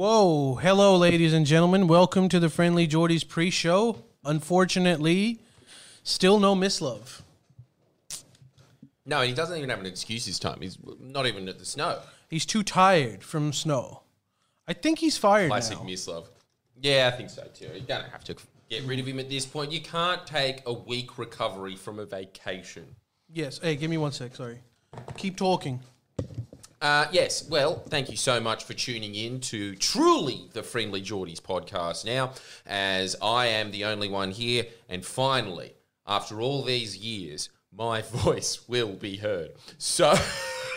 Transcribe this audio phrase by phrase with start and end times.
[0.00, 0.54] Whoa.
[0.54, 1.86] Hello, ladies and gentlemen.
[1.86, 4.02] Welcome to the Friendly Jordies pre show.
[4.24, 5.40] Unfortunately,
[6.02, 7.20] still no Miss Love.
[9.04, 10.62] No, and he doesn't even have an excuse this time.
[10.62, 11.98] He's not even at the snow.
[12.30, 14.00] He's too tired from snow.
[14.66, 15.84] I think he's fired Classic now.
[15.84, 16.28] Mislove.
[16.80, 17.66] Yeah, I think so too.
[17.66, 18.36] You're gonna have to
[18.70, 19.70] get rid of him at this point.
[19.70, 22.86] You can't take a week recovery from a vacation.
[23.30, 23.60] Yes.
[23.62, 24.34] Hey, give me one sec.
[24.34, 24.60] Sorry.
[25.18, 25.78] Keep talking.
[26.80, 31.38] Uh, yes, well, thank you so much for tuning in to truly the Friendly Jordies
[31.38, 32.32] podcast now,
[32.64, 35.74] as I am the only one here, and finally,
[36.06, 39.52] after all these years, my voice will be heard.
[39.76, 40.14] So,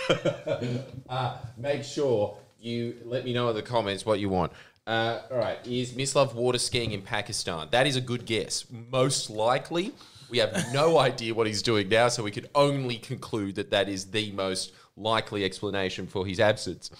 [1.09, 4.51] uh, make sure you let me know in the comments what you want.
[4.85, 7.69] Uh, all right, is Miss Love water skiing in Pakistan?
[7.71, 8.65] That is a good guess.
[8.91, 9.93] Most likely,
[10.29, 13.87] we have no idea what he's doing now, so we could only conclude that that
[13.87, 16.91] is the most likely explanation for his absence.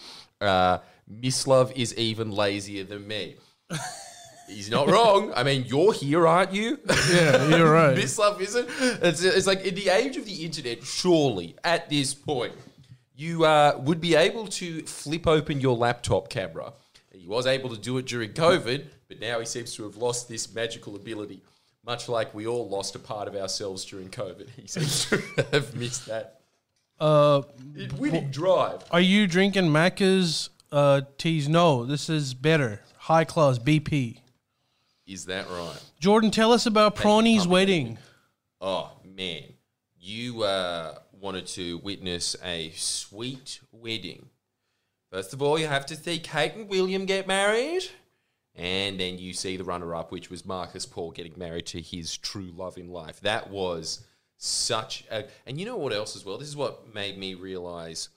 [0.41, 3.35] Uh, Miss Love is even lazier than me.
[4.47, 5.31] He's not wrong.
[5.35, 6.77] I mean, you're here, aren't you?
[7.11, 7.95] Yeah, you're right.
[7.95, 8.67] Miss Love isn't.
[8.79, 12.53] It's, it's like in the age of the internet, surely at this point,
[13.15, 16.73] you uh, would be able to flip open your laptop camera.
[17.11, 20.27] He was able to do it during COVID, but now he seems to have lost
[20.27, 21.41] this magical ability.
[21.85, 25.75] Much like we all lost a part of ourselves during COVID, he seems to have
[25.75, 26.41] missed that.
[27.03, 27.41] Uh,
[27.97, 28.85] Winning drive.
[28.89, 31.49] are you drinking Macca's uh, teas?
[31.49, 32.79] No, this is better.
[32.95, 34.19] High class BP.
[35.05, 35.83] Is that right?
[35.99, 37.97] Jordan, tell us about Prawny's wedding.
[38.61, 39.43] Oh man,
[39.99, 44.29] you uh, wanted to witness a sweet wedding.
[45.11, 47.83] First of all, you have to see Kate and William get married,
[48.55, 52.53] and then you see the runner-up, which was Marcus Paul getting married to his true
[52.55, 53.19] love in life.
[53.19, 54.05] That was
[54.43, 56.37] such a, and you know what else as well?
[56.37, 58.09] This is what made me realize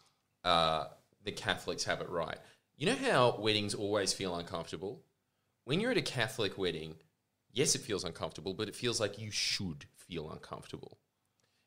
[0.43, 0.87] uh,
[1.25, 2.39] the Catholics have it right.
[2.77, 5.03] You know how weddings always feel uncomfortable.
[5.65, 6.97] When you're at a Catholic wedding,
[7.53, 10.99] yes, it feels uncomfortable, but it feels like you should feel uncomfortable.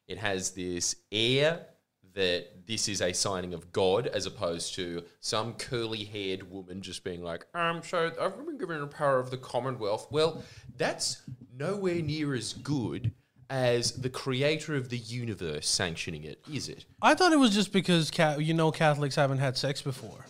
[0.08, 1.66] It has this air
[2.14, 7.06] that this is a signing of God as opposed to some curly haired woman just
[7.06, 10.08] being like, um, so I've been given the power of the Commonwealth.
[10.12, 10.44] Well,
[10.76, 11.22] that's
[11.58, 13.14] nowhere near as good
[13.50, 16.86] as the creator of the universe sanctioning it, is it?
[17.02, 20.26] I thought it was just because ca- you know Catholics haven't had sex before.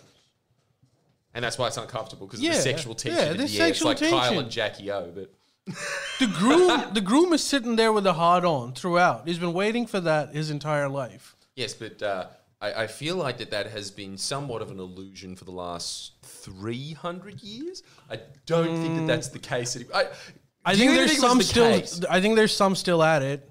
[1.34, 3.68] And that's why it's uncomfortable because Yeah, of the sexual tension yeah, there's the air.
[3.70, 5.32] It's sexual like Kyle and Jackie O, but
[6.20, 9.28] The groom, the groom is sitting there with a hard on throughout.
[9.28, 11.36] He's been waiting for that his entire life.
[11.56, 12.28] Yes, but uh,
[12.62, 16.14] I, I feel like that that has been somewhat of an illusion for the last
[16.24, 17.84] 300 years.
[18.10, 19.78] I don't think that that's the case.
[19.94, 20.08] I,
[20.66, 21.80] I do you think there's it was some the still.
[21.80, 22.02] case?
[22.10, 23.46] I think there's some still at it.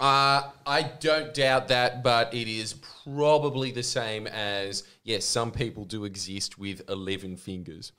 [0.00, 5.84] Uh, I don't doubt that, but it is probably the same as yes, some people
[5.84, 7.92] do exist with 11 fingers.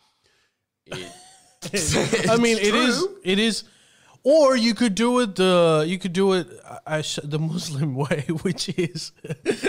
[0.85, 1.11] It,
[2.29, 2.97] I mean, It's it is.
[2.99, 3.17] true.
[3.23, 3.63] It is.
[4.25, 6.47] Or you could do it the you could do it
[6.87, 9.11] uh, sh- the Muslim way, which is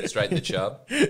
[0.07, 0.87] straight in the chub.
[0.89, 1.09] Tell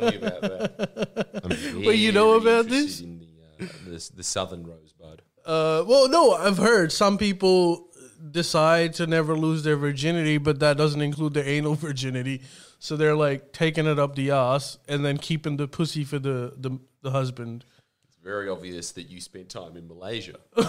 [0.00, 1.40] me about that.
[1.44, 3.00] I'm Wait, you know very about this?
[3.00, 3.15] interested In
[3.58, 5.22] the, uh, the, the southern rosebud.
[5.44, 7.88] Uh, well, no, I've heard some people
[8.30, 12.42] decide to never lose their virginity, but that doesn't include their anal virginity.
[12.78, 16.52] So they're like taking it up the ass and then keeping the pussy for the
[16.56, 17.64] the, the husband.
[18.08, 20.36] It's very obvious that you spent time in Malaysia.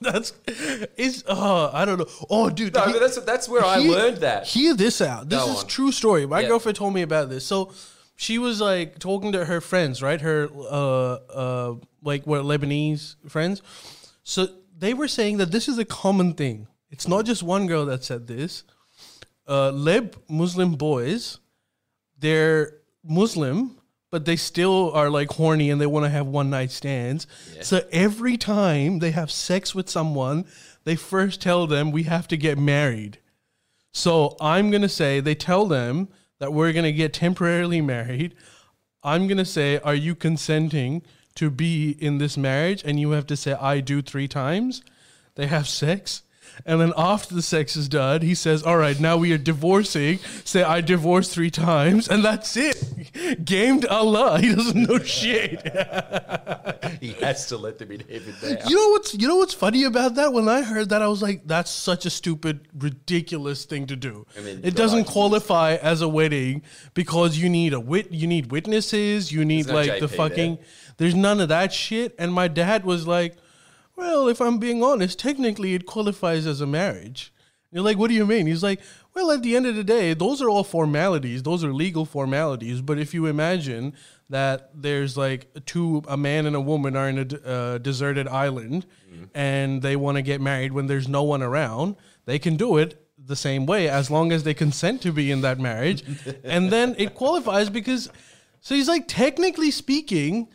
[0.00, 0.32] That's
[0.96, 2.06] it's uh I don't know.
[2.28, 4.46] Oh, dude, No, he- that's that's where I learned that.
[4.48, 5.28] Hear this out.
[5.28, 5.68] This Go is on.
[5.68, 6.26] true story.
[6.26, 6.48] My Yeah.
[6.48, 7.46] girlfriend told me about this.
[7.46, 7.72] So
[8.22, 10.20] she was like talking to her friends, right?
[10.20, 13.62] Her uh uh like what Lebanese friends.
[14.22, 14.46] So
[14.78, 16.68] they were saying that this is a common thing.
[16.90, 18.62] It's not just one girl that said this.
[19.46, 21.40] Uh Leb Muslim boys,
[22.16, 23.76] they're Muslim,
[24.12, 27.26] but they still are like horny and they want to have one night stands.
[27.60, 30.44] So every time they have sex with someone,
[30.84, 33.18] they first tell them we have to get married.
[33.90, 36.08] So I'm gonna say they tell them
[36.42, 38.34] that we're gonna get temporarily married.
[39.04, 41.02] I'm gonna say, are you consenting
[41.36, 42.82] to be in this marriage?
[42.84, 44.82] And you have to say, I do three times.
[45.36, 46.24] They have sex.
[46.64, 50.18] And then after the sex is done, he says, All right, now we are divorcing.
[50.44, 52.08] Say, I divorced three times.
[52.08, 53.44] And that's it.
[53.44, 54.38] Gamed Allah.
[54.42, 55.62] He doesn't know shit.
[57.00, 58.68] He has to let them in heaven now.
[58.68, 60.32] You know what's you know what's funny about that?
[60.32, 64.26] When I heard that, I was like, "That's such a stupid, ridiculous thing to do."
[64.36, 66.62] I mean, it doesn't qualify as a wedding
[66.94, 70.56] because you need a wit, you need witnesses, you need like the fucking.
[70.56, 70.64] there.
[70.98, 72.14] There's none of that shit.
[72.18, 73.36] And my dad was like,
[73.96, 77.32] "Well, if I'm being honest, technically it qualifies as a marriage."
[77.72, 78.46] You're like, what do you mean?
[78.46, 78.80] He's like,
[79.14, 81.42] well, at the end of the day, those are all formalities.
[81.42, 82.82] Those are legal formalities.
[82.82, 83.94] But if you imagine
[84.28, 88.86] that there's like two, a man and a woman are in a uh, deserted island
[89.34, 91.96] and they want to get married when there's no one around,
[92.26, 95.40] they can do it the same way as long as they consent to be in
[95.40, 96.04] that marriage.
[96.44, 98.10] and then it qualifies because,
[98.60, 100.48] so he's like, technically speaking,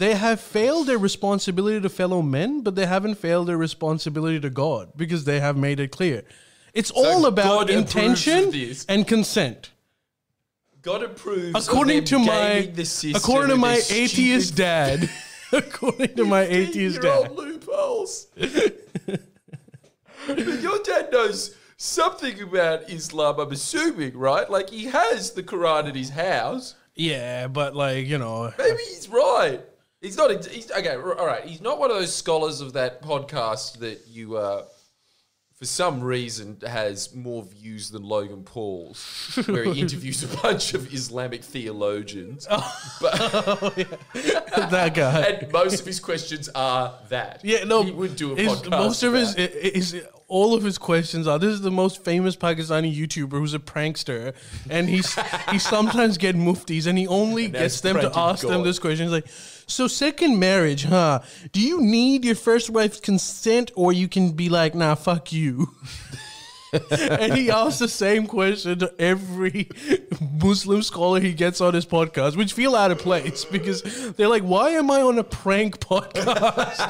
[0.00, 4.48] they have failed their responsibility to fellow men, but they haven't failed their responsibility to
[4.48, 6.24] God because they have made it clear.
[6.72, 8.50] It's all about God intention
[8.88, 9.72] and consent.
[10.80, 11.54] God approves.
[11.68, 12.72] According to my
[13.14, 15.10] according to my atheist dad.
[15.52, 17.32] according to my atheist dad.
[17.32, 18.28] loopholes.
[20.26, 23.38] But Your dad knows something about Islam.
[23.38, 24.48] I'm assuming, right?
[24.48, 26.74] Like he has the Quran in his house.
[26.94, 29.60] Yeah, but like, you know, Maybe he's right.
[30.00, 30.44] He's not.
[30.46, 30.96] He's okay.
[30.96, 31.44] All right.
[31.44, 34.64] He's not one of those scholars of that podcast that you, uh,
[35.54, 40.94] for some reason, has more views than Logan Paul's, where he interviews a bunch of
[40.94, 42.46] Islamic theologians.
[42.48, 43.12] But
[44.70, 45.20] that guy.
[45.20, 47.42] and most of his questions are that.
[47.44, 47.82] Yeah, no.
[47.82, 48.70] he would do a podcast.
[48.70, 51.38] Most of his, is all of his questions are.
[51.38, 54.32] This is the most famous Pakistani YouTuber who's a prankster,
[54.70, 55.18] and he's
[55.50, 59.06] he sometimes get muftis, and he only now gets them to ask them this question.
[59.06, 59.26] He's like,
[59.66, 61.20] "So second marriage, huh?
[61.52, 65.74] Do you need your first wife's consent, or you can be like, nah, fuck you."
[66.90, 69.68] and he asks the same question to every
[70.20, 73.82] Muslim scholar he gets on his podcast, which feel out of place because
[74.12, 76.86] they're like, "Why am I on a prank podcast?"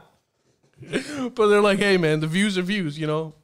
[1.34, 3.34] but they're like, "Hey, man, the views are views, you know."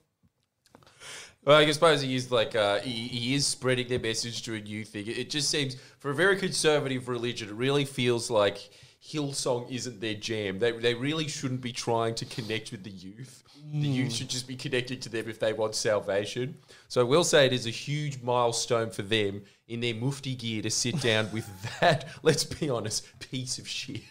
[1.45, 4.61] Well, I suppose he is like uh, he, he is spreading their message to a
[4.61, 5.07] new thing.
[5.07, 8.71] It, it just seems for a very conservative religion, it really feels like
[9.03, 10.59] Hillsong isn't their jam.
[10.59, 13.43] They they really shouldn't be trying to connect with the youth.
[13.73, 16.57] The youth should just be connected to them if they want salvation.
[16.89, 20.61] So I will say it is a huge milestone for them in their mufti gear
[20.63, 21.47] to sit down with
[21.81, 22.07] that.
[22.23, 24.03] Let's be honest, piece of shit.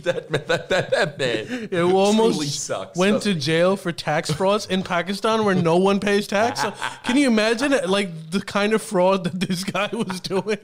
[0.03, 2.99] That, that, that, that man Yeah, who almost sucks.
[2.99, 6.63] went to jail for tax frauds in Pakistan where no one pays tax.
[6.63, 6.73] So
[7.05, 10.59] can you imagine like the kind of fraud that this guy was doing?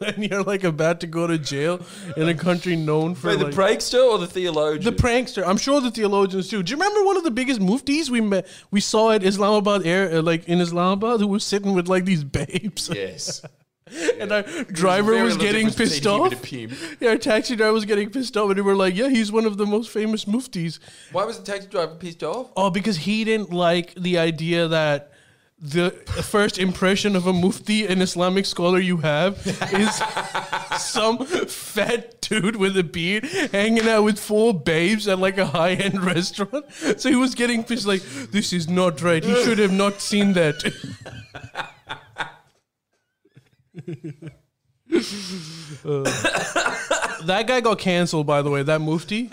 [0.00, 1.80] and you're like about to go to jail
[2.16, 4.82] in a country known for Wait, the like, prankster or the theologian?
[4.84, 5.46] the prankster.
[5.46, 6.62] I'm sure the theologians too.
[6.62, 8.46] Do you remember one of the biggest muftis we met?
[8.70, 12.24] We saw at Islamabad air, uh, like in Islamabad, who was sitting with like these
[12.24, 13.42] babes, yes.
[14.20, 16.32] and our driver was getting pissed off.
[16.32, 16.72] and a pimp.
[17.00, 19.46] Yeah, our taxi driver was getting pissed off, and we were like, "Yeah, he's one
[19.46, 20.78] of the most famous muftis."
[21.12, 22.50] Why was the taxi driver pissed off?
[22.56, 25.09] Oh, because he didn't like the idea that
[25.60, 25.90] the
[26.22, 29.94] first impression of a mufti, an Islamic scholar you have, is
[30.80, 35.74] some fat dude with a beard hanging out with four babes at like a high
[35.74, 36.64] end restaurant.
[36.72, 39.22] So he was getting pissed, like, this is not right.
[39.22, 40.64] He should have not seen that.
[45.84, 46.02] Uh,
[47.24, 48.62] that guy got canceled, by the way.
[48.62, 49.30] That mufti,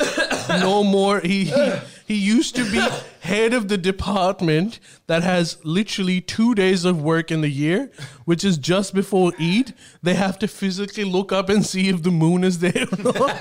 [0.49, 1.19] no more.
[1.19, 1.73] He, he
[2.05, 2.79] he used to be
[3.27, 7.91] head of the department that has literally two days of work in the year,
[8.25, 9.73] which is just before Eid.
[10.01, 13.37] They have to physically look up and see if the moon is there or not.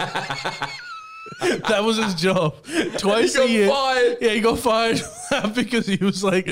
[1.68, 2.54] that was his job.
[2.98, 3.68] Twice He got a year.
[3.68, 4.16] fired.
[4.20, 5.00] Yeah, he got fired
[5.54, 6.46] because he was like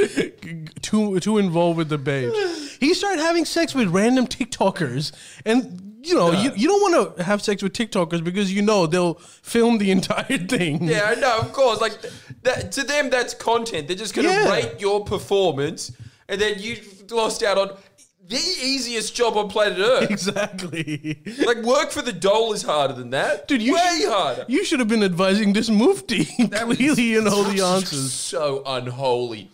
[0.82, 2.63] too too involved with the babes.
[2.84, 5.12] He started having sex with random TikTokers,
[5.44, 8.86] and you know you, you don't want to have sex with TikTokers because you know
[8.86, 10.84] they'll film the entire thing.
[10.84, 11.80] Yeah, I know, of course.
[11.80, 11.96] Like
[12.42, 13.88] that, to them, that's content.
[13.88, 14.50] They're just going to Yeah.
[14.52, 15.92] rate your performance,
[16.28, 16.76] and then you
[17.10, 17.70] lost out on
[18.26, 20.10] the easiest job on planet Earth.
[20.10, 21.18] exactly.
[21.46, 24.44] like work for the dole is harder than that, Dude, you way should, harder.
[24.48, 26.24] You should have been advising this mufti.
[26.50, 28.12] Clearly, you know the answers.
[28.12, 29.50] So unholy.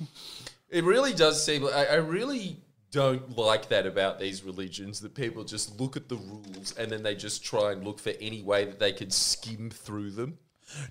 [0.68, 1.64] It really does seem.
[1.66, 2.58] I, I really
[2.90, 7.02] don't like that about these religions that people just look at the rules and then
[7.02, 10.38] they just try and look for any way that they can skim through them.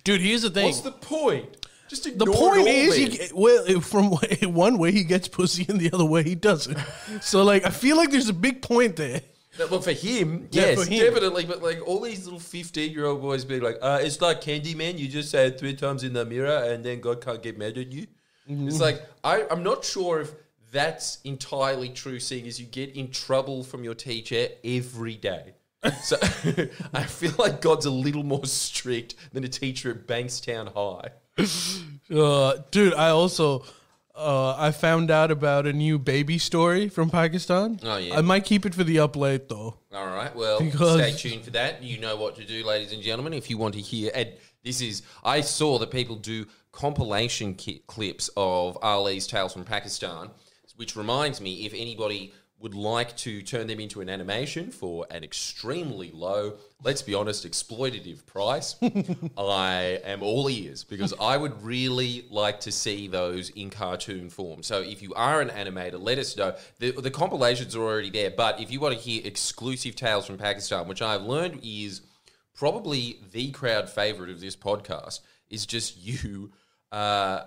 [0.04, 0.66] Dude, here's the thing.
[0.66, 1.66] What's the point?
[1.88, 4.10] Just The ignore point all is, he, well, from
[4.54, 6.78] one way he gets pussy and the other way he doesn't.
[7.20, 9.22] So, like, I feel like there's a big point there.
[9.70, 11.00] Well, for him, Yeah, yes, for him.
[11.00, 11.44] definitely.
[11.44, 14.96] But like all these little fifteen-year-old boys being like, uh, "It's like Candyman.
[14.98, 17.76] You just say it three times in the mirror, and then God can't get mad
[17.76, 18.06] at you."
[18.48, 18.68] Mm-hmm.
[18.68, 20.32] It's like I, I'm not sure if
[20.70, 22.20] that's entirely true.
[22.20, 25.54] Seeing as you get in trouble from your teacher every day,
[26.02, 26.16] so
[26.92, 31.10] I feel like God's a little more strict than a teacher at Bankstown High.
[32.14, 33.64] Uh, dude, I also
[34.14, 37.80] uh, I found out about a new baby story from Pakistan.
[37.82, 38.18] Oh, yeah.
[38.18, 39.76] I might keep it for the up late though.
[39.94, 40.34] All right.
[40.36, 41.82] Well, Because- stay tuned for that.
[41.82, 43.32] You know what to do, ladies and gentlemen.
[43.32, 48.28] If you want to hear a This is I saw that people do compilation clips
[48.36, 50.30] of Ali's Tales from Pakistan,
[50.80, 55.22] which reminds me if anybody would like to turn them into an animation for an
[55.22, 58.76] extremely low, let's be honest, exploitative price,
[59.36, 64.62] I am all ears because I would really like to see those in cartoon form.
[64.62, 66.56] So if you are an animator, let us know.
[66.78, 70.38] The, the compilations are already there, but if you want to hear exclusive tales from
[70.38, 72.00] Pakistan, which I've learned is
[72.54, 75.20] probably the crowd favorite of this podcast,
[75.50, 76.52] is just you.
[76.90, 77.42] Uh,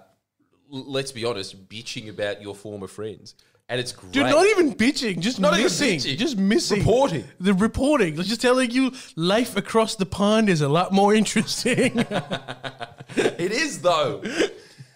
[0.74, 3.36] let's be honest, bitching about your former friends.
[3.70, 4.12] And it's great.
[4.12, 6.18] Dude, not even bitching, just Not even missing, bitching.
[6.18, 7.24] just missing Reporting.
[7.40, 12.06] The reporting, just telling you life across the pond is a lot more interesting.
[13.16, 14.22] It is though.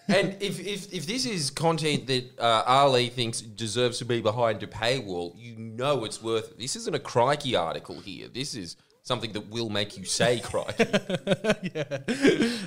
[0.08, 4.62] and if, if if this is content that uh, Ali thinks deserves to be behind
[4.62, 6.58] a paywall, you know it's worth it.
[6.58, 8.26] This isn't a crikey article here.
[8.28, 10.84] This is something that will make you say crikey.
[11.74, 11.98] yeah.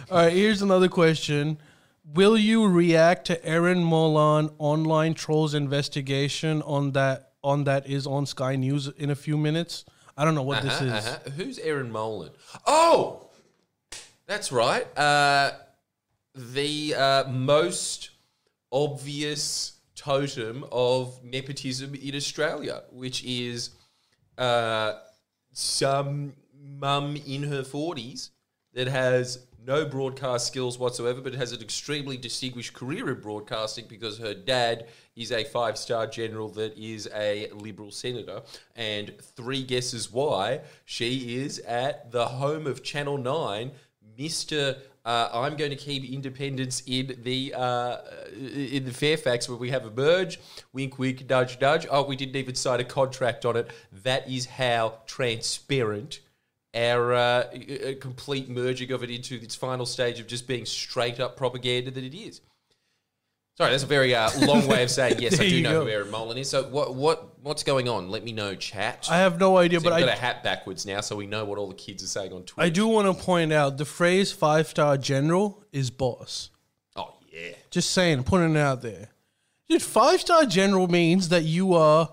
[0.10, 1.58] All right, here's another question.
[2.14, 8.26] Will you react to Erin Molan online trolls investigation on that on that is on
[8.26, 9.86] Sky News in a few minutes?
[10.18, 11.08] I don't know what this Uh-huh, is.
[11.08, 11.30] uh-huh.
[11.32, 12.32] Who's Erin Molan?
[12.68, 13.30] Oh,
[14.28, 14.86] that's right.
[14.98, 15.52] Uh,
[16.36, 18.10] the uh, most
[18.72, 23.72] obvious totem of nepotism in Australia, which is
[24.38, 24.94] uh,
[25.54, 28.30] some mum in her 40s
[28.74, 34.18] that has no broadcast skills whatsoever, but has an extremely distinguished career in broadcasting because
[34.18, 38.42] her dad is a five star general that is a Liberal senator.
[38.76, 43.72] And three guesses why she is at the home of Channel 9,
[44.18, 44.78] Mr.
[45.04, 47.98] Uh, I'm going to keep independence in the uh,
[48.36, 50.40] in the Fairfax where we have a merge.
[50.74, 51.88] Wink, wink, nudge, nudge.
[51.90, 53.72] Oh, we didn't even sign a contract on it.
[54.04, 56.20] That is how transparent
[56.74, 57.44] our uh,
[58.00, 62.04] complete merging of it into its final stage of just being straight up propaganda that
[62.04, 62.42] it is.
[63.58, 65.40] Sorry, that's a very uh, long way of saying yes.
[65.40, 65.82] I do know go.
[65.84, 66.50] who Erin Molan is.
[66.50, 68.10] So what what what's going on?
[68.10, 69.08] Let me know, chat.
[69.12, 71.44] I have no idea, So but I got a hat backwards now, so we know
[71.44, 72.66] what all the kids are saying on Twitter.
[72.66, 76.50] I do want to point out the phrase five star general is boss.
[76.96, 77.50] Oh yeah.
[77.70, 79.10] Just saying, putting it out there.
[79.68, 82.10] Dude, five star general means that you are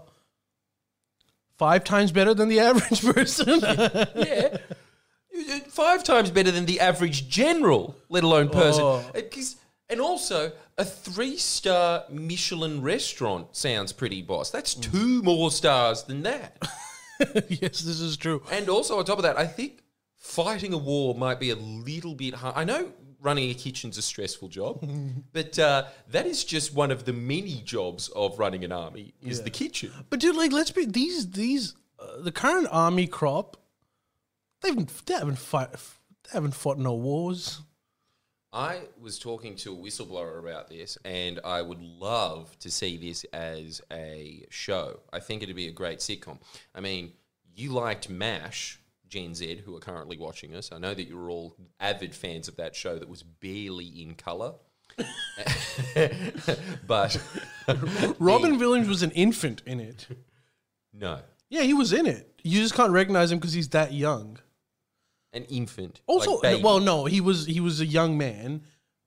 [1.59, 3.61] five times better than the average person.
[4.15, 4.57] yeah.
[5.69, 8.83] Five times better than the average general, let alone person.
[8.83, 9.05] Oh.
[9.15, 9.21] Uh,
[9.91, 14.51] and also, a three star Michelin restaurant sounds pretty boss.
[14.51, 14.83] That's Mm.
[14.93, 16.57] two more stars than that.
[17.49, 18.43] yes, this is true.
[18.51, 19.81] and also, on top of that, I think
[20.17, 22.55] fighting a war might be a little bit hard.
[22.57, 24.89] I know running a kitchen's a stressful job,
[25.33, 29.43] but uh, that is just one of the many jobs of running an army is
[29.43, 29.93] the kitchen.
[30.11, 33.57] But dude, like, let's be these these uh, the current army crop.
[34.61, 37.61] They haven't they haven't fight they haven't fought no wars.
[38.53, 43.25] I was talking to a whistleblower about this, and I would love to see this
[43.25, 45.01] as a show.
[45.13, 46.39] I think it'd be a great sitcom.
[46.75, 47.13] I mean,
[47.55, 50.71] you liked MASH, Gen Z, who are currently watching us.
[50.73, 54.55] I know that you're all avid fans of that show that was barely in color.
[56.87, 57.21] but
[58.19, 60.07] Robin Williams was an infant in it.
[60.93, 62.41] no, Yeah, he was in it.
[62.43, 64.39] You just can't recognize him because he's that young.
[65.33, 66.01] an infant.
[66.07, 68.63] Also, like well, no, he was he was a young man.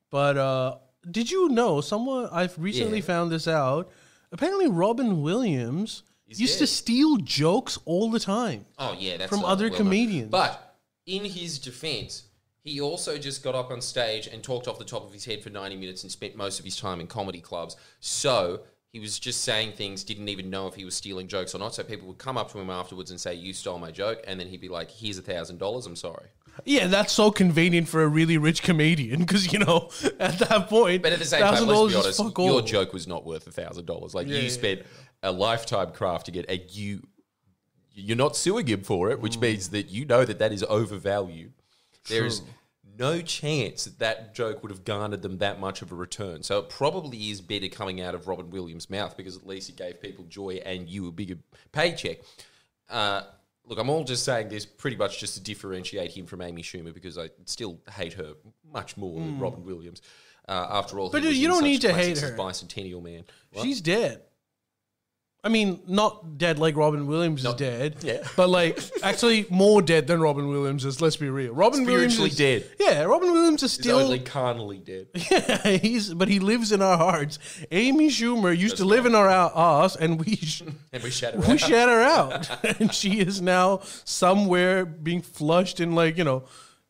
[0.10, 0.78] But uh
[1.10, 3.06] did you know someone I've recently Yeah.
[3.06, 3.90] found this out?
[4.32, 6.04] Apparently, Robin Williams
[6.40, 6.60] used dead.
[6.60, 8.66] to steal jokes all the time.
[8.80, 9.78] Oh yeah, that's From other well known.
[9.78, 10.30] comedians.
[10.32, 12.24] But in his defense,
[12.64, 15.42] he also just got up on stage and talked off the top of his head
[15.44, 17.76] for 90 minutes and spent most of his time in comedy clubs.
[18.00, 18.62] So
[18.94, 21.74] he was just saying things, didn't even know if he was stealing jokes or not.
[21.74, 24.40] So people would come up to him afterwards and say, "You stole my joke," and
[24.40, 25.86] then he'd be like, "Here's a thousand dollars.
[25.86, 26.28] I'm sorry."
[26.66, 31.02] Yeah, that's so convenient for a really rich comedian because you know at that point,
[31.02, 32.62] But at the same time, let's be honest, your all.
[32.62, 34.14] joke was not worth a thousand dollars.
[34.14, 34.82] Like Yeah, you spent
[35.24, 37.04] a lifetime craft to get, and you
[37.94, 39.42] you're not suing him for it, which Mm.
[39.42, 41.52] means that you know that that is overvalued.
[42.08, 42.42] There is
[42.98, 46.42] no chance that that joke would have garnered them that much of a return.
[46.44, 49.76] So it probably is better coming out of Robin Williams' mouth because at least it
[49.76, 51.36] gave people joy and you a bigger
[51.74, 52.20] paycheck.
[52.90, 53.24] Uh,
[53.66, 56.94] look, I'm all just saying this pretty much just to differentiate him from Amy Schumer
[56.94, 58.34] because I still hate her
[58.72, 60.02] much more than Robin Williams.
[60.48, 61.10] Uh, after all.
[61.10, 62.36] But dude, was you don't need to hate her.
[62.36, 63.24] Bicentennial Man.
[63.52, 63.64] What?
[63.64, 64.22] She's dead.
[65.44, 67.96] I mean, not dead like Robin Williams is dead.
[68.04, 68.20] yeah.
[68.38, 71.52] But like actually more dead than Robin Williams is, let's be real.
[71.54, 72.72] Robin Williams Spiritually is, dead.
[72.80, 75.08] Yeah, Robin Williams is He's still only carnally dead.
[75.32, 77.40] Yeah, he's but he lives in our hearts.
[77.72, 80.62] Amy Schumer used to live in our ass and we sh-
[80.94, 81.60] And we shatter we out.
[81.60, 82.66] shat her out.
[82.80, 86.44] and she is now somewhere being flushed in like, you know,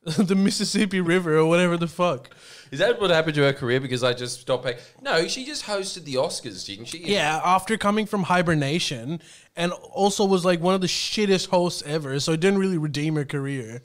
[0.18, 2.36] the Mississippi River or whatever the fuck.
[2.72, 3.80] Is that what happened to her career?
[3.80, 4.78] Because I just stopped paying.
[5.00, 7.00] No, she just hosted the Oscars, didn't she?
[7.00, 9.22] Yeah, after coming from hibernation,
[9.56, 13.16] and also was like one of the shittest hosts ever, so it didn't really redeem
[13.16, 13.84] her career.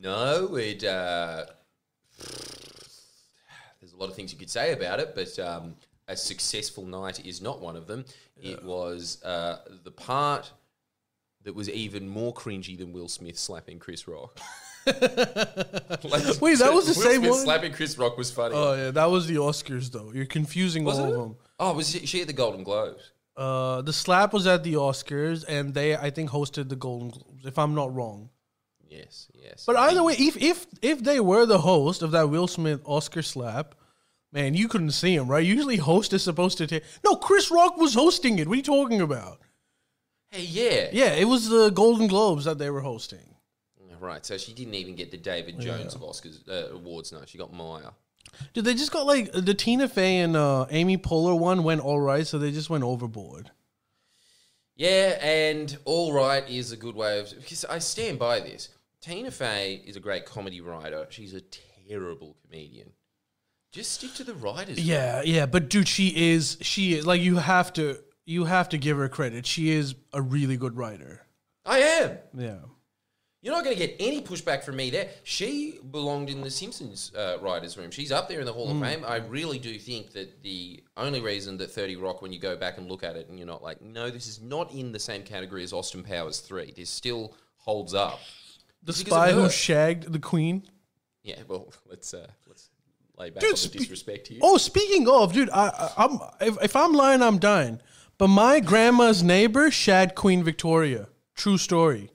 [0.00, 0.82] No, it.
[0.82, 1.44] Uh,
[2.18, 5.76] there's a lot of things you could say about it, but um,
[6.08, 8.04] a successful night is not one of them.
[8.36, 10.50] It was uh, the part
[11.44, 14.40] that was even more cringy than Will Smith slapping Chris Rock.
[16.04, 17.40] Like, Wait, that was the Will same Smith one?
[17.40, 18.54] Slapping Chris Rock was funny.
[18.56, 20.10] Oh yeah, that was the Oscars though.
[20.12, 21.08] You're confusing Was all it?
[21.10, 21.36] of them.
[21.60, 23.12] Oh, was she, she at the Golden Globes?
[23.36, 27.46] Uh, the slap was at the Oscars, and they I think hosted the Golden Globes,
[27.46, 28.30] if I'm not wrong.
[28.88, 29.64] Yes, yes.
[29.66, 33.22] But either way, if if if they were the host of that Will Smith Oscar
[33.22, 33.76] slap,
[34.32, 35.44] man, you couldn't see him, right?
[35.46, 36.82] Usually, host is supposed to take.
[37.04, 38.48] No, Chris Rock was hosting it.
[38.48, 39.38] What are you talking about?
[40.30, 40.88] hey, yeah.
[40.92, 43.31] Yeah, it was the Golden Globes that they were hosting.
[44.02, 47.12] Right, so she didn't even get the David Jones of Oscars uh, awards.
[47.12, 47.90] No, she got Maya.
[48.52, 52.00] Dude, they just got like the Tina Fey and uh, Amy Poehler one went all
[52.00, 53.52] right, so they just went overboard.
[54.74, 58.70] Yeah, and all right is a good way of because I stand by this.
[59.00, 61.06] Tina Fey is a great comedy writer.
[61.10, 61.42] She's a
[61.88, 62.90] terrible comedian.
[63.70, 64.80] Just stick to the writers.
[64.80, 68.78] Yeah, yeah, but dude, she is she is like you have to you have to
[68.78, 69.46] give her credit.
[69.46, 71.24] She is a really good writer.
[71.64, 72.18] I am.
[72.36, 72.56] Yeah.
[73.42, 75.08] You're not going to get any pushback from me there.
[75.24, 77.90] She belonged in the Simpsons uh, writers' room.
[77.90, 79.04] She's up there in the Hall of Fame.
[79.04, 82.78] I really do think that the only reason that 30 Rock, when you go back
[82.78, 85.24] and look at it, and you're not like, no, this is not in the same
[85.24, 86.72] category as Austin Powers 3.
[86.76, 88.20] This still holds up.
[88.84, 90.62] The spy who shagged the queen.
[91.24, 92.70] Yeah, well, let's uh, let's
[93.16, 94.38] lay back Dude, on the spe- disrespect here.
[94.40, 97.80] Oh, speaking of, dude, I, I I'm if, if I'm lying, I'm dying.
[98.18, 101.08] But my grandma's neighbor shagged Queen Victoria.
[101.34, 102.12] True story.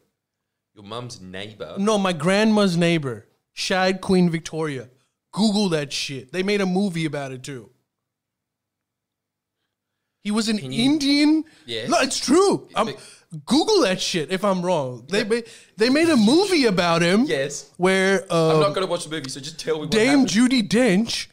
[0.78, 1.74] Your mum's neighbor.
[1.80, 4.90] No, my grandma's neighbor shagged Queen Victoria.
[5.32, 6.32] Google that shit.
[6.32, 7.72] They made a movie about it too.
[10.24, 11.46] He was an you- Indian.
[11.66, 11.90] Yes.
[11.90, 12.68] No, it's true.
[12.76, 12.94] I'm,
[13.48, 15.08] Google that shit if I'm wrong.
[15.10, 15.46] They made
[15.78, 17.24] they made a movie about him.
[17.24, 17.72] Yes.
[17.78, 20.28] Where uh, I'm not going to watch the movie, so just tell me what Dame.
[20.28, 21.26] Judi Dench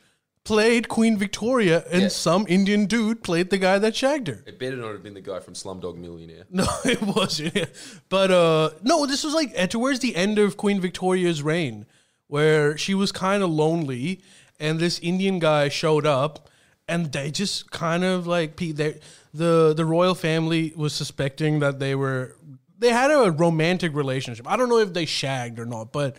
[0.44, 2.08] played Queen Victoria, and Yeah.
[2.08, 4.44] some Indian dude played the guy that shagged her.
[4.46, 6.44] It better not have been the guy from Slumdog Millionaire.
[6.50, 7.66] No, it wasn't.
[8.08, 11.86] But uh, no, this was like towards the end of Queen Victoria's reign,
[12.28, 14.20] where she was kind of lonely,
[14.60, 16.48] and this Indian guy showed up,
[16.86, 19.00] and they just kind of like they,
[19.32, 22.36] the the royal family was suspecting that they were
[22.78, 24.46] they had a romantic relationship.
[24.46, 26.16] I don't know if they shagged or not, but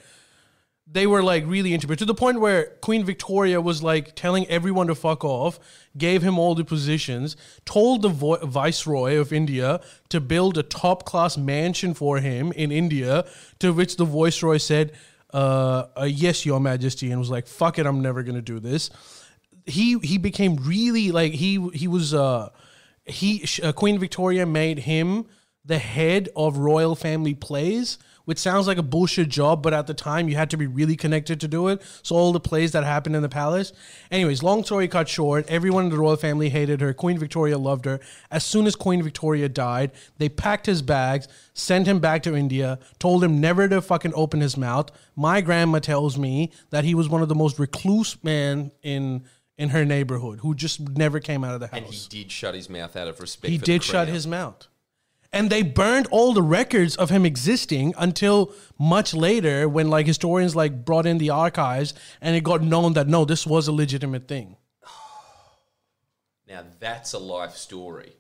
[0.88, 4.48] they were like really into it to the point where Queen Victoria was like telling
[4.48, 5.60] everyone to fuck off,
[5.98, 11.04] gave him all the positions, told the vo- viceroy of India to build a top
[11.04, 13.26] class mansion for him in India.
[13.60, 14.92] To which the viceroy said,
[15.34, 18.92] uh, uh, "Yes, Your Majesty," and was like, "Fuck it, I'm never gonna do this."
[19.66, 22.50] He he became really like he he was uh
[23.06, 25.26] he uh, Queen Victoria made him
[25.66, 29.94] the head of royal family plays, which sounds like a bullshit job, but at the
[29.94, 31.82] time you had to be really connected to do it.
[32.04, 33.72] So all the plays that happened in the palace.
[34.12, 36.94] Anyways, long story cut short, everyone in the royal family hated her.
[36.94, 38.00] Queen Victoria loved her.
[38.30, 42.80] As soon as Queen Victoria died, they packed his bags, sent him back to India,
[43.00, 44.90] told him never to fucking open his mouth.
[45.16, 49.24] My grandma tells me that he was one of the most recluse men in
[49.58, 51.78] in her neighborhood who just never came out of the house.
[51.78, 53.50] And he did shut his mouth out of respect.
[53.50, 54.68] He did shut his mouth.
[55.34, 60.56] And they burned all the records of him existing until much later when like historians
[60.56, 64.28] like brought in the archives and it got known that no, this was a legitimate
[64.28, 64.56] thing.
[66.48, 68.14] Now that's a life story.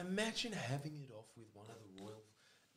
[0.00, 2.22] Imagine having it off with one of the royal,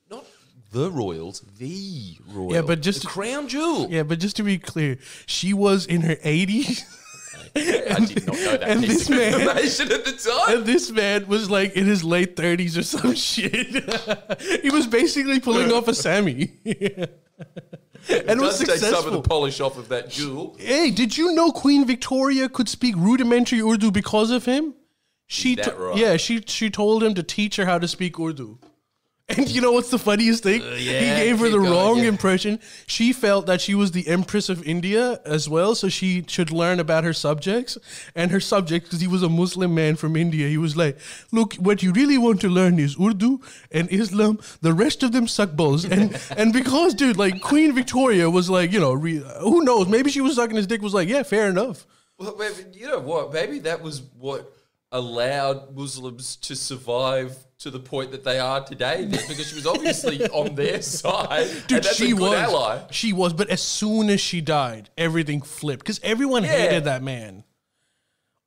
[0.09, 0.25] not
[0.71, 2.53] the royals, the royal.
[2.53, 3.87] Yeah, but just- the crown jewel.
[3.89, 6.83] Yeah, but just to be clear, she was in her 80s
[7.55, 7.59] I
[8.05, 10.57] did not know that and piece this of man- information at the time.
[10.57, 14.61] and this man was like in his late 30s or some shit.
[14.63, 16.51] he was basically pulling off a Sammy.
[16.65, 17.09] and
[18.09, 19.11] It was take some of successful.
[19.11, 20.55] the polish off of that jewel.
[20.59, 24.73] Hey, did you know Queen Victoria could speak rudimentary Urdu because of him?
[25.29, 25.97] She right?
[25.97, 28.59] yeah, she she told him to teach her how to speak Urdu.
[29.37, 30.61] And you know what's the funniest thing?
[30.61, 32.05] Uh, yeah, he gave her the going, wrong yeah.
[32.05, 32.61] impression.
[32.85, 36.79] She felt that she was the Empress of India as well, so she should learn
[36.79, 37.77] about her subjects.
[38.15, 40.97] And her subject, because he was a Muslim man from India, he was like,
[41.33, 44.39] "Look, what you really want to learn is Urdu and Islam.
[44.61, 48.71] The rest of them suck balls." And and because, dude, like Queen Victoria was like,
[48.71, 49.89] you know, re- who knows?
[49.89, 50.81] Maybe she was sucking his dick.
[50.81, 51.85] Was like, yeah, fair enough.
[52.17, 52.33] Well,
[52.71, 53.33] you know what?
[53.33, 54.53] Maybe that was what
[54.89, 60.23] allowed Muslims to survive to the point that they are today because she was obviously
[60.29, 61.49] on their side.
[61.67, 62.33] Dude, she was.
[62.33, 62.81] ally.
[62.91, 66.49] She was, but as soon as she died, everything flipped because everyone Yeah.
[66.51, 67.43] hated that man.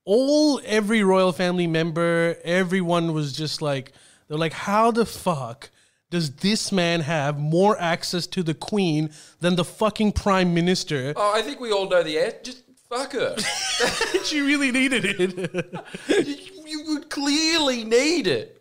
[0.05, 3.93] All every royal family member, everyone was just like,
[4.29, 5.71] they're like, how the fuck
[6.11, 11.13] does this man have more access to the queen than the fucking prime minister?
[11.17, 12.39] Oh, I think we all know the answer.
[12.45, 13.37] Just fuck her.
[14.25, 15.85] she really needed it.
[16.27, 18.60] you, you would clearly need it.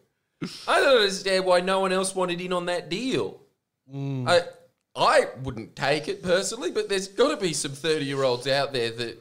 [0.67, 3.41] I don't understand why no one else wanted in on that deal.
[3.93, 4.41] I
[4.95, 8.71] I wouldn't take it personally, but there's got to be some thirty year olds out
[8.73, 9.17] there that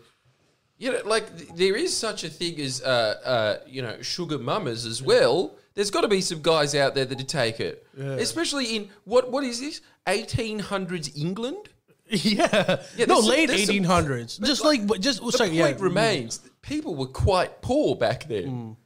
[0.77, 4.39] you know, like th- there is such a thing as uh, uh, you know sugar
[4.39, 5.57] mamas as well.
[5.75, 9.43] There's got to be some guys out there that'd take it, especially in what what
[9.45, 11.69] is this 1800s England.
[12.11, 12.83] yeah.
[12.97, 14.43] Yeah, no, late some- 1800s.
[14.43, 15.85] Just like, but just, The sorry, point yeah.
[15.85, 18.77] remains: people were quite poor back then.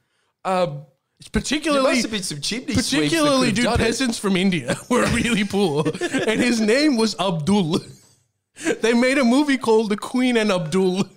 [0.45, 0.85] Um,
[1.31, 3.85] There Particularly, must have been some chimney particularly could dude have done it.
[3.85, 5.83] peasants from india were really poor
[6.27, 7.79] and his name was abdul.
[8.81, 11.09] They made a movie called the queen and abdul.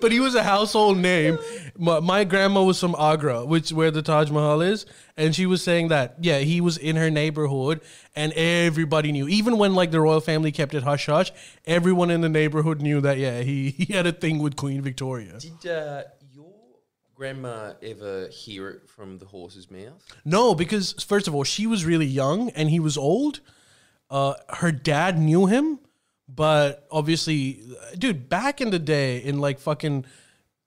[0.00, 1.38] But he was a household name.
[1.78, 4.84] My, my grandma was from agra which where the taj mahal is
[5.16, 7.80] and she was saying that yeah he was in her neighborhood
[8.14, 9.28] and everybody knew.
[9.28, 11.32] Even when like the royal family kept it hush hush
[11.64, 15.38] everyone in the neighborhood knew that yeah he, he had a thing with queen victoria.
[15.38, 16.15] Did uh, your
[17.16, 20.04] grandma ever hear it from the horse's mouth?
[20.24, 23.40] No, because first of all, she was really young and he was old.
[24.10, 25.80] Uh, her dad knew him,
[26.28, 27.62] but obviously,
[27.96, 30.04] dude, back in the day, in like fucking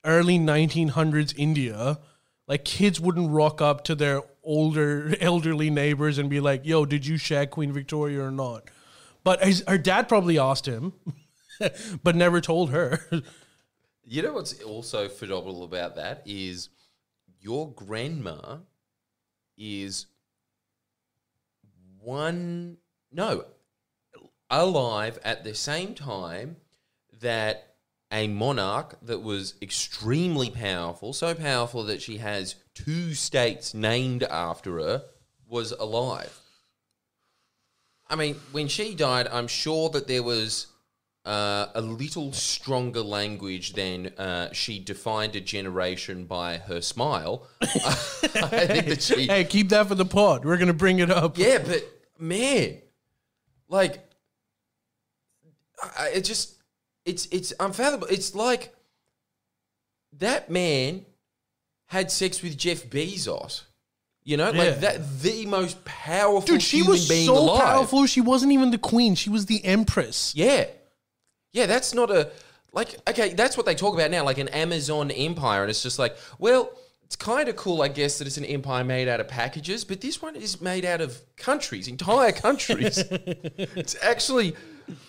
[0.03, 1.99] early 1900s India,
[2.47, 7.05] like kids wouldn't rock up to their older, elderly neighbors and be like, "Yo, did
[7.05, 8.63] you shag Queen Victoria or not?"
[9.23, 10.93] But his, her dad probably asked him,
[12.03, 13.01] but never told her.
[14.11, 16.69] You know what's also phenomenal about that is
[17.39, 18.57] your grandma
[19.55, 20.07] is
[22.01, 22.77] one
[23.11, 23.45] no
[24.49, 26.57] alive at the same time
[27.21, 27.75] that
[28.11, 34.79] a monarch that was extremely powerful, so powerful that she has two states named after
[34.79, 35.03] her,
[35.47, 36.35] was alive.
[38.09, 40.65] I mean, when she died, I'm sure that there was
[41.29, 47.47] uh, a little stronger language than uh, she defined a generation by her smile.
[47.61, 47.67] I
[48.65, 50.43] think that she, hey, keep that for the pod.
[50.43, 51.37] We're gonna bring it up.
[51.37, 51.83] yeah, but
[52.17, 52.81] man,
[53.67, 53.99] like,
[55.97, 56.55] I, it just,
[57.05, 58.07] it's it's unfathomable.
[58.09, 58.73] It's like
[60.17, 61.05] that man
[61.85, 63.63] had sex with Jeff Bezos.
[64.23, 64.63] You know, Yeah.
[64.63, 67.61] like that, the most powerful Dude, she human was being so alive.
[67.61, 68.05] powerful.
[68.05, 69.15] She wasn't even the queen.
[69.15, 70.33] She was the empress.
[70.35, 70.65] Yeah.
[71.51, 72.31] Yeah, that's not a
[72.73, 75.99] like okay, that's what they talk about now, like an Amazon empire, and it's just
[75.99, 76.71] like, well,
[77.09, 79.99] it's kind of cool, I guess, that it's an empire made out of packages, but
[79.99, 82.99] this one is made out of countries, entire countries.
[83.09, 84.55] it's actually,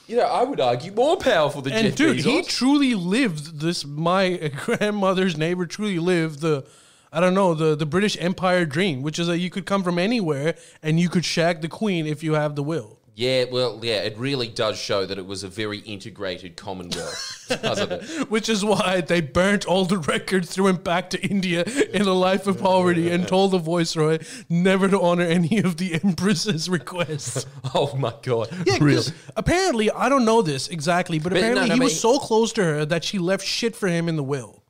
[0.06, 2.22] you know, I would argue more powerful than And Jeff dude, Bezos.
[2.22, 3.84] he truly lived this.
[3.84, 6.64] My grandmother's neighbor truly lived the,
[7.12, 9.98] I don't know, the the British Empire dream, which is that you could come from
[9.98, 12.99] anywhere and you could shag the queen if you have the will.
[13.16, 17.92] Yeah, well, yeah, it really does show that it was a very integrated Commonwealth, doesn't
[17.92, 18.30] it?
[18.30, 22.12] Which is why they burnt all the records, threw him back to India in a
[22.14, 24.18] life of poverty, and told the viceroy
[24.48, 27.46] never to honor any of the empress's requests.
[27.74, 29.04] Oh my god, Yeah, really?
[29.36, 32.18] apparently, I don't know this exactly, but, But apparently no, he but was he- so
[32.18, 34.64] close to her that she left shit for him in the will.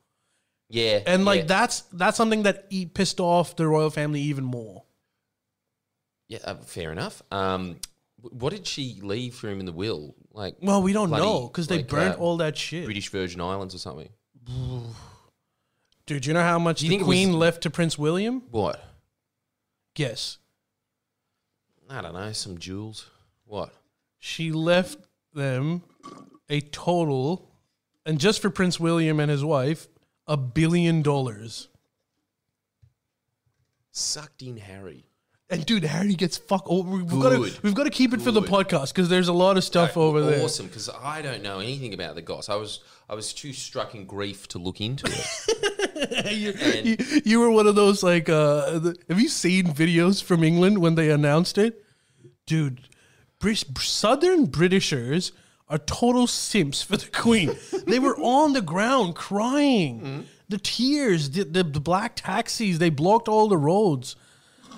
[0.69, 1.47] Yeah, And like yeah.
[1.47, 4.85] that's that's something that he pissed off the royal family even more.
[6.29, 7.23] Yeah, uh, fair enough.
[7.33, 7.77] Um,
[8.23, 10.15] what did she leave for him in the will?
[10.33, 12.85] Like, Well, we don't bloody, know because they like, burnt uh, all that shit.
[12.85, 14.09] British Virgin Islands or something.
[16.07, 18.43] Dude, you know how much you the think it queen was- left to Prince William?
[18.51, 18.83] What?
[19.95, 20.39] Guess.
[21.89, 22.33] I don't know.
[22.33, 23.07] Some jewels.
[23.45, 23.73] What?
[24.19, 24.99] She left
[25.35, 25.83] them
[26.49, 27.49] a total,
[28.07, 29.89] and just for Prince William and his wife,
[30.27, 31.69] a billion dollars.
[33.93, 35.10] Sucked in Harry.
[35.51, 36.91] And dude, Harry gets fuck over.
[36.91, 38.51] We've got to we've got to keep it for the Good.
[38.51, 40.45] podcast because there's a lot of stuff over there.
[40.45, 42.49] Awesome, because I don't know anything about the goss.
[42.49, 46.33] I was I was too struck in grief to look into it.
[46.33, 50.23] you, And- you, you were one of those like uh the, have you seen videos
[50.23, 51.85] from England when they announced it?
[52.47, 52.81] Dude,
[53.41, 55.33] Brit- Southern Britishers
[55.69, 57.57] are total simps for the Queen.
[57.87, 60.01] they were on the ground crying.
[60.01, 60.21] Mm-hmm.
[60.49, 64.17] The tears, the, the, the black taxis, they blocked all the roads.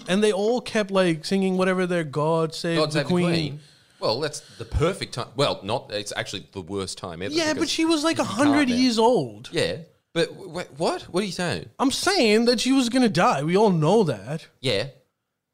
[0.09, 3.27] And they all kept like singing whatever their God save God the save the Queen.
[3.27, 3.61] Queen.
[4.01, 5.29] Well, that's the perfect time.
[5.37, 5.93] Well, not.
[5.93, 7.33] It's actually the worst time ever.
[7.33, 8.75] Yeah, but she was like a can't hundred now.
[8.75, 9.49] years old.
[9.53, 9.77] Yeah,
[10.13, 11.03] but wait, what?
[11.03, 11.69] What are you saying?
[11.79, 13.45] I'm saying that she was gonna die.
[13.45, 14.49] We all know that.
[14.61, 14.89] Yeah.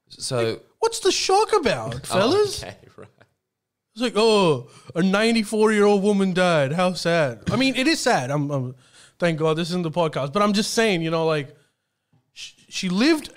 [0.09, 2.63] So, What's the shock about, Oh, fellas?
[2.63, 3.07] okay, right.
[3.93, 6.73] It's like, oh, a 94 year old woman died.
[6.73, 7.43] How sad.
[7.51, 8.31] I mean, it is sad.
[8.31, 8.75] I'm, I'm
[9.19, 11.55] thank God this isn't the podcast, but I'm just saying, you know, like
[12.33, 13.29] she, she lived,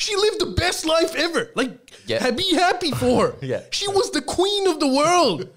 [0.00, 1.50] she lived the best life ever.
[1.54, 2.30] Like, Yeah.
[2.30, 3.34] be happy for her.
[3.42, 3.62] Yeah.
[3.70, 5.48] she was the queen of the world.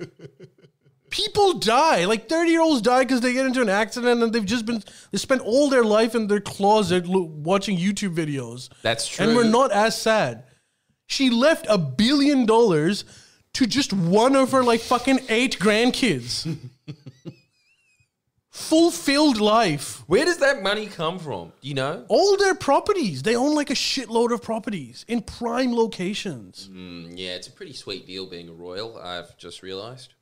[1.09, 2.05] People die.
[2.05, 4.83] Like 30 year olds die because they get into an accident and they've just been,
[5.11, 8.69] they spent all their life in their closet lo- watching YouTube videos.
[8.81, 9.25] That's true.
[9.27, 10.43] And we're not as sad.
[11.07, 13.05] She left a billion dollars
[13.53, 16.47] to just one of her like fucking eight grandkids.
[18.53, 20.03] Fulfilled life.
[20.05, 21.53] Where does that money come from?
[21.61, 22.05] You know?
[22.07, 23.23] All their properties.
[23.23, 26.69] They own like a shitload of properties in prime locations.
[26.71, 28.99] Mm, yeah, it's a pretty sweet deal being a royal.
[28.99, 30.13] I've just realised.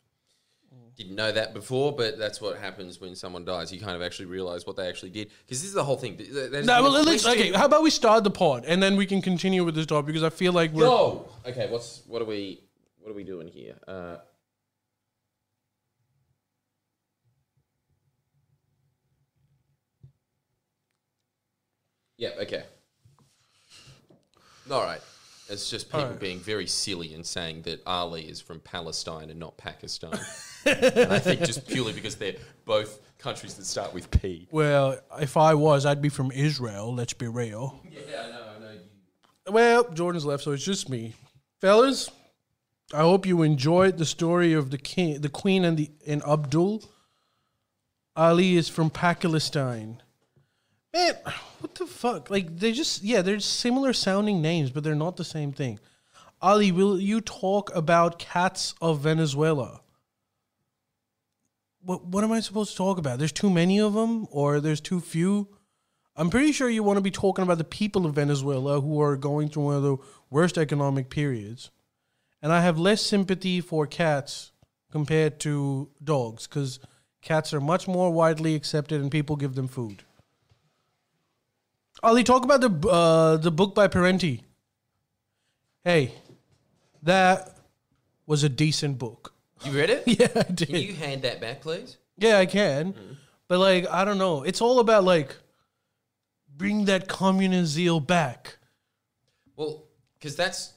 [0.95, 3.73] Didn't know that before, but that's what happens when someone dies.
[3.73, 6.15] You kind of actually realise what they actually did because this is the whole thing.
[6.15, 9.05] Th- there's a well, let's, okay, how about we start the pod and then we
[9.05, 10.83] can continue with this topic because I feel like we're.
[10.83, 11.27] Go.
[11.45, 12.61] Okay, what's what are we
[12.99, 13.75] what are we doing here?
[13.87, 14.17] Uh,
[22.21, 22.29] yeah.
[22.39, 22.63] Okay.
[24.69, 25.01] All right.
[25.49, 26.19] It's just people right.
[26.19, 30.13] being very silly and saying that Ali is from Palestine and not Pakistan.
[30.65, 34.47] and I think just purely because they're both countries that start with P.
[34.51, 36.93] Well, if I was, I'd be from Israel.
[36.93, 37.81] Let's be real.
[37.89, 38.45] Yeah, I know.
[38.55, 38.71] I know.
[38.71, 39.51] You.
[39.51, 41.15] Well, Jordan's left, so it's just me,
[41.59, 42.09] fellas.
[42.93, 46.83] I hope you enjoyed the story of the king, the queen, and the and Abdul.
[48.15, 50.01] Ali is from Pakistan.
[50.93, 51.15] Man,
[51.59, 52.29] what the fuck?
[52.29, 55.79] Like they just yeah, they're similar sounding names, but they're not the same thing.
[56.41, 59.81] Ali, will you talk about cats of Venezuela?
[61.83, 63.19] What what am I supposed to talk about?
[63.19, 65.47] There's too many of them, or there's too few.
[66.15, 69.15] I'm pretty sure you want to be talking about the people of Venezuela who are
[69.15, 69.97] going through one of the
[70.29, 71.71] worst economic periods.
[72.41, 74.51] And I have less sympathy for cats
[74.91, 76.79] compared to dogs because
[77.21, 80.03] cats are much more widely accepted and people give them food.
[82.03, 84.43] Ali, talk about the uh, the book by Parenti.
[85.83, 86.13] Hey,
[87.03, 87.57] that
[88.25, 89.33] was a decent book.
[89.63, 90.03] You read it?
[90.07, 90.67] Yeah, I did.
[90.69, 91.97] Can you hand that back, please?
[92.17, 92.95] Yeah, I can.
[93.47, 94.43] But like, I don't know.
[94.43, 95.35] It's all about like
[96.57, 98.57] bring that communist zeal back.
[99.55, 99.83] Well,
[100.17, 100.73] because that's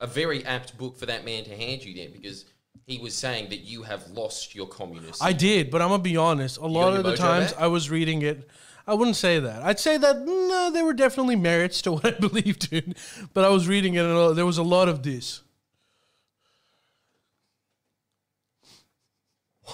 [0.00, 2.46] a very apt book for that man to hand you then, because
[2.86, 5.22] he was saying that you have lost your communist.
[5.22, 6.58] I did, but I'm gonna be honest.
[6.58, 7.62] A lot of the times back?
[7.62, 8.48] I was reading it,
[8.86, 9.62] I wouldn't say that.
[9.62, 12.94] I'd say that no, there were definitely merits to what I believed in,
[13.34, 15.42] but I was reading it and uh, there was a lot of this.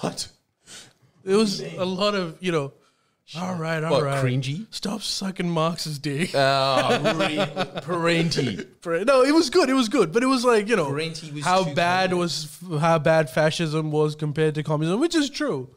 [0.00, 0.28] what?
[1.24, 2.72] There was a lot of you know.
[3.36, 4.22] All right, all right.
[4.22, 4.66] What, cringy?
[4.70, 6.30] Stop sucking Marx's dick.
[6.32, 8.64] Oh, Parenti.
[8.84, 9.68] no, it was good.
[9.68, 10.96] It was good, but it was like you know
[11.42, 15.74] how bad was how bad fascism was compared to communism, which is true.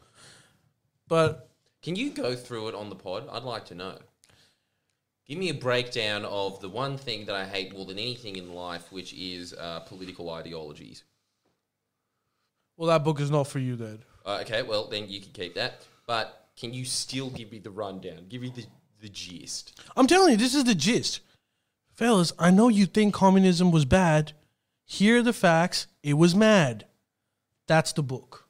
[1.08, 1.49] But
[1.82, 3.28] Can you go through it on the pod?
[3.30, 3.98] I'd like to know.
[5.26, 8.52] Give me a breakdown of the one thing that I hate more than anything in
[8.52, 11.04] life, which is uh, political ideologies.
[12.76, 14.00] well, that book is not for you then.
[14.26, 15.86] Uh, okay, well, then you can keep that.
[16.06, 18.26] But can you still give me the rundown?
[18.28, 18.64] Give me the,
[19.00, 19.80] the gist.
[19.96, 21.20] I'm telling you, this is the gist.
[21.94, 24.32] Fellas, I know you think communism was bad.
[24.84, 25.86] Here are the facts.
[26.02, 26.86] It was mad.
[27.66, 28.48] That's the book.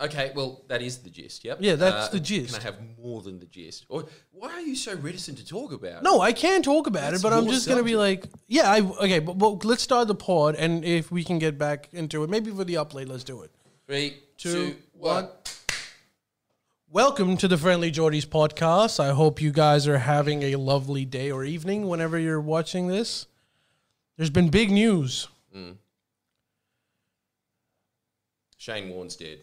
[0.00, 1.44] Okay, well, that is the gist.
[1.44, 1.58] Yep.
[1.58, 2.52] Uh, Yeah, that's the gist.
[2.54, 3.86] Can I have more than the gist?
[3.88, 5.98] Or why are you so reticent to talk about?
[5.98, 6.02] it?
[6.02, 8.68] No, I can talk about That's it, but I'm your just gonna be like, yeah,
[8.70, 12.24] I okay, but, but let's start the pod, and if we can get back into
[12.24, 13.52] it, maybe for the upload, let's do it.
[13.86, 15.24] Three, Two, two, one.
[15.26, 15.32] one.
[16.90, 18.98] Welcome to the Friendly Jordies podcast.
[18.98, 23.26] I hope you guys are having a lovely day or evening whenever you're watching this.
[24.16, 25.28] There's been big news.
[28.56, 29.40] Shane Warne's dead.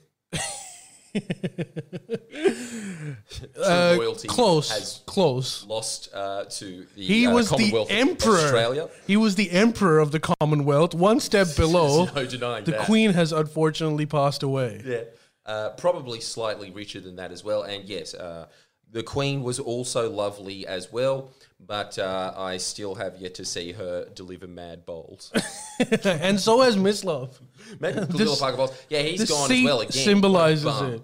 [3.62, 5.66] Uh, royalty close, close.
[5.66, 8.36] lost uh, to the He uh, was the emperor.
[8.38, 8.90] Australia.
[9.08, 10.94] He was the emperor of the Commonwealth.
[10.94, 12.86] One step below, no denying the that.
[12.86, 14.82] Queen has unfortunately passed away.
[14.86, 15.04] Yeah,
[15.46, 17.64] uh, probably slightly richer than that as well.
[17.64, 18.48] And yes, uh,
[18.92, 21.32] the Queen was also lovely as well,
[21.66, 25.32] but uh, I still have yet to see her deliver mad bowls.
[26.06, 27.40] and so has Miss Love.
[27.80, 28.74] Maybe This- Parker Bowles.
[28.90, 29.92] Yeah, he's gone as well again.
[29.92, 31.04] symbolizes a it.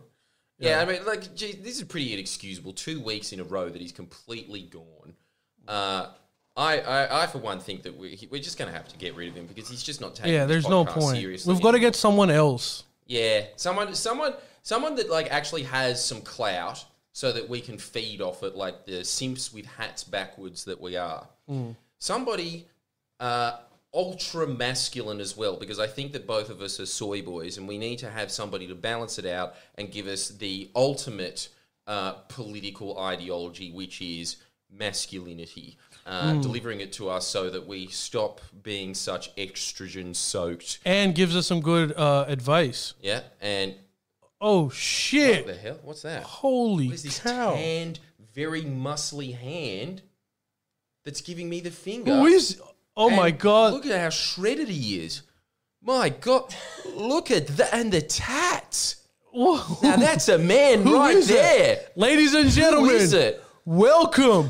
[0.60, 2.73] Yeah, I mean, like, gee, this is pretty inexcusable.
[2.73, 5.13] Two weeks in a row that he's completely gone.
[5.67, 6.08] Uh,
[6.56, 9.15] I, I, I for one think that we, we're just going to have to get
[9.15, 10.34] rid of him because he's just not taking.
[10.34, 11.17] Yeah, there's no point.
[11.17, 11.54] Seriously.
[11.54, 12.84] We've got to get someone else.
[13.06, 16.84] Yeah, someone, someone, someone that like actually has some clout,
[17.17, 20.95] so that we can feed off it, like the simps with hats backwards that we
[20.95, 21.27] are.
[21.97, 22.67] Somebody
[23.19, 23.53] uh,
[23.91, 27.67] ultra masculine as well, because I think that both of us are soy boys, and
[27.67, 31.49] we need to have somebody to balance it out and give us the ultimate
[31.88, 34.36] uh, political ideology, which is
[34.71, 35.75] masculinity.
[36.06, 40.80] Uh, Delivering it to us so that we stop being such estrogen soaked.
[40.86, 42.93] And gives us some good uh, advice.
[43.01, 43.75] Yeah, and
[44.39, 45.45] Oh shit!
[45.45, 45.80] what the hell?
[45.84, 46.23] What's that?
[46.23, 47.54] Holy What is this cow!
[47.56, 48.00] tanned,
[48.34, 50.02] very muscly hand
[51.06, 52.13] that's giving me the finger?
[52.15, 52.62] Who is?
[52.95, 53.73] Oh my god!
[53.73, 55.23] Look at how shredded he is.
[55.82, 56.54] My God,
[56.95, 59.08] look at that and the tats.
[59.32, 59.78] Whoa.
[59.84, 61.34] Now that's a man Who right is it?
[61.34, 61.80] there.
[61.95, 63.43] Ladies and gentlemen, is it?
[63.65, 64.50] welcome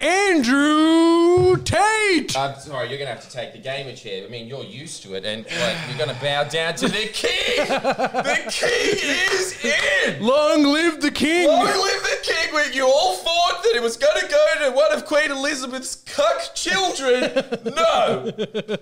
[0.00, 2.34] Andrew Tate.
[2.34, 4.24] I'm sorry, you're gonna have to take the gamer chair.
[4.24, 7.66] I mean, you're used to it, and like you're gonna bow down to the king.
[7.66, 8.98] the king
[9.32, 10.22] is in.
[10.22, 11.46] Long live the king!
[11.46, 12.54] Long live the king!
[12.54, 15.96] When you all thought that it was going to go to one of Queen Elizabeth's
[15.96, 17.32] cuck children.
[17.64, 18.30] No,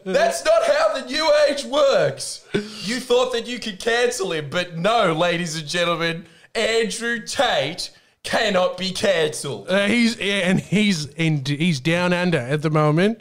[0.04, 2.46] that's not how the new age works.
[2.54, 7.90] You thought that you could cancel him, but no, ladies and gentlemen, Andrew Tate
[8.22, 9.68] cannot be cancelled.
[9.68, 13.20] Uh, he's yeah, and he's in he's down under at the moment.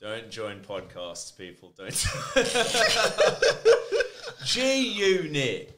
[0.00, 1.72] Don't join podcasts, people.
[1.76, 1.90] Don't.
[4.44, 5.72] G Unit.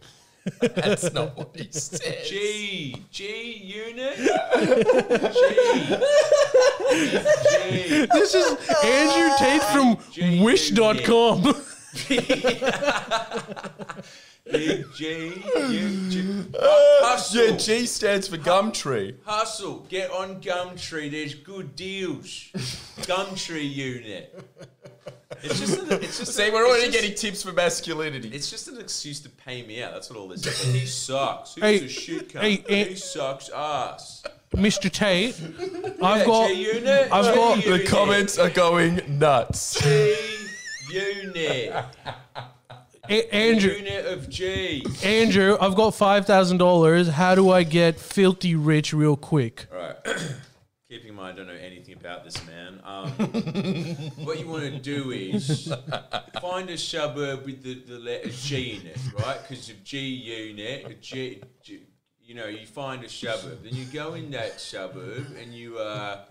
[0.61, 2.24] That's not what he said.
[2.26, 2.96] G.
[3.11, 4.16] G Unit.
[4.16, 4.22] G.
[7.50, 8.06] G.
[8.12, 11.54] This is Andrew Tate from G- Wish.com.
[14.50, 15.32] Big G.
[15.68, 16.44] U- G.
[16.52, 16.61] Yeah,
[17.02, 17.56] Hustle.
[17.56, 19.14] G stands for Gumtree.
[19.24, 19.87] Hustle.
[19.88, 21.11] Get on Gumtree.
[21.11, 22.26] There's good deals.
[23.02, 24.38] Gumtree Unit.
[25.42, 25.78] It's just.
[25.78, 26.34] An, it's just.
[26.34, 28.28] See, an- we're already just- getting tips for masculinity.
[28.32, 29.92] It's just an excuse to pay me out.
[29.92, 30.61] That's what all this is.
[30.74, 31.54] He sucks.
[31.54, 32.40] Who's Hey, a shit cunt?
[32.40, 32.84] hey, hey.
[32.90, 34.22] he sucks ass.
[34.56, 34.90] Mr.
[34.90, 35.38] Tate,
[36.02, 37.08] I've got G unit.
[37.12, 39.78] I've got- the comments are going nuts.
[39.80, 40.16] G
[40.90, 41.74] unit.
[43.09, 43.73] A- Andrew.
[43.73, 44.85] Unit of G.
[45.03, 47.09] Andrew, I've got five thousand dollars.
[47.09, 49.66] How do I get filthy rich real quick?
[49.73, 49.97] Right.
[50.90, 52.81] Keeping in mind, I don't know anything about this man.
[52.83, 53.11] Um,
[54.25, 55.71] what you want to do is
[56.40, 59.38] find a suburb with the, the letter G in it, right?
[59.47, 61.81] Because of G unit, a G, G,
[62.23, 66.25] you know, you find a suburb, then you go in that suburb and you uh,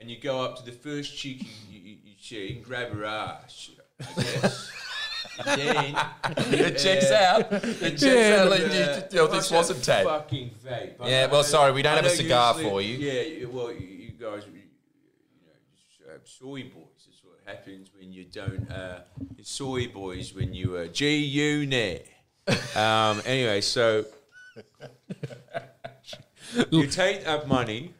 [0.00, 3.04] and you go up to the first chick you, you, you see and grab her
[3.04, 4.70] ass, I guess.
[5.46, 7.52] And It checks out.
[7.52, 8.40] It checks Yeah.
[8.42, 8.50] out.
[8.50, 10.06] Like, you, you know, this wasn't that tape.
[10.06, 10.94] Fucking vape.
[11.00, 12.96] I Yeah, know- well, sorry, we don't I have a cigar usually- for you.
[12.98, 17.06] Yeah, well, you, you guys, you, you know, soy boys.
[17.06, 18.70] That's what happens when you don't.
[18.70, 19.00] Uh,
[19.42, 22.08] soy boys when you uh, G unit.
[22.76, 23.22] Um.
[23.24, 24.04] Anyway, so
[26.70, 27.94] you take that money,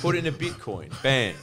[0.00, 1.34] put it in a Bitcoin, bam.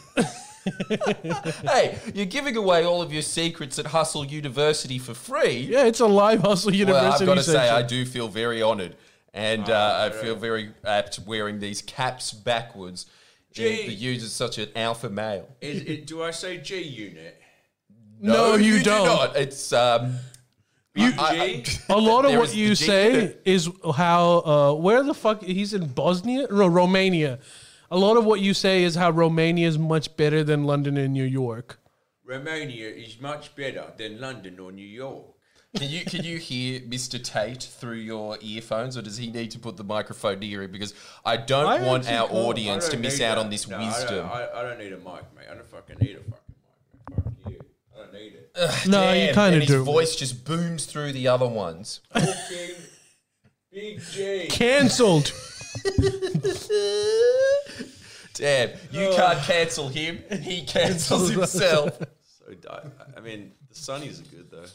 [1.64, 5.68] Hey, you're giving away all of your secrets at Hustle University for free.
[5.70, 7.24] Yeah, it's a live hustle Well, university.
[7.24, 7.70] I've got to say.
[7.70, 8.96] I do feel very honoured,
[9.34, 13.06] and uh, I feel very apt wearing these caps backwards.
[13.54, 13.88] Gee.
[13.88, 15.48] The use as such an alpha male.
[15.62, 17.42] Is, it, do I say G unit?
[18.20, 19.06] No, you do don't.
[19.06, 19.36] not.
[19.36, 20.18] It's um.
[20.96, 21.78] You- I- G.
[21.90, 23.42] A lot of what you say unit.
[23.46, 27.40] is how uh, where the fuck he's in Bosnia, no, Romania.
[27.90, 31.14] A lot of what you say is how Romania is much better than London and
[31.14, 31.80] New York.
[32.26, 35.26] Romania is much better than London or New York.
[35.76, 37.22] Can you can you hear Mr.
[37.24, 40.72] Tate through your earphones, or does he need to put the microphone near him?
[40.72, 42.32] Because I don't I want our can't.
[42.38, 43.38] audience to miss out that.
[43.38, 44.26] on this No, I don't- wisdom.
[44.32, 45.46] I, I don't need a mic, mate.
[45.52, 47.34] I don't fucking need a fucking mic, mate.
[47.44, 47.60] Fuck you.
[47.96, 48.88] I don't need it.
[48.88, 52.02] No, you kind and of his voice just booms through the other ones.
[52.14, 52.76] Fucking
[53.72, 54.48] Big G.
[54.50, 55.32] Cancelled.
[58.34, 60.24] Damn, you can't cancel him.
[60.30, 62.00] And he cancels himself.
[62.48, 63.52] So di- I mean,
[63.86, 64.66] the Sunnies are good though.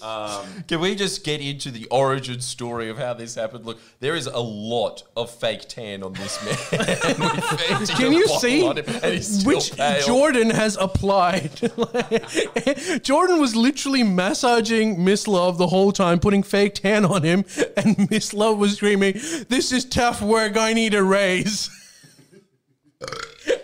[0.00, 3.66] Um, Can we just get into the origin story of how this happened?
[3.66, 6.56] Look, there is a lot of fake tan on this man.
[6.72, 10.04] We fed him Can you see on him and he's still which pale.
[10.06, 11.50] Jordan has applied?
[13.02, 17.44] Jordan was literally massaging Miss Love the whole time, putting fake tan on him,
[17.76, 19.14] and Miss Love was screaming,
[19.48, 20.56] "This is tough work.
[20.56, 21.70] I need a raise."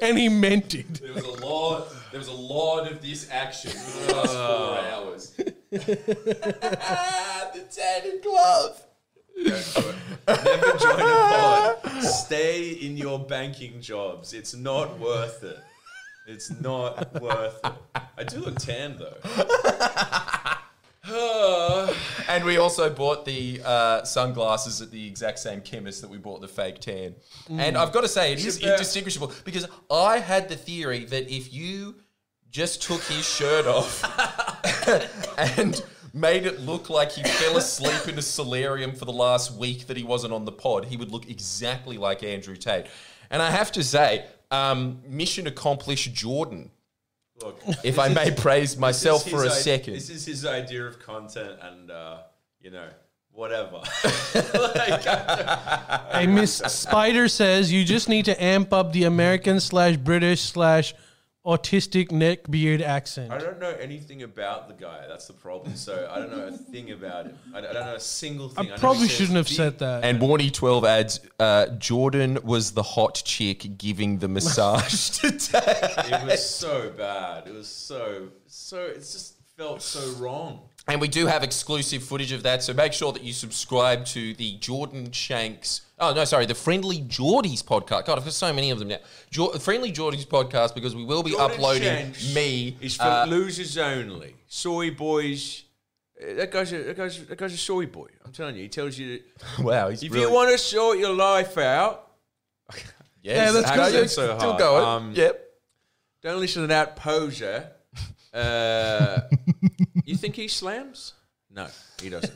[0.02, 0.94] and he meant it.
[0.94, 1.88] There was a lot.
[2.10, 4.56] There was a lot of this action for the last uh.
[4.56, 5.30] four hours.
[5.70, 8.82] the tatted glove.
[10.26, 12.02] never join a pod.
[12.02, 14.32] Stay in your banking jobs.
[14.32, 15.58] It's not worth it.
[16.26, 17.72] It's not worth it.
[18.16, 19.16] I do look tan though.
[22.28, 26.42] And we also bought the uh, sunglasses at the exact same chemist that we bought
[26.42, 27.14] the fake tan.
[27.48, 31.52] And I've got to say, it is indistinguishable because I had the theory that if
[31.52, 31.94] you
[32.50, 34.04] just took his shirt off
[35.38, 35.82] and
[36.12, 39.96] made it look like he fell asleep in a solarium for the last week that
[39.96, 42.86] he wasn't on the pod, he would look exactly like Andrew Tate.
[43.30, 46.70] And I have to say, um, mission accomplished, Jordan.
[47.42, 49.94] Look, If I may praise myself for a second.
[49.94, 52.18] This is his idea of content, and uh,
[52.60, 52.88] you know,
[53.32, 53.80] whatever.
[54.34, 55.04] like,
[56.12, 60.94] Hey, Miss Spider says you just need to amp up the American slash British slash
[61.48, 63.32] autistic neck beard accent.
[63.32, 65.06] I don't know anything about the guy.
[65.08, 65.74] That's the problem.
[65.76, 67.38] So I don't know a thing about him.
[67.54, 68.68] I don't, I don't know a single I thing.
[68.68, 70.04] know probably he says shouldn't have said that.
[70.04, 75.94] And Warney12 adds, uh, Jordan was the hot chick giving the massage today.
[76.12, 77.46] It was so bad.
[77.46, 78.82] It was so so.
[78.82, 80.60] It just felt so wrong.
[80.86, 84.32] And we do have exclusive footage of that, so make sure that you subscribe to
[84.34, 85.82] the Jordan Shanks.
[86.00, 88.06] Oh no, sorry, the Friendly Jordies podcast.
[88.06, 88.98] God, I've got so many of them now.
[89.58, 92.76] Friendly Jordies podcast because we will be Jordan uploading Shanks me.
[92.80, 94.34] Is for uh, losers only.
[94.46, 95.64] Soy boys.
[96.20, 98.06] eh, That guy's a that guy's that guy's a soy boy.
[98.24, 98.62] I'm telling you.
[98.62, 99.18] He tells you
[99.56, 102.10] that wow, he's if really, you want to sort your life out,
[102.74, 102.84] yes,
[103.22, 104.08] Yeah, that's good.
[104.10, 104.58] So still hard.
[104.58, 104.84] going.
[104.84, 105.44] Um, yep.
[106.22, 107.70] don't listen to that poser.
[108.34, 109.22] Uh,
[110.04, 111.14] you think he slams?
[111.50, 111.66] No,
[112.00, 112.34] he doesn't.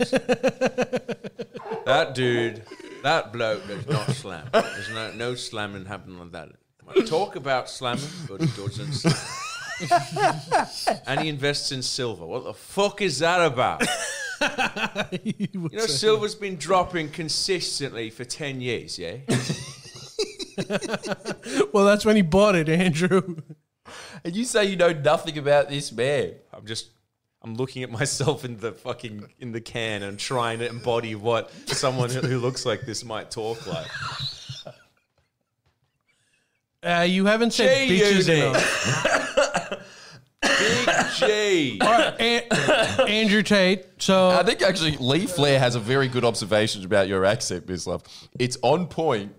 [1.84, 2.62] that dude,
[3.02, 4.48] that bloke does not slam.
[4.52, 6.50] There's no no slamming happening like that.
[6.84, 8.92] Might talk about slamming, but he doesn't.
[8.92, 9.14] Slam.
[11.06, 12.26] and he invests in silver.
[12.26, 13.80] What the fuck is that about?
[14.40, 18.98] Would You know, silver's been dropping consistently for ten years.
[18.98, 19.18] Yeah.
[21.72, 23.36] well, that's when he bought it, Andrew.
[24.24, 26.34] And you say you know nothing about this man.
[26.52, 26.90] I'm just
[27.44, 31.50] I'm looking at myself in the fucking in the can and trying to embody what
[31.68, 33.86] someone who who looks like this might talk like.
[36.84, 38.48] Uh, you haven't said J bitches unit.
[38.48, 39.88] enough.
[40.42, 41.78] Big J.
[41.80, 43.86] All right, An- Andrew Tate.
[43.98, 47.86] So I think actually Lee Flair has a very good observation about your accent, Miss
[47.86, 48.02] Love.
[48.38, 49.32] It's on point,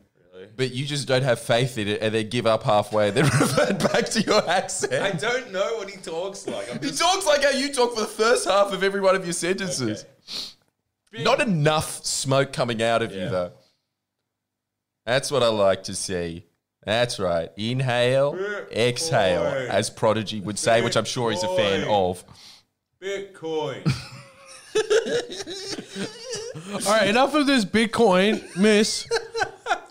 [0.56, 3.26] but you just don't have faith in it and then give up halfway and then
[3.39, 4.93] revert back to your accent.
[4.93, 6.70] I don't know what he talks like.
[6.72, 9.16] I'm He just talks like how you talk for the first half of every one
[9.16, 10.06] of your sentences.
[11.12, 13.30] big- Not enough smoke coming out of you, Yeah.
[13.30, 13.51] though.
[15.06, 16.45] That's what I like to see.
[16.86, 17.49] That's right.
[17.58, 18.36] Inhale,
[18.72, 19.70] exhale, Bitcoin.
[19.70, 22.24] as Prodigy would say, which I'm sure he's a fan of.
[23.01, 23.89] Bitcoin.
[26.86, 29.08] All right, enough of this Bitcoin, Miss.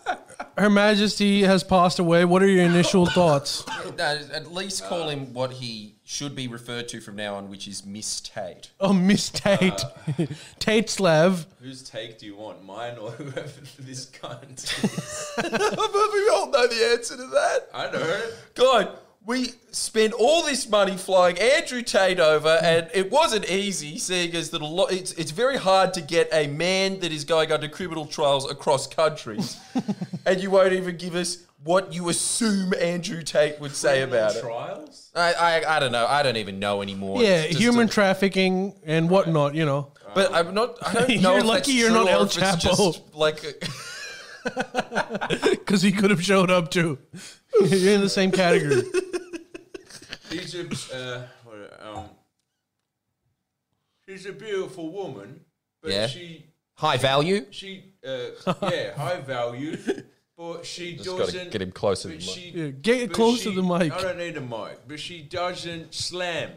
[0.59, 2.25] Her Majesty has passed away.
[2.25, 3.65] What are your initial thoughts?
[3.99, 7.69] No, at least call him what he should be referred to from now on, which
[7.69, 8.71] is Miss Tate.
[8.81, 10.27] Oh, Miss Tate, uh,
[10.59, 11.47] Tate Slav.
[11.61, 12.65] Whose take do you want?
[12.65, 15.33] Mine or whoever this cunt is?
[15.37, 17.69] we all know the answer to that.
[17.75, 18.31] I know.
[18.55, 24.35] God, we spent all this money flying Andrew Tate over, and it wasn't easy, seeing
[24.35, 24.93] as that a lot.
[24.93, 28.87] It's it's very hard to get a man that is going under criminal trials across
[28.87, 29.59] countries,
[30.27, 34.41] and you won't even give us what you assume Andrew Tate would say about it.
[34.41, 35.11] Trials?
[35.15, 36.07] I, I I don't know.
[36.07, 37.23] I don't even know anymore.
[37.23, 39.55] Yeah, human a- trafficking and whatnot.
[39.55, 39.93] You know.
[40.15, 40.79] but I'm not.
[40.85, 43.15] I don't You're if lucky that's you're true not or El if it's just Chapo.
[43.15, 43.65] Like.
[45.51, 46.99] Because he could have showed up too.
[47.61, 48.83] You're in the same category.
[50.31, 52.05] She's a uh, what, um,
[54.09, 55.41] she's a beautiful woman,
[55.83, 56.07] but Yeah.
[56.07, 57.47] she High value.
[57.51, 58.31] she uh,
[58.71, 59.77] yeah high value,
[60.37, 62.35] but she Just gotta doesn't get him closer But to the mic.
[62.35, 63.93] she, Yeah, get but close to she- the mic.
[63.93, 66.51] I don't need a mic, but she doesn't slam.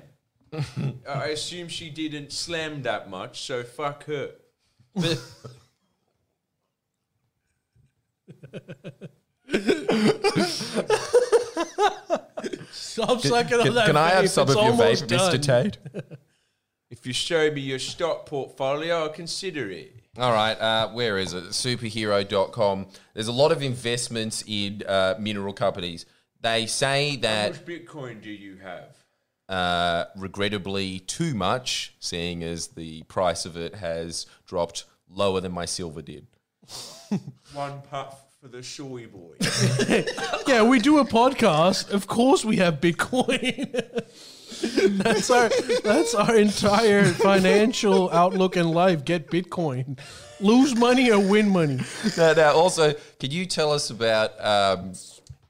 [1.08, 4.32] I assume she didn't slam that much, so fuck her.
[12.72, 14.30] Stop sucking on Can, that can I have vape.
[14.30, 15.42] some It's of your vape, almost Mr.
[15.42, 15.78] Tate?
[16.92, 19.96] If you show me your stock portfolio, I'll consider it.
[20.18, 21.46] All right, uh, where is it?
[21.46, 22.86] Superhero.com.
[23.14, 26.06] There's a lot of investments in uh, mineral companies.
[26.42, 28.96] They say How that, much Bitcoin do you have?
[29.50, 35.66] uh, regrettably, too much, seeing as the price of it has dropped lower than my
[35.66, 36.28] silver did.
[37.54, 39.36] One puff for the soy boy.
[40.48, 41.92] Yeah, we do a podcast.
[41.92, 43.72] Of course, we have Bitcoin.
[45.04, 45.50] that's our
[45.84, 49.04] that's our entire financial outlook in life.
[49.04, 49.98] Get Bitcoin,
[50.40, 51.80] lose money or win money.
[52.16, 54.94] Now, now, also, can you tell us about um,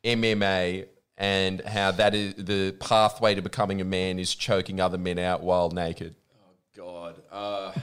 [0.05, 0.87] MMA
[1.17, 5.43] and how that is the pathway to becoming a man is choking other men out
[5.43, 6.15] while naked.
[6.33, 7.21] Oh God.
[7.29, 7.73] Uh,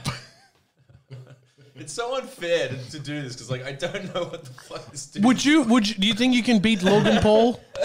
[1.83, 4.89] it's so unfair to, to do this because, like, I don't know what the fuck
[4.89, 5.25] this dude.
[5.25, 5.63] Would you?
[5.63, 7.59] Would you, do you think you can beat Logan Paul?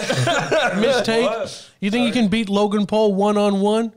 [0.77, 1.25] Mistake.
[1.25, 1.69] What?
[1.81, 3.91] You think you can beat Logan Paul one on one?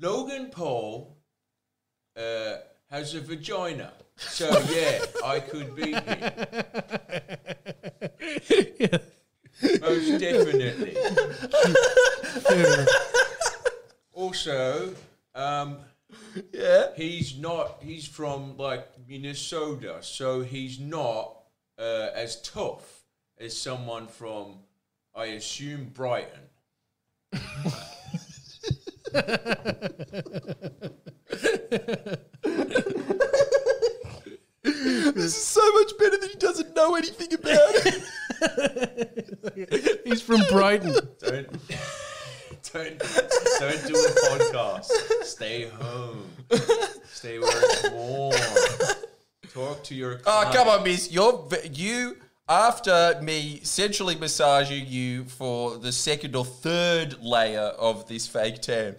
[0.00, 1.16] Logan Paul
[2.16, 2.54] uh,
[2.90, 3.92] has a vagina.
[4.16, 6.18] So, yeah, I could beat him.
[9.80, 10.96] Most definitely.
[14.18, 14.94] Also,
[15.36, 15.78] um,
[16.52, 16.88] Yeah.
[16.96, 21.36] he's not, he's from, like, Minnesota, so he's not
[21.78, 23.02] uh, as tough
[23.38, 24.60] as someone from,
[25.14, 26.40] I assume, Brighton.
[34.62, 38.04] This is so much better that he doesn't know anything about it.
[40.04, 40.94] He's from Brighton.
[41.18, 41.48] Don't,
[42.72, 44.90] don't, don't do a podcast.
[45.24, 46.24] Stay home.
[47.12, 48.34] Stay where it's warm.
[49.52, 50.20] Talk to your.
[50.26, 51.10] Oh, come on, miss.
[51.10, 52.16] You're you
[52.48, 58.96] after me centrally massaging you for the second or third layer of this fake tan.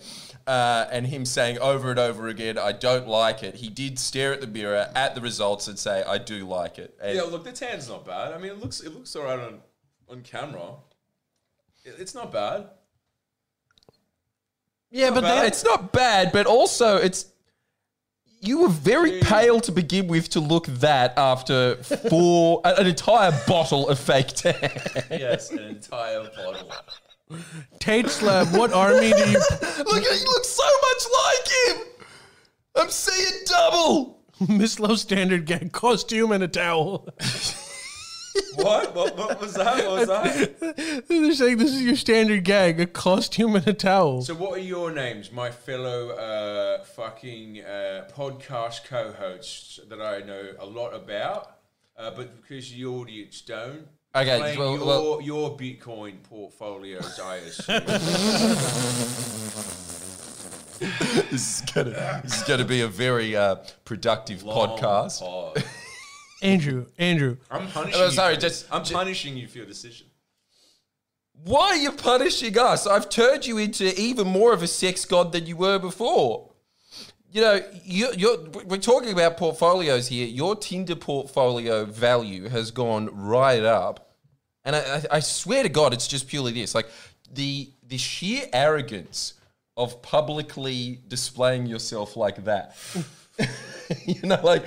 [0.48, 3.54] Uh, and him saying over and over again, I don't like it.
[3.56, 6.98] He did stare at the mirror at the results and say, I do like it.
[7.00, 8.34] And Yeah, look, the tan's not bad.
[8.34, 9.60] I mean, it looks it looks alright on
[10.10, 10.72] on camera.
[11.86, 12.68] It- it's not bad.
[14.92, 17.26] Yeah, but that, it's not bad, but also it's
[18.42, 21.76] you were very pale to begin with to look that after
[22.10, 24.56] four an entire bottle of fake tan.
[25.12, 26.72] Yes, an entire bottle.
[27.80, 28.48] Tate Slab.
[28.56, 29.38] What army do you?
[29.78, 31.88] Look at he looks so much like him.
[32.76, 34.24] I'm seeing double.
[34.48, 37.08] Miss Low Standard Gang costume and a towel.
[38.56, 38.96] What?
[38.96, 39.86] What, what was that?
[39.88, 40.60] What was that?
[41.08, 44.22] They're saying this is your standard gag: a costume and a towel.
[44.22, 50.50] So, what are your names, my fellow uh, fucking uh, podcast co-hosts that I know
[50.60, 51.58] a lot about,
[51.98, 53.88] uh, but because the audience don't?
[54.16, 57.84] Okay, well- your, well- your Bitcoin portfolios, I assume.
[60.80, 65.20] This is gonna this is gonna be a very uh, productive Long podcast.
[65.20, 65.64] pod.
[66.42, 68.12] Andrew, Andrew, I'm uh, punishing Oh, you.
[68.12, 70.08] sorry, for just- I'm ju- punishing you for your decision.
[71.44, 72.86] Why are you punishing us?
[72.86, 76.52] I've turned you into even more of a sex god than you were before.
[77.32, 80.28] You know, you, you're, we're talking about portfolios here.
[80.28, 84.16] Your Tinder portfolio value has gone right up,
[84.66, 86.88] and I, I, I swear to God, it's just purely this: like
[87.32, 89.36] the the sheer arrogance
[89.78, 92.76] of publicly displaying yourself like that.
[94.06, 94.66] you know, like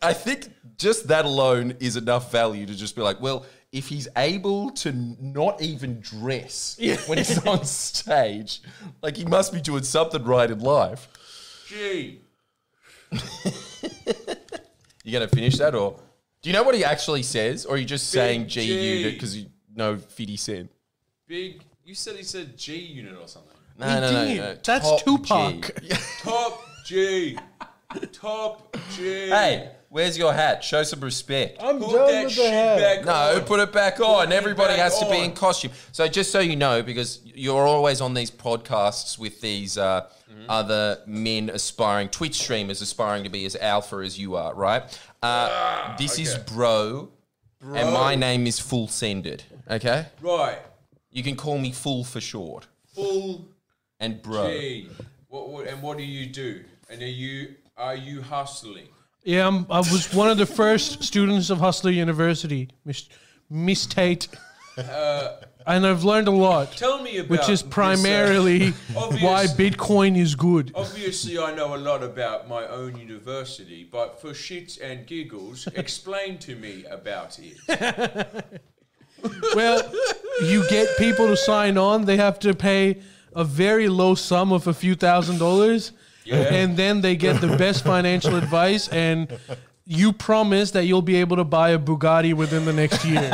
[0.00, 4.08] I think just that alone is enough value to just be like, well, if he's
[4.16, 8.60] able to not even dress when he's on stage,
[9.02, 11.08] like he must be doing something right in life.
[11.66, 12.20] Gee,
[15.04, 15.98] You gonna finish that, or
[16.42, 18.98] do you know what he actually says, or are you just saying G G.
[18.98, 20.70] unit because you know Fifty Cent?
[21.26, 21.62] big.
[21.84, 23.56] You said he said G unit or something.
[23.78, 24.56] No, no, no, no.
[24.62, 25.80] That's Top Tupac.
[25.82, 25.88] G.
[26.20, 27.38] Top G.
[28.12, 29.28] Top G.
[29.28, 30.62] hey, where's your hat?
[30.64, 31.58] Show some respect.
[31.62, 33.44] I'm Put that shit back No, on.
[33.44, 34.30] put it back on.
[34.32, 35.24] it Everybody back has to be on.
[35.24, 35.72] in costume.
[35.92, 40.50] So just so you know, because you're always on these podcasts with these uh, Mm-hmm.
[40.50, 44.82] other men aspiring, Twitch streamers aspiring to be as alpha as you are, right?
[45.22, 47.10] Uh, this is Ah, bro,
[47.62, 49.44] and my name is Full Sended.
[49.70, 50.56] Okay, Right.
[51.10, 53.46] you can call me Full for short, Full
[54.00, 54.46] and bro.
[54.48, 54.88] G.
[55.28, 56.64] What, what and what do you do?
[56.88, 58.86] And are you are you hustling?
[59.24, 63.08] Yeah, I'm, I was one of the first students of Hustler University, Miss,
[63.50, 64.28] Miss Tate.
[65.66, 70.34] and I've learned a lot, Tell me about which is uh, primarily why Bitcoin is
[70.36, 70.70] good.
[70.74, 76.38] Obviously, I know a lot about my own university, but for shits and giggles, explain
[76.38, 78.62] to me about it.
[79.54, 79.92] Well,
[80.44, 83.02] you get people to sign on, they have to pay
[83.34, 85.92] a very low sum of a few thousand dollars.
[86.30, 89.38] And then they get the best financial advice, and
[89.86, 93.30] you promise that you'll be able to buy a Bugatti within the next year.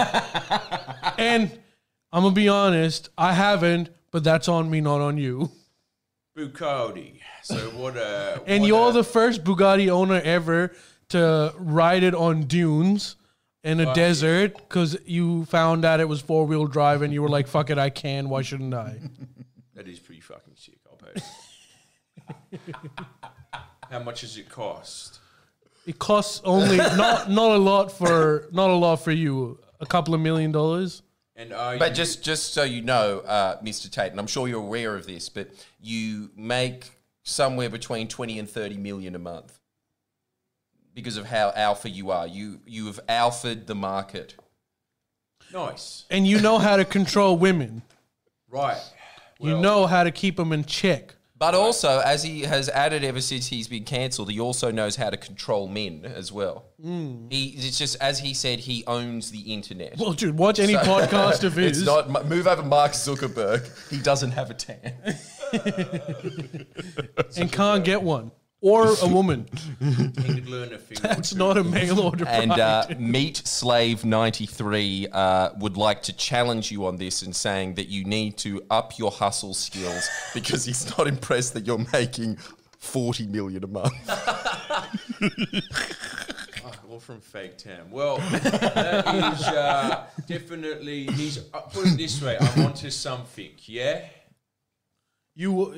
[1.19, 1.51] and
[2.13, 5.51] I'm gonna be honest, I haven't, but that's on me, not on you.
[6.37, 7.21] Bugatti.
[7.43, 10.73] So what a And what you're a- the first Bugatti owner ever
[11.11, 13.17] to ride it on dunes
[13.65, 17.23] in a Fuck desert because you found out it was four wheel drive and you
[17.23, 18.29] were like, fuck it, I can.
[18.29, 18.99] Why shouldn't I?
[19.75, 20.79] that is pretty fucking sick.
[20.91, 21.21] I'll pay.
[23.91, 25.21] How much does it cost?
[25.87, 29.59] It costs only not not a lot for not a lot for you.
[29.81, 31.03] A couple of million dollars.
[31.37, 33.91] And But you, just just so you know, uh, Mr.
[33.91, 35.51] Tate, and I'm sure you're aware of this, but
[35.81, 36.91] you make
[37.23, 39.59] somewhere between 20 and 30 million a month
[40.95, 42.27] because of how alpha you are.
[42.27, 44.35] You you have alphaed the market.
[45.53, 47.83] nice, And you know how to control women.
[48.51, 48.81] right?
[49.41, 51.15] You Well, know how to keep them in check.
[51.39, 55.11] But also, as he has added ever since he's been cancelled, he also knows how
[55.11, 56.65] to control men as well.
[56.83, 57.29] Hmm.
[57.31, 59.99] He it's just as he said, he owns the internet.
[59.99, 61.79] Well, dude, watch any podcast of his.
[61.79, 63.69] It's not move over Mark Zuckerberg.
[63.89, 64.95] He doesn't have a tan.
[67.37, 68.33] and can't get one.
[68.61, 69.47] Or a woman.
[69.81, 70.99] he could learn a thing.
[70.99, 72.27] or That's not a mail order.
[72.27, 72.91] And product.
[72.93, 77.75] uh, Meat Slave ninety three uh, would like to challenge you on this and saying
[77.75, 82.37] that you need to up your hustle skills because he's not impressed that you're making
[82.79, 83.95] forty million a month.
[86.65, 87.91] Oh, all from fake Tam.
[87.93, 91.07] Well, that is uh, definitely.
[91.07, 92.37] He's uh, put it this way.
[92.41, 93.51] I'm onto something.
[93.67, 94.05] Yeah.
[95.37, 95.75] you,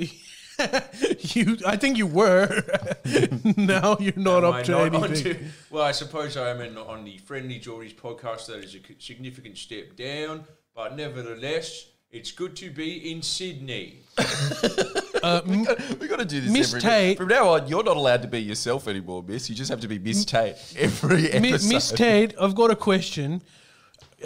[1.35, 2.63] you, I think you were.
[3.57, 5.33] now you're not Am up I to not anything.
[5.37, 8.47] onto- well, I suppose I am in, on the Friendly Jordies podcast.
[8.47, 10.45] That is a significant step down,
[10.75, 14.01] but nevertheless, it's good to be in Sydney.
[14.19, 18.29] we got to do this Miss every Tate- From now on, you're not allowed to
[18.29, 19.49] be yourself anymore, Miss.
[19.49, 21.69] You just have to be Miss Tate every episode.
[21.73, 23.43] Miss Tate, I've got a question.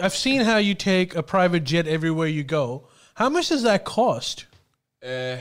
[0.01, 2.87] I've seen how you take a private jet everywhere you go.
[3.15, 4.45] How much does that cost?
[5.05, 5.37] Uh,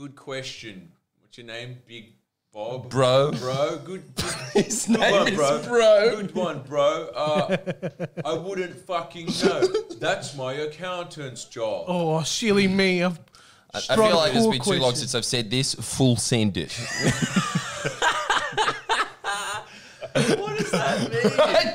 [0.00, 0.90] good question.
[1.20, 1.76] What's your name?
[1.86, 2.14] Big
[2.54, 2.88] Bob?
[2.88, 3.32] Bro.
[3.32, 4.02] Bro, good.
[4.54, 5.62] His Good name one, is bro.
[5.62, 6.16] Bro.
[6.16, 7.10] Good one, bro.
[7.14, 7.56] Uh,
[8.24, 9.66] I wouldn't fucking know.
[9.98, 11.84] That's my accountant's job.
[11.86, 13.02] Oh, silly me!
[13.02, 13.20] I've
[13.74, 14.96] I struck feel like it's been too long question.
[14.96, 15.74] since I've said this.
[15.74, 16.72] Full send it.
[20.12, 21.32] What does that mean?
[21.38, 21.74] I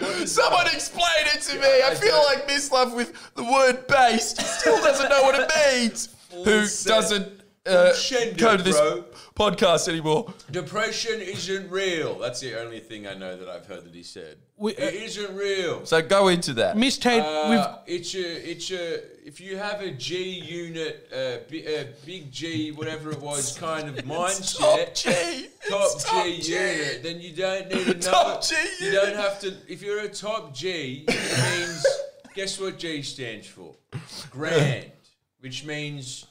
[0.00, 0.24] don't know.
[0.24, 1.82] Someone explain it to me.
[1.84, 5.50] I feel like Miss Love with the word based still doesn't know what it
[5.82, 6.15] means.
[6.44, 6.88] Who set.
[6.88, 7.92] doesn't uh,
[8.36, 9.04] go to this bro.
[9.34, 10.32] podcast anymore?
[10.52, 12.18] Depression isn't real.
[12.18, 14.36] That's the only thing I know that I've heard that he said.
[14.56, 15.84] We- it isn't real.
[15.84, 16.76] So go into that.
[16.76, 19.00] Miss Tate, Uh, it's a, it's a.
[19.26, 23.88] If you have a G unit, uh, b, uh, big G, whatever it was, kind
[23.88, 25.48] of mindset, Top G.
[25.68, 28.00] top It's G, top unit, then you don't need another.
[28.00, 29.02] Top G You unit.
[29.02, 29.52] don't have to.
[29.68, 31.84] If you're a top G, it means.
[32.34, 33.74] guess what G stands for?
[34.30, 34.92] Grand,
[35.46, 36.26] which means.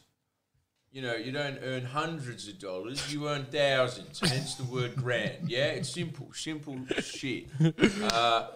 [0.91, 4.21] You know, you don't earn hundreds of dollars, you earn thousands.
[4.21, 5.49] Hence the word grand.
[5.49, 7.47] Yeah, it's simple, simple shit.
[8.01, 8.47] Uh,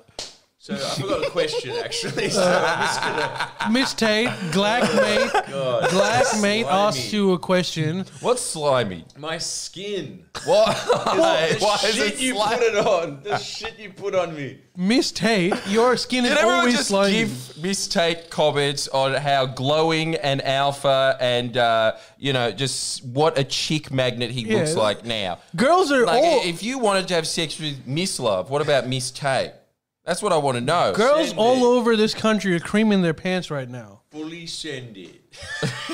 [0.61, 2.29] so I forgot a question actually.
[2.29, 3.51] So I'm just gonna.
[3.71, 5.89] Miss Tate, Glackmate, God.
[5.89, 6.65] Glackmate Slimy.
[6.65, 8.03] asked you a question.
[8.19, 9.05] What's slimy?
[9.17, 10.25] My skin.
[10.45, 10.75] What?
[10.85, 12.57] the Why is shit it you slimy?
[12.57, 13.23] put it on.
[13.23, 14.59] The shit you put on me.
[14.75, 17.13] Miss Tate, your skin is Can everyone always just slimy.
[17.13, 23.37] give Miss Tate comments on how glowing and alpha and uh, you know just what
[23.37, 25.39] a chick magnet he looks like now?
[25.55, 28.87] Girls are Like, all if you wanted to have sex with Miss Love, what about
[28.87, 29.51] Miss Tate?
[30.09, 30.91] That's what I want to know.
[30.95, 31.77] girls Send all it.
[31.77, 34.01] over this country are creaming their pants right now.
[34.09, 35.21] Fully send it.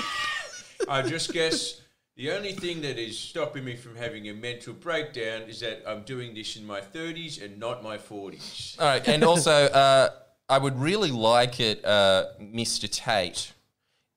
[0.88, 1.82] I just guess
[2.16, 6.04] the only thing that is stopping me from having a mental breakdown is that I'm
[6.04, 8.80] doing this in my 30s and not my 40s.
[8.80, 10.12] All right, and also, uh,
[10.48, 12.90] I would really like it, uh, Mr.
[12.90, 13.52] Tate,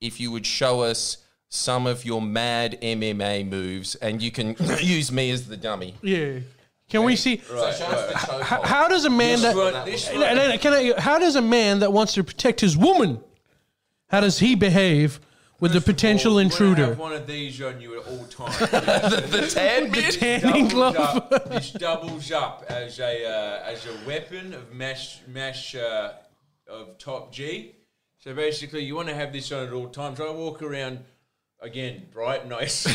[0.00, 1.16] if you would show us
[1.48, 5.96] some of your mad MMA moves, and you can use me as the dummy.
[6.02, 6.38] Yeah.
[6.88, 7.42] Can we see?
[7.52, 8.42] Right, Show us the chokehold.
[8.42, 11.18] How, how does a man that one, this No, one, no, no, can I, how
[11.18, 13.20] does a man that wants to protect his woman,
[14.08, 15.20] how does he behave
[15.60, 16.86] with the potential Well, you wanna intruder?
[16.86, 18.58] have one of these on you at all times.
[18.60, 20.14] the, the tan The bit?
[20.14, 20.96] tanning doubles glove.
[20.96, 26.12] up, this doubles up as a uh, as a weapon of mash mash uh,
[26.68, 27.74] of top G.
[28.18, 30.20] So basically, you want to have this on at all times.
[30.20, 31.00] I walk around
[31.60, 32.86] again, bright, nice,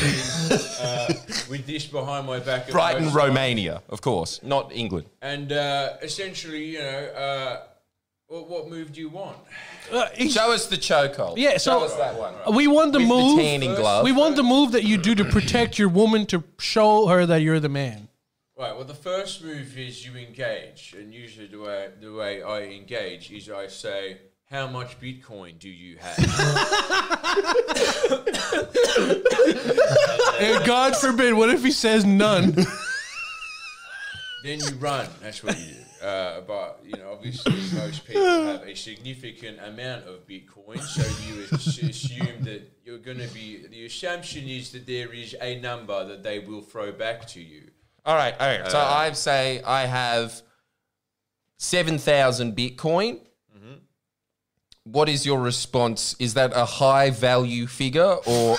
[0.80, 1.12] uh,
[1.50, 2.66] with this behind my back.
[2.66, 3.12] at Brighton.
[3.12, 5.06] Romania, of course, not England.
[5.22, 6.84] And uh, essentially, you know,
[7.16, 7.62] uh,
[8.26, 9.36] what, what move do you want?
[9.92, 11.34] Uh, Show us the chokehold.
[11.36, 12.34] Yeah, so- Show us that one.
[12.54, 13.36] we want the With move.
[13.36, 14.04] the tanning glove.
[14.04, 17.42] We want the move that you do to protect your woman to show her that
[17.42, 18.08] you're the man.
[18.56, 18.74] Right.
[18.74, 23.32] Well, the first move is you engage, and usually the way the way I engage
[23.32, 24.18] is I say,
[24.50, 26.18] "How much Bitcoin do you have?"
[30.40, 32.52] And God forbid, what if he says none?
[34.42, 35.06] then you run.
[35.22, 36.06] That's what you do.
[36.06, 41.44] Uh, but you know, obviously, most people have a significant amount of Bitcoin, so you
[41.88, 43.66] assume that you're going to be.
[43.66, 47.62] The assumption is that there is a number that they will throw back to you.
[48.04, 48.70] All right, all right.
[48.70, 50.42] So Uh, I say I have
[51.56, 53.20] 7,000 Bitcoin.
[54.84, 56.14] What is your response?
[56.18, 58.58] Is that a high value figure or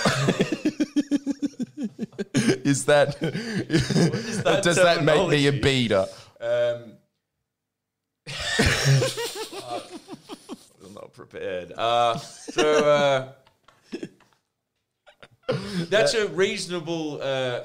[2.34, 6.08] is that, that does that make me a beta?
[6.40, 6.92] Um,
[10.84, 11.72] I'm not prepared.
[11.76, 13.32] Uh, so uh,
[15.88, 17.20] that's a reasonable.
[17.22, 17.60] Uh,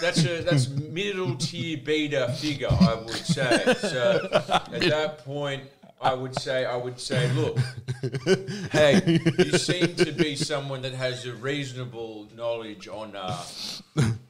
[0.00, 3.74] that's a that's middle tier beta figure, I would say.
[3.74, 5.64] So at that point.
[6.00, 7.58] I would say, I would say, look,
[8.72, 13.42] hey, you seem to be someone that has a reasonable knowledge on uh,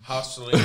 [0.03, 0.61] hustling.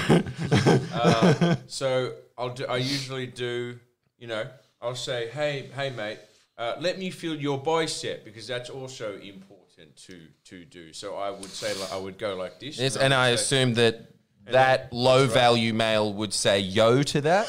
[0.93, 3.79] Uh, so I'll do, I usually do,
[4.19, 4.45] you know,
[4.81, 6.19] I'll say, hey, hey, mate,
[6.57, 10.93] uh, let me feel your bicep because that's also important to to do.
[10.93, 12.77] So I would say, like, I would go like this.
[12.77, 14.10] Yes, and and I would say- assume that
[14.47, 17.47] that low value male would say yo to that.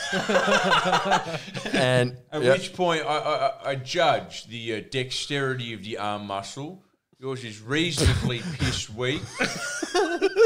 [1.75, 2.59] and At Yep.
[2.59, 6.85] which point I, I, I- I judge the uh, dexterity of the arm muscle.
[7.19, 9.23] Yours is reasonably piss weak.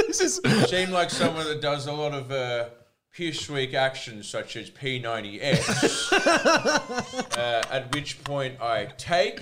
[0.06, 2.68] this is Seem like someone that does a lot of uh,
[3.14, 6.12] piss weak actions such as P90X.
[7.38, 9.40] uh, at which point I take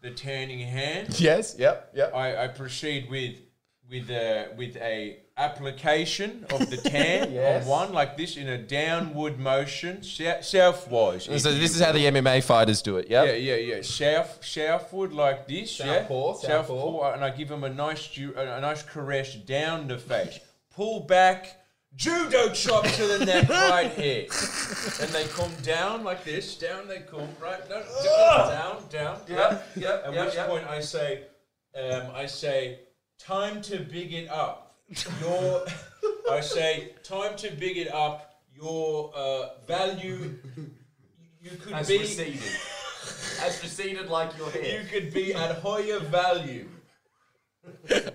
[0.00, 1.18] the tanning hand.
[1.20, 2.14] yes, yep, yep.
[2.14, 3.36] I, I proceed with
[3.90, 7.64] with uh, with a application of the tan Yes.
[7.64, 11.22] on one like this in a downward motion, sou- southwise.
[11.40, 13.08] So this is how the MMA fighters do it.
[13.10, 13.42] Yeah, Yep.
[13.42, 13.82] yeah, yeah.
[13.82, 15.76] South, southward like this.
[15.76, 16.48] Southpaw, yeah.
[16.48, 17.12] southpaw.
[17.12, 20.40] and I give him a nice, a nice caress down the face.
[20.74, 21.58] Pull back,
[21.94, 24.26] judo chop to the neck right here,
[25.00, 26.56] and they come down like this.
[26.56, 27.60] Down they come, right?
[27.70, 29.18] No, down, down, down.
[29.28, 31.22] Yeah, yeah, At which point I say,
[31.78, 32.80] um, I say,
[33.18, 34.65] time to big it up.
[35.20, 35.64] Your,
[36.30, 38.40] I say, time to big it up.
[38.54, 40.34] Your uh, value.
[41.42, 42.08] You could be.
[43.42, 44.82] As receded like your head.
[44.82, 46.68] You could be at higher value.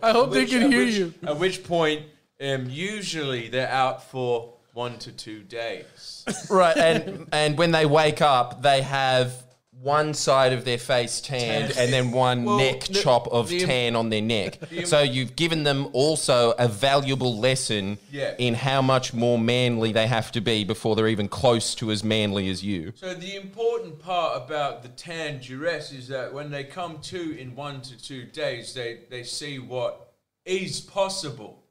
[0.01, 1.13] I hope they Which- can at hear which- you.
[1.23, 2.03] At which point,
[2.41, 6.25] um, usually they're out for one to two days.
[6.49, 9.33] Right, and and when they wake up, they have
[9.81, 11.83] one side of their face tanned Tan.
[11.83, 14.59] and then one Well, neck the- chop of the- tan on their neck.
[14.69, 18.35] the- so you've given them also a valuable lesson Yeah.
[18.37, 22.03] in how much more manly they have to be before they're even close to as
[22.03, 22.93] manly as you.
[22.95, 27.55] So the important part about the tan duress is that when they come to in
[27.55, 30.13] one to two days, they, they see what
[30.45, 31.63] is possible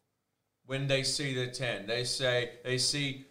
[0.67, 1.87] when they see the tan.
[1.87, 3.25] They say they see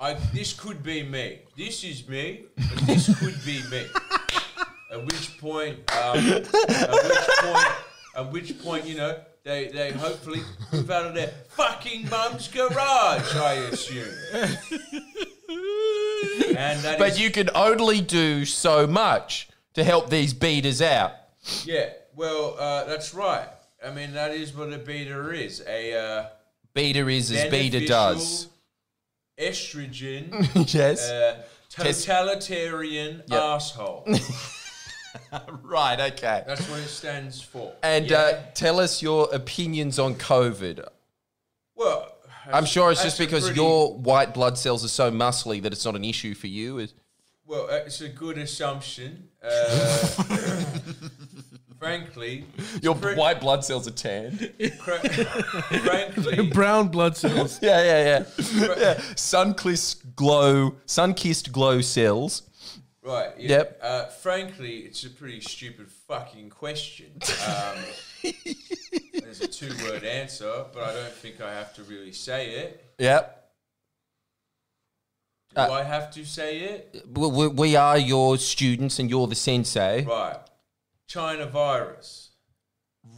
[0.00, 1.40] I this could be me.
[1.56, 3.86] This is me, and this could be me.
[4.90, 7.74] At which point um, at which point
[8.16, 10.40] at which point, you know, they, they hopefully
[10.72, 14.14] move out of their fucking mum's garage, I assume.
[16.56, 21.12] And that But you can only do so much to help these betas out.
[21.64, 23.48] Yeah, well, uh, that's right.
[23.84, 25.62] I mean, that is what a beta is.
[25.66, 26.26] A uh,
[26.74, 28.49] Beta is as beta does.
[29.40, 30.28] Estrogen,
[30.74, 31.08] yes.
[31.10, 33.40] uh, totalitarian Yep.
[33.40, 34.06] asshole.
[35.62, 36.44] right, okay.
[36.46, 37.72] That's what it stands for.
[37.82, 38.18] And Yeah.
[38.18, 40.86] uh, tell us your opinions on COVID.
[41.74, 42.06] well,
[42.52, 45.84] I'm sure it's just because pretty- your white blood cells are so muscly that it's
[45.84, 46.78] not an issue for you.
[46.78, 46.94] Is
[47.46, 49.28] Well, uh, it's a good assumption.
[49.42, 50.06] Uh,
[51.80, 52.44] frankly,
[52.82, 54.38] your pre- white blood cells are tan.
[54.78, 57.58] cra- frankly, Brown blood cells.
[57.62, 58.74] yeah, yeah, yeah.
[58.78, 59.00] yeah.
[59.16, 62.42] Sun-kissed glow, sun-kissed glow cells.
[63.02, 63.30] Right.
[63.38, 63.48] Yeah.
[63.48, 63.78] Yep.
[63.82, 67.10] Uh, frankly, it's a pretty stupid fucking question.
[67.48, 67.78] Um,
[69.22, 72.84] there's a two-word answer, but I don't think I have to really say it.
[72.98, 73.38] Yep.
[75.54, 77.04] Do Uh, I have to say it?
[77.10, 80.04] We, we, we are your students, and you're the sensei.
[80.04, 80.36] Right.
[81.10, 82.28] China virus.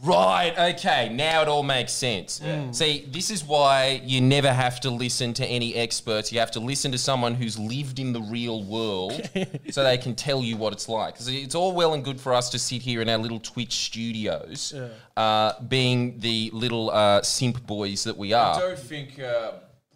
[0.03, 0.53] Right.
[0.75, 1.09] Okay.
[1.09, 2.41] Now it all makes sense.
[2.71, 6.31] See, this is why you never have to listen to any experts.
[6.31, 9.21] You have to listen to someone who's lived in the real world,
[9.71, 11.15] so they can tell you what it's like.
[11.17, 13.73] 'Cause it's all well and good for us to sit here in our little Twitch
[13.73, 14.73] studios,
[15.15, 18.55] uh, being the little uh, simp boys that we are.
[18.55, 19.51] I don't think uh,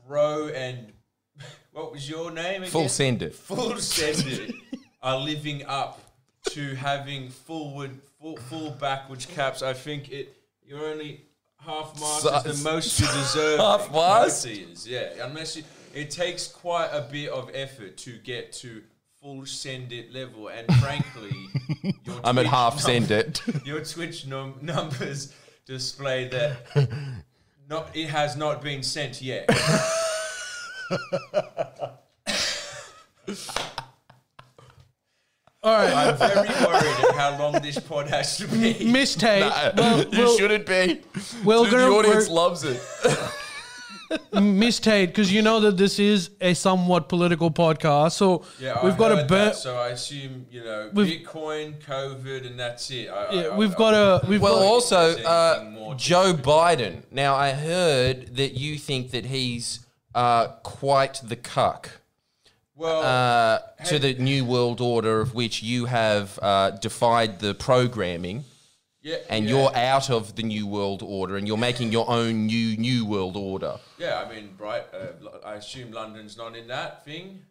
[0.08, 0.94] bro and
[1.72, 2.72] what was your name again?
[2.72, 3.34] Full send it.
[3.34, 4.54] Full sender
[5.02, 6.02] are living up
[6.52, 9.62] to having forward, full, full backwards caps.
[9.62, 10.34] I think it.
[10.66, 11.22] You're only
[11.60, 13.60] half mark So- is the most you deserve.
[13.60, 14.46] Half mast?
[14.46, 15.10] Is, yeah.
[15.24, 18.84] Unless you, it takes quite a bit of effort to get to
[19.22, 21.32] full send it level, and frankly,
[22.06, 23.42] your I'm at half num- send it.
[23.66, 25.34] Your Twitch num- numbers
[25.66, 27.20] display that
[27.70, 29.50] not it has not been sent yet.
[35.68, 38.86] All right, I'm very worried at how long this pod has to be.
[38.86, 39.44] Miss Tate.
[39.44, 41.02] Uh, well, you well, shouldn't be.
[41.44, 42.80] well, the gonna audience loves it.
[44.42, 48.94] Miss Tate, because you know that this is a somewhat political podcast, so Yeah, we've
[48.94, 52.58] I got heard a bur- that, so I assume you know We've- Bitcoin, COVID, and
[52.58, 53.10] that's it.
[53.10, 57.04] I, Yeah, I, we've I, got a we've Well, got, also uh, Joe Biden.
[57.12, 62.00] Now, I heard that you think that he's uh, quite the cuck
[62.78, 68.46] well, uh, to the new world order, of which you have uh, defied the programming,
[69.02, 72.46] yeah, and yeah, you're out of the new world order, and you're making your own
[72.46, 73.78] new new world order.
[73.98, 74.84] Yeah, I mean, right.
[74.94, 77.42] Uh, I assume London's not in that thing.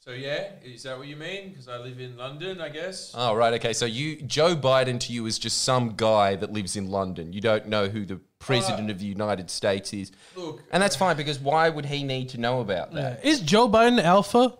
[0.00, 1.48] So yeah, is that what you mean?
[1.48, 3.12] Because I live in London, I guess.
[3.14, 3.54] Oh, right.
[3.54, 3.72] Okay.
[3.72, 7.32] So you, Joe Biden, to you is just some guy that lives in London.
[7.32, 11.16] You don't know who the president of the United States is, Look, and that's fine
[11.16, 13.24] because why would he need to know about that?
[13.24, 14.58] is Joe Biden alpha?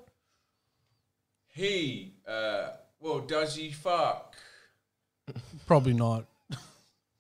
[1.55, 2.14] He.
[2.26, 4.34] Uh, well, does he fuck?
[5.66, 6.26] Probably not.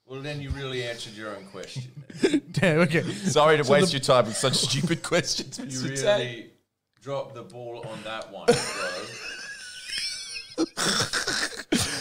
[0.06, 1.84] Well, then you really answered your own question.
[2.52, 2.80] Damn.
[2.80, 3.02] Okay.
[3.02, 5.58] Sorry to waste your time with such stupid questions.
[5.58, 6.02] You Mr.
[6.02, 6.26] Tate.
[6.26, 6.50] really
[7.00, 8.56] dropped the ball on that one, bro.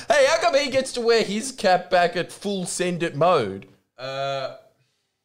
[0.10, 3.68] Hey, how come he gets to wear his cap back at full send it mode?
[3.98, 4.58] Uh,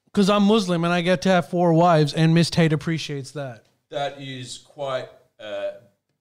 [0.07, 3.65] Because I'm Muslim and I get to have four wives, and Miss Tate appreciates that.
[3.91, 5.73] that is quite uh,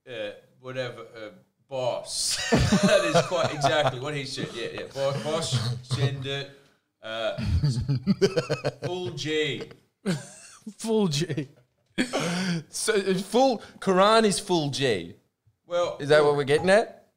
[0.09, 0.31] uh,
[0.67, 1.29] whatever uh,
[1.69, 2.35] boss.
[2.51, 4.49] that is quite exactly what he said.
[4.53, 4.81] Yeah, yeah.
[4.93, 6.51] Boss, boss send it.
[7.01, 7.37] Uh,
[8.85, 9.63] full G.
[10.79, 11.47] Full J.
[12.69, 15.15] So uh, full Quran is full G.
[15.65, 17.07] Well, Is that what we're getting at?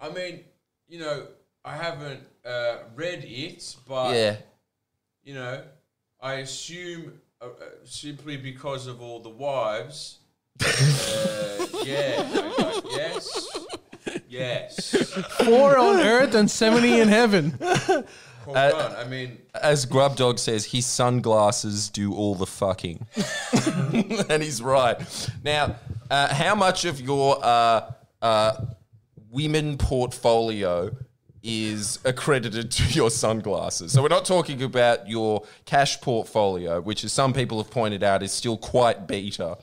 [0.00, 0.40] I mean,
[0.88, 1.26] you know,
[1.62, 4.36] I haven't uh, read it, but Yeah.
[5.22, 5.62] you know,
[6.20, 7.50] I assume uh, uh,
[7.84, 10.20] simply because of all the wives.
[10.62, 12.28] Uh, yeah.
[12.32, 13.48] I- I- yes.
[14.28, 14.94] Yes.
[15.44, 17.58] Four on earth and 70 in heaven.
[18.44, 18.96] Hold on.
[18.96, 23.06] I mean, As Grub Dog says, his sunglasses do all the fucking.
[24.28, 25.00] and he's right.
[25.44, 25.76] Now,
[26.10, 28.52] uh, how much of your uh, uh,
[29.30, 30.90] women portfolio
[31.42, 33.92] is accredited to your sunglasses?
[33.92, 38.22] So we're not talking about your cash portfolio, which, as some people have pointed out,
[38.22, 39.56] is still quite beta.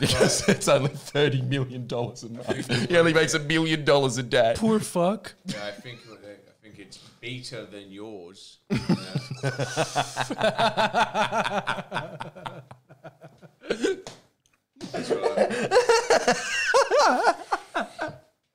[0.00, 2.88] Because it's only $30 million a month.
[2.88, 4.54] He only makes a million dollars a day.
[4.56, 5.34] Poor fuck.
[5.46, 8.58] yeah, I think I think it's better than yours.
[8.70, 8.78] you
[9.42, 9.50] know.
[14.92, 15.52] That's right.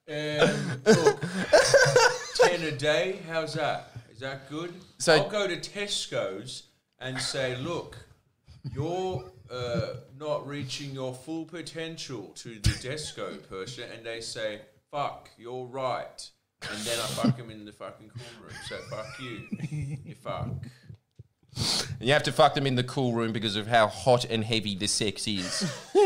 [0.08, 1.20] Um, look,
[2.36, 3.20] ten a day.
[3.28, 3.92] How's that?
[4.12, 4.74] Is that good?
[5.00, 6.64] So- I'll go to Tesco's
[7.00, 7.98] and say, look,
[8.74, 15.30] you're uh, not reaching your full potential to the Tesco person, and they say, fuck,
[15.38, 16.30] you're right.
[16.70, 18.56] And then I fuck him in the fucking cool room.
[18.66, 19.98] So fuck you.
[20.04, 20.48] You fuck.
[22.00, 24.44] And you have to fuck them in the cool room because of how hot and
[24.44, 25.72] heavy the sex is.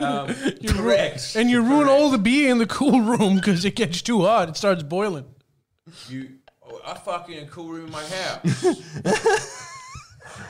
[0.00, 0.32] Um,
[0.66, 1.34] correct.
[1.34, 1.90] And you ruin Correct.
[1.90, 4.48] all the beer in the cool room because it gets too hot.
[4.48, 5.24] It starts boiling.
[6.08, 6.28] You,
[6.62, 9.64] oh, I fuck in a cool room in my house.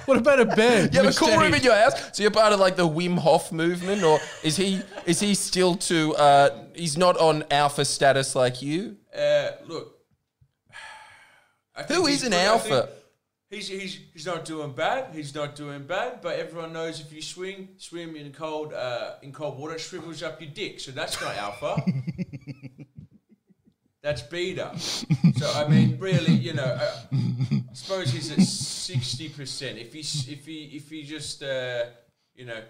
[0.06, 0.94] What about a bed?
[0.94, 3.18] You have a cool room in your house, so you're part of like the Wim
[3.18, 6.14] Hof movement, or is he is he still to?
[6.16, 8.96] Uh, he's not on alpha status like you.
[9.16, 9.94] Uh, look.
[11.76, 12.38] I think Who he's is an good.
[12.38, 12.82] I alpha?
[12.86, 12.94] think
[13.50, 15.14] He's, he's, he's not doing bad.
[15.14, 16.20] He's not doing bad.
[16.20, 20.22] But everyone knows if you swing swim in cold uh, in cold water, it shrivels
[20.22, 20.80] up your dick.
[20.80, 21.82] So that's not alpha.
[24.02, 24.72] that's beta.
[24.78, 29.78] So I mean, really, you know, uh, I suppose he's at sixty percent.
[29.78, 31.84] If he if he if he just uh,
[32.34, 32.60] you know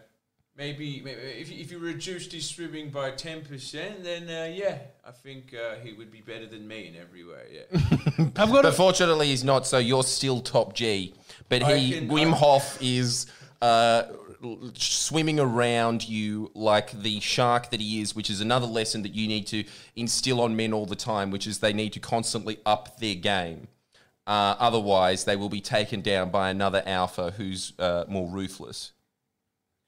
[0.57, 5.11] maybe, maybe if, if you reduced his swimming by ten percent, then uh, yeah, I
[5.13, 7.45] think uh, he would be better than me in every way.
[7.71, 7.81] Yeah.
[8.37, 9.67] I've got But a, fortunately, he's not.
[9.67, 11.15] So you're still top G.
[11.49, 13.27] But I he can- Wim I- Hof is
[13.63, 14.28] uh, l-
[14.75, 19.27] swimming around you like the shark that he is, which is another lesson that you
[19.27, 19.65] need to
[19.97, 23.69] instill on men all the time, which is they need to constantly up their game.
[24.27, 28.93] Uh, otherwise, they will be taken down by another alpha who's uh, more ruthless.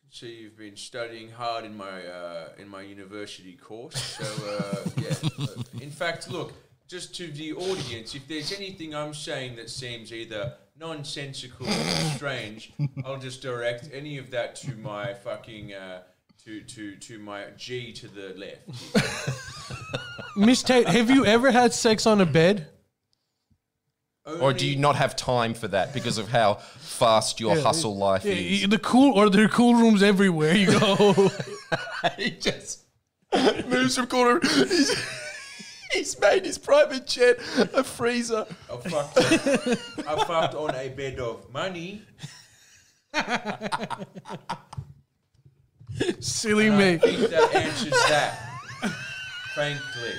[0.08, 4.18] So you've been studying hard in my uh, in my university course.
[4.20, 5.82] So uh, yeah.
[5.82, 6.52] In fact, look,
[6.88, 11.72] just to the audience, if there's anything I'm saying that seems either nonsensical or
[12.16, 12.72] strange,
[13.04, 16.02] I'll just direct any of that to my fucking uh,
[16.44, 18.66] to to to my G to the left.
[20.36, 22.66] Miss Tate, have you ever had sex on a bed?
[24.40, 28.24] Or do you not have time for that because of how fast your hustle life
[28.24, 28.68] Yeah, is?
[28.68, 31.30] the cool or there are cool rooms everywhere you go.
[32.16, 32.84] he just
[33.66, 34.40] moves from corner.
[35.92, 37.38] He's, made his private jet
[37.74, 38.46] a freezer.
[38.72, 42.02] I fucked, I fucked on a bed of money.
[46.20, 46.98] Silly I me.
[46.98, 48.38] think that answers that.
[49.54, 50.14] Frankly.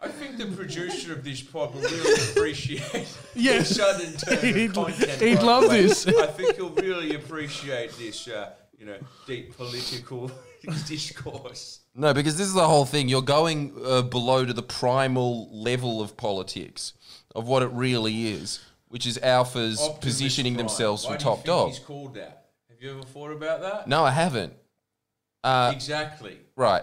[0.00, 3.70] I think the producer of this pod will really appreciate Yes.
[3.70, 5.22] the sudden turn He'd- of content.
[5.22, 5.82] he'd love way.
[5.82, 6.06] this.
[6.06, 10.30] I think he'll really appreciate this, uh, you know, deep political
[10.86, 11.80] discourse.
[11.94, 13.08] No, because this is the whole thing.
[13.08, 16.92] You're going uh, below to the primal level of politics,
[17.34, 20.66] of what it really is, which is alphas Optimus positioning Prime.
[20.66, 21.68] themselves Why for do you top think dog.
[21.68, 22.46] He's called that.
[22.70, 23.88] Have you ever thought about that?
[23.88, 24.52] No, I haven't.
[25.42, 26.38] Uh, exactly.
[26.56, 26.82] right.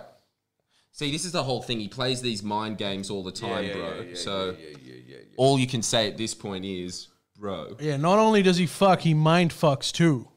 [0.94, 1.80] See, this is the whole thing.
[1.80, 3.94] He plays these mind games all the time, yeah, bro.
[3.96, 5.36] yeah, yeah, so yeah, yeah, yeah, yeah, yeah.
[5.38, 7.08] all you can say at this point is,
[7.38, 7.76] bro.
[7.80, 10.28] Yeah, not only does he fuck, he mind fucks too.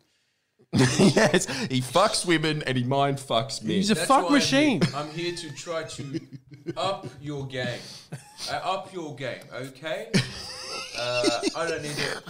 [0.99, 3.77] yes, he fucks women and he mind fucks men.
[3.77, 4.83] He's a That's fuck why machine.
[4.83, 6.21] I'm here, I'm here to try to
[6.77, 7.79] up your game.
[8.51, 10.11] Uh, up your game, okay?
[10.99, 12.23] Uh, I don't need it.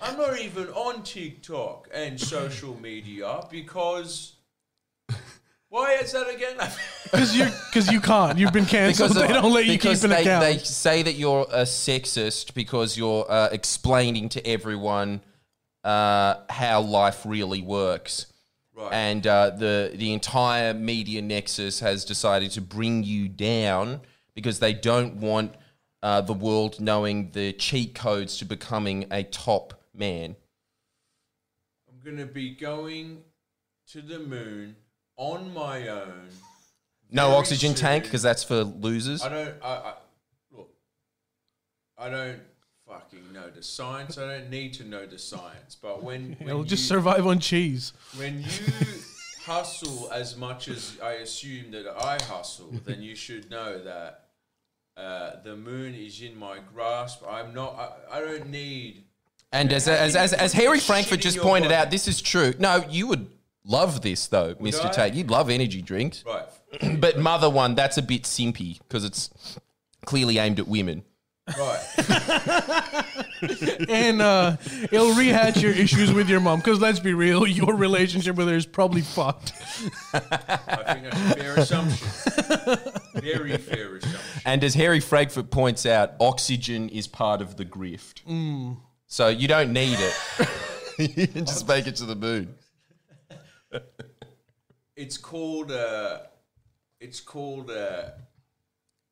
[0.00, 4.32] I'm not even on TikTok and social media because.
[5.68, 6.56] Why is that again?
[7.10, 8.36] Because you, because you can't.
[8.38, 9.12] You've been cancelled.
[9.14, 10.44] they don't let you keep an they, account.
[10.44, 15.20] they say that you're a sexist because you're uh, explaining to everyone
[15.84, 18.26] uh, how life really works.
[18.74, 18.92] Right.
[18.92, 24.00] And uh, the the entire media nexus has decided to bring you down
[24.34, 25.54] because they don't want
[26.02, 30.34] uh, the world knowing the cheat codes to becoming a top man.
[31.88, 33.22] I'm gonna be going
[33.92, 34.74] to the moon
[35.16, 36.28] on my own.
[37.12, 39.22] No oxygen tank because that's for losers.
[39.22, 39.54] I don't.
[39.62, 39.94] I, I
[40.50, 40.70] look.
[41.96, 42.40] I don't
[42.94, 44.18] fucking know the science.
[44.18, 45.76] I don't need to know the science.
[45.80, 47.92] But when, when He'll you, just survive on cheese.
[48.16, 48.48] when you
[49.44, 54.26] hustle as much as I assume that I hustle, then you should know that
[54.96, 57.22] uh, the moon is in my grasp.
[57.28, 58.04] I'm not.
[58.10, 59.04] I, I don't need.
[59.52, 61.74] And as, How as, as, as Harry this Frankfurt just pointed body?
[61.76, 62.54] out, this is true.
[62.58, 63.28] No, you would
[63.64, 64.86] love this though, Mr.
[64.86, 64.90] I?
[64.90, 65.14] Tate.
[65.14, 66.24] You'd love energy drinks.
[66.26, 66.44] Right.
[66.98, 69.30] But Mother One, that's a bit simpy because it's
[70.04, 71.04] clearly aimed at women.
[71.58, 73.04] Right.
[73.88, 74.56] And uh,
[74.90, 76.60] it'll rehatch your issues with your mom.
[76.60, 79.52] Because let's be real, your relationship with her is probably fucked.
[80.14, 80.18] I
[80.94, 83.20] think that's a fair assumption.
[83.20, 84.20] Very fair assumption.
[84.46, 88.22] And as Harry Frankfurt points out, oxygen is part of the grift.
[89.06, 90.48] So you don't need it.
[91.18, 92.54] you can just make it to the moon.
[94.96, 95.70] It's called.
[95.70, 96.18] Uh,
[97.00, 97.70] it's called.
[97.70, 98.10] Uh,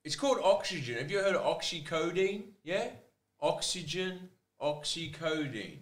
[0.05, 0.97] it's called oxygen.
[0.99, 2.43] Have you heard of oxycodone?
[2.65, 2.89] Yeah,
[3.41, 4.29] oxygen,
[4.61, 5.79] oxycodone,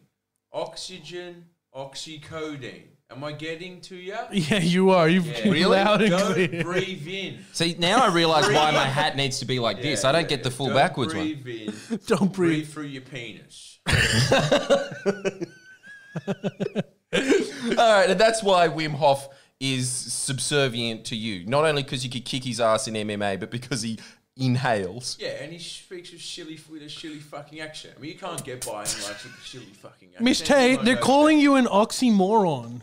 [0.52, 1.44] oxygen,
[1.74, 2.82] oxycodone.
[3.12, 4.14] Am I getting to you?
[4.32, 5.08] Yeah, you are.
[5.08, 5.42] You've Yeah.
[5.50, 5.64] Really?
[5.64, 6.62] loud and Don't clear.
[6.62, 7.44] breathe in.
[7.52, 10.04] See, now I realize why my hat needs to be like this.
[10.04, 11.24] I don't get the full Don't backwards one.
[11.42, 12.00] breathe in.
[12.06, 12.50] Don't breathe.
[12.52, 13.80] Breathe through your penis.
[17.76, 19.28] All right, and that's why Wim Hof
[19.60, 21.46] is subservient to you.
[21.46, 23.98] Not only because you could kick his ass in MMA, but because he
[24.36, 25.18] inhales.
[25.20, 27.94] Yeah, and he speaks with silly with a silly fucking accent.
[27.96, 30.24] I mean, you can't get by him like with a silly fucking accent.
[30.24, 32.82] Miss Tate, they're go- calling you an oxymoron.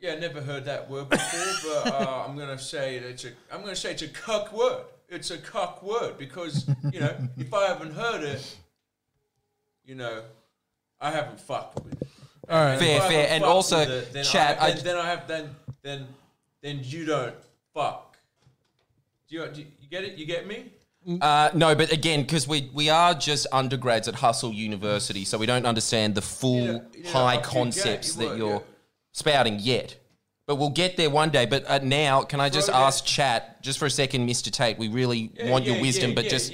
[0.00, 3.30] Yeah, never heard that word before, but uh, I'm gonna say it's a.
[3.52, 4.84] I'm gonna say it's a cuck word.
[5.08, 8.56] It's a cuck word because you know if I haven't heard it,
[9.84, 10.22] you know,
[11.00, 12.08] I haven't fucked with it.
[12.50, 12.78] All right.
[12.78, 13.28] Fair, fair.
[13.30, 15.50] And also, it, then chat, I, I- then, then I have then
[15.82, 16.06] then
[16.62, 17.34] then you don't
[17.72, 18.16] fuck.
[19.28, 20.18] Do you, do you get it?
[20.18, 20.72] You get me?
[21.20, 25.46] Uh, no, but again, because we we are just undergrads at Hustle University, so we
[25.46, 28.28] don't understand the full You know- you know, high up to your concepts game, you
[28.28, 28.58] that you're yeah.
[29.12, 29.96] spouting yet.
[30.46, 31.46] But we'll get there one day.
[31.46, 34.50] But uh, now, can I just Throw that- ask chat just for a second, Mr.
[34.50, 34.76] Tate?
[34.78, 36.52] We really Yeah, want your wisdom, yeah, but yeah, just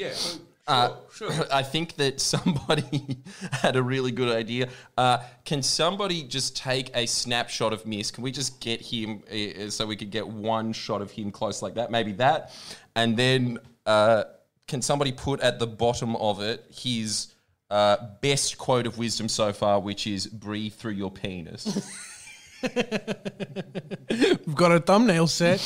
[0.69, 0.89] yeah.
[1.13, 1.47] Sure, Uh, sure.
[1.53, 3.19] I think that somebody
[3.53, 4.69] had a really good idea.
[4.97, 8.11] Uh, can somebody just take a snapshot of Miss?
[8.11, 11.63] Can we just get him uh, so we could get one shot of him close
[11.63, 11.91] like that?
[11.91, 12.53] Maybe that.
[12.95, 14.25] And then uh,
[14.67, 17.33] can somebody put at the bottom of it his
[17.71, 21.89] uh, best quote of wisdom so far, which is breathe through your penis?
[22.63, 25.61] We've got a thumbnail set.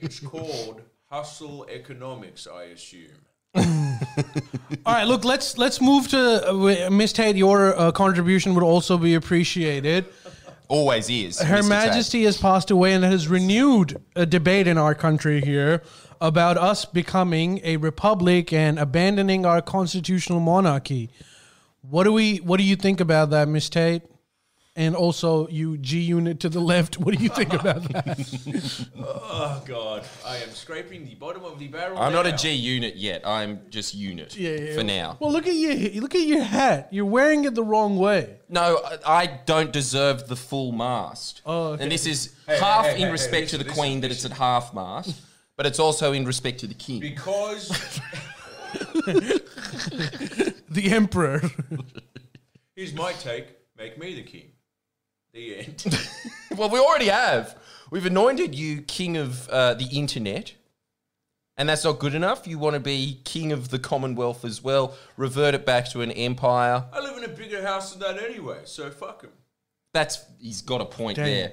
[0.00, 3.08] It's called hustle economics, I assume.
[3.56, 7.36] All right, look, let's let's move to uh, Miss Tate.
[7.36, 10.04] Your uh, contribution would also be appreciated.
[10.68, 11.40] Always is.
[11.40, 11.60] Her Mr.
[11.60, 11.68] Tate.
[11.68, 15.82] Majesty has passed away and has renewed a debate in our country here
[16.20, 21.10] about us becoming a republic and abandoning our constitutional monarchy.
[21.80, 22.36] What do we?
[22.36, 24.02] What do you think about that, Miss Tate?
[24.78, 26.98] And also you G unit to the left.
[26.98, 28.88] What do you think about that?
[29.40, 31.98] Oh God, I am scraping the bottom of the barrel.
[31.98, 33.26] I'm not a G unit yet.
[33.26, 34.86] I'm just unit Yeah, yeah, for yeah.
[35.00, 35.16] now.
[35.20, 36.00] Well, look at you.
[36.00, 36.88] Look at your hat.
[36.90, 38.36] You're wearing it the wrong way.
[38.48, 41.42] No, I- I don't deserve the full mast.
[41.46, 41.82] Oh, okay.
[41.82, 44.10] And this is Hey, half hey, hey, in hey, respect to the listen, Queen that
[44.10, 45.20] it's at half mast,
[45.56, 47.00] but it's also in respect to the King.
[47.00, 47.68] because
[50.70, 51.40] The emperor.
[52.76, 54.50] here's my take: make me the king.
[55.32, 55.98] The end.
[56.56, 57.56] well, we already have.
[57.90, 60.54] We've anointed you King of uh, the Internet.
[61.58, 62.46] And that's not good enough.
[62.46, 64.94] You want to be king of the Commonwealth as well.
[65.16, 66.84] Revert it back to an empire.
[66.92, 69.32] I live in a bigger house than that anyway, so fuck him.
[69.92, 71.24] That's he's got a point Damn.
[71.24, 71.52] there.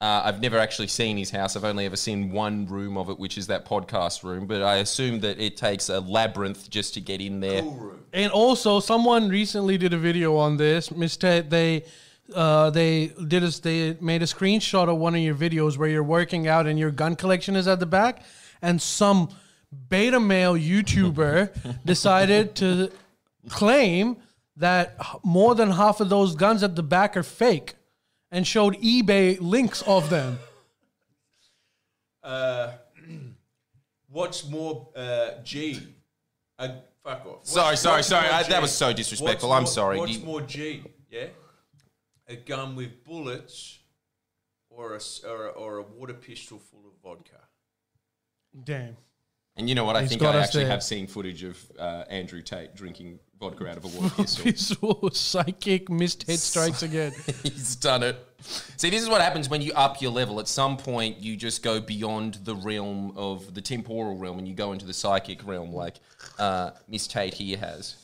[0.00, 1.56] Uh, I've never actually seen his house.
[1.56, 4.46] I've only ever seen one room of it, which is that podcast room.
[4.46, 7.62] But I assume that it takes a labyrinth just to get in there.
[7.62, 8.04] Cool room.
[8.12, 10.90] And also, someone recently did a video on this.
[10.90, 11.84] Mister, they
[12.34, 16.02] uh, they did a, they made a screenshot of one of your videos where you're
[16.02, 18.22] working out and your gun collection is at the back,
[18.62, 19.28] and some
[19.88, 22.90] beta male YouTuber decided to
[23.48, 24.16] claim
[24.56, 27.74] that more than half of those guns at the back are fake,
[28.30, 30.38] and showed eBay links of them.
[32.22, 32.72] Uh,
[34.10, 35.80] what's more uh, G?
[36.58, 36.68] Uh,
[37.04, 37.24] fuck off.
[37.26, 38.26] What's- Sorry, sorry, sorry.
[38.28, 38.48] more I- G?
[38.50, 39.50] that was so disrespectful.
[39.50, 39.98] What's I'm more- sorry.
[39.98, 40.82] What's You- more G?
[41.10, 41.26] Yeah,
[42.28, 43.78] a gun with bullets,
[44.70, 47.40] or a s- or a, or a water pistol full of vodka.
[48.64, 48.96] Damn.
[49.58, 49.96] And you know what?
[49.96, 50.72] I He's think got I us actually there.
[50.72, 54.44] have seen footage of uh, Andrew Tate drinking vodka out of a water pistol.
[54.44, 57.12] Visual psychic missed head strikes again.
[57.42, 58.16] He's done it.
[58.76, 60.40] See, this is what happens when you up your level.
[60.40, 64.52] At some point, you just go beyond the realm of the temporal realm and you
[64.54, 65.94] go into the psychic realm, like
[66.38, 67.96] uh, Miss Tate here has.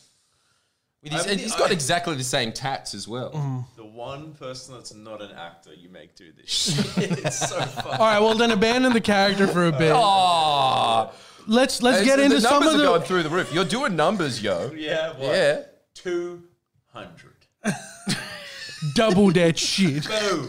[1.03, 3.33] With his, I and he's got I- exactly the same tats as well.
[3.33, 3.65] Mm.
[3.77, 6.87] The one person that's not an actor you make do this shit.
[7.25, 7.99] it's so fun.
[7.99, 9.93] All right, well then abandon the character for a bit.
[9.93, 11.11] Aw.
[11.49, 13.53] Let's let's get the into some numbers of are going through the roof.
[13.53, 14.71] You're doing numbers, yo.
[14.77, 15.21] Yeah, what?
[15.35, 15.63] Yeah.
[15.95, 16.45] Two
[16.93, 17.35] hundred.
[18.95, 20.07] double that shit.
[20.09, 20.49] Boom.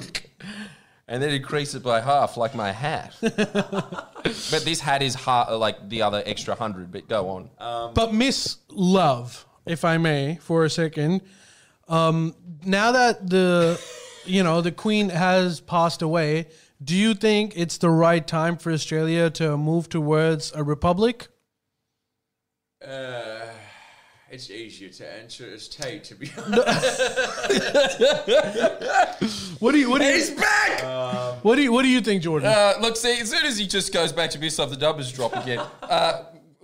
[1.07, 3.15] And then increase it by half, like my hat.
[3.21, 6.91] but this hat is ha- like the other extra hundred.
[6.91, 7.93] But go on.
[7.93, 11.21] But Miss Love, if I may, for a second,
[11.87, 12.35] um,
[12.65, 13.79] now that the
[14.25, 16.47] you know the Queen has passed away,
[16.83, 21.27] do you think it's the right time for Australia to move towards a republic?
[22.85, 23.45] Uh,
[24.29, 27.01] it's easier to answer as Tate, to be honest.
[29.59, 31.43] What do you what do He's you back.
[31.43, 32.49] what do you what do you think, Jordan?
[32.49, 35.09] Uh, look, see, as soon as he just goes back to Miss Love, the numbers
[35.11, 35.59] drop again.
[35.81, 36.23] Uh,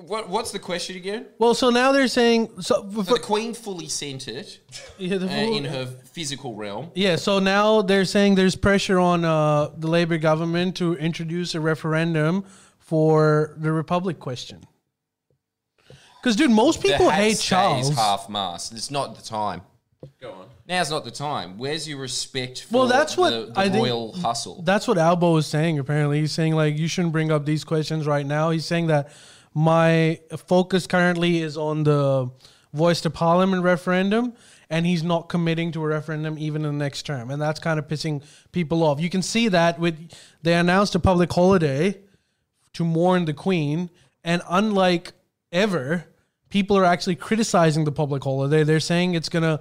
[0.09, 1.27] what, what's the question again?
[1.37, 2.89] well, so now they're saying so.
[2.91, 4.59] So the Queen fully sent it
[4.97, 6.91] yeah, the uh, in her physical realm.
[6.95, 11.59] Yeah, so now they're saying there's pressure on uh, the Labour government to introduce a
[11.61, 12.43] referendum
[12.79, 14.63] for the Republic question.
[16.21, 17.95] Because, dude, most people hat hate stays Charles.
[17.95, 18.73] half mast.
[18.73, 19.61] It's not the time.
[20.21, 20.45] Go on.
[20.67, 21.57] Now's not the time.
[21.57, 24.61] Where's your respect for Well, that's what the, the I think- royal hustle?
[24.63, 26.19] That's what Albo is saying, apparently.
[26.19, 28.49] He's saying, like, you shouldn't bring up these questions right now.
[28.49, 29.11] He's saying that
[29.53, 32.29] my focus currently is on the
[32.73, 34.33] voice to parliament referendum,
[34.69, 37.31] and he's not committing to a referendum even in the next term.
[37.31, 38.99] And that's kind of pissing people off.
[38.99, 40.11] You can see that with
[40.43, 41.97] they announced a public holiday
[42.73, 43.89] to mourn the Queen,
[44.23, 45.13] and unlike
[45.51, 46.05] ever,
[46.49, 48.63] people are actually criticizing the public holiday.
[48.63, 49.59] They're saying it's gonna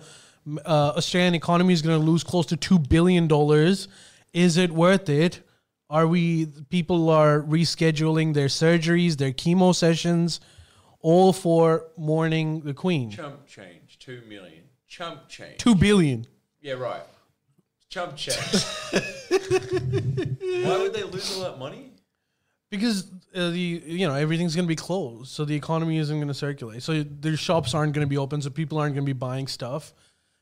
[0.65, 3.89] uh, Australian economy is gonna lose close to two billion dollars.
[4.35, 5.41] Is it worth it?
[5.91, 10.41] Are we people are rescheduling their surgeries, their chemo sessions,
[11.01, 13.11] all for mourning the Queen?
[13.11, 13.99] Chump change.
[13.99, 14.65] Two million.
[14.87, 15.57] Chump change.
[15.59, 16.27] Two billion.
[16.61, 17.03] Yeah, right.
[17.89, 18.37] Chump change.
[18.93, 21.93] Why would they lose all that money?
[22.71, 26.29] Because uh, the you know everything's going to be closed, so the economy isn't going
[26.29, 26.83] to circulate.
[26.83, 29.47] So their shops aren't going to be open, so people aren't going to be buying
[29.47, 29.95] stuff.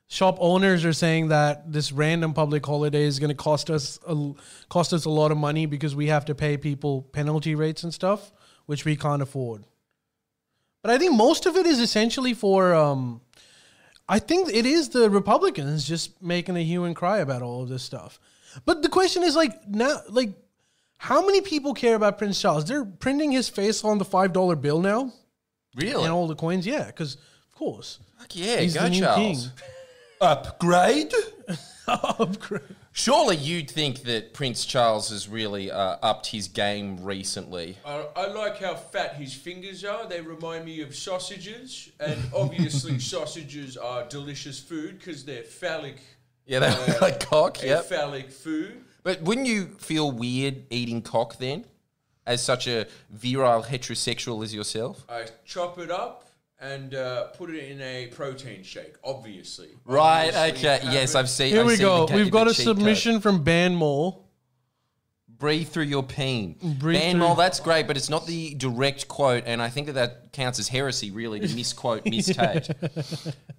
[0.08, 4.32] Shop owners are saying that this random public holiday is going to cost us a,
[4.68, 7.92] cost us a lot of money because we have to pay people penalty rates and
[7.92, 8.32] stuff,
[8.66, 9.64] which we can't afford.
[10.82, 12.72] But I think most of it is essentially for.
[12.74, 13.20] Um,
[14.08, 17.68] I think it is the Republicans just making a hue and cry about all of
[17.68, 18.20] this stuff.
[18.64, 20.30] But the question is like now, like
[20.98, 22.64] how many people care about Prince Charles?
[22.64, 25.12] They're printing his face on the five dollar bill now
[25.74, 26.04] Really?
[26.04, 26.64] and all the coins.
[26.64, 29.18] Yeah, because of course Fuck yeah, he's go the new Charles.
[29.48, 29.66] king.
[30.20, 31.12] Upgrade?
[31.88, 32.62] Upgrade.
[32.92, 37.76] Surely you'd think that Prince Charles has really uh, upped his game recently.
[37.84, 40.08] I, I like how fat his fingers are.
[40.08, 45.98] They remind me of sausages, and obviously sausages are delicious food because they're phallic
[46.46, 47.62] Yeah, they look like cock.
[47.62, 47.82] yeah.
[47.82, 48.82] Phallic food.
[49.02, 51.66] But wouldn't you feel weird eating cock then,
[52.26, 55.04] as such a virile heterosexual as yourself?
[55.08, 56.25] I chop it up
[56.60, 58.94] and uh, put it in a protein shake.
[59.04, 60.28] Obviously, Right.
[60.34, 60.84] Obviously Okay.
[60.84, 61.14] have Yes.
[61.14, 61.50] I've seen.
[61.52, 62.06] Here I've we seen go.
[62.06, 62.76] the ca- We've got the a cheat code.
[62.78, 64.22] submission from Ban Mole.
[65.38, 66.56] Breathe through your peen.
[66.78, 69.88] Breathe Ban through- Mole, that's great, but it's not the direct quote, and I think
[69.88, 72.70] that that counts as heresy, really, to misquote, misstate.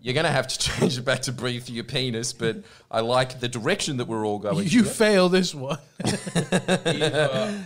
[0.02, 3.02] You're going to have to change it back to breathe through your penis, but I
[3.02, 4.64] like the direction that we're all going.
[4.68, 4.92] You here.
[4.92, 5.78] fail this one.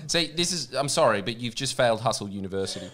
[0.07, 2.89] See, this is, I'm sorry, but you've just failed Hustle University.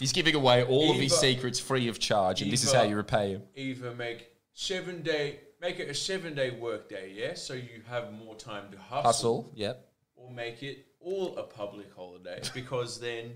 [0.00, 2.96] He's giving away all of his secrets free of charge, and this is how you
[2.96, 3.42] repay him.
[3.54, 8.12] either make seven day, make it a seven day work day, yeah, so you have
[8.12, 9.88] more time to hustle, Hustle, yep.
[10.16, 13.34] or make it all a public holiday because then,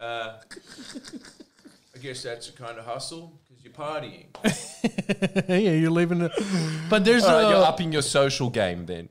[0.00, 0.38] uh,
[1.94, 4.26] I guess that's a kind of hustle because you're partying.
[5.48, 6.32] yeah, you're leaving it.
[6.88, 7.48] But there's All right, a.
[7.48, 9.08] you're upping your social game then.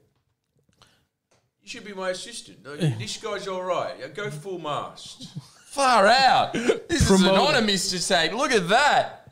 [1.61, 2.63] You should be my assistant.
[2.63, 4.13] This guy's all right.
[4.15, 5.27] Go full mast.
[5.75, 6.53] Far out.
[6.53, 9.27] This is anonymous to say, look at that.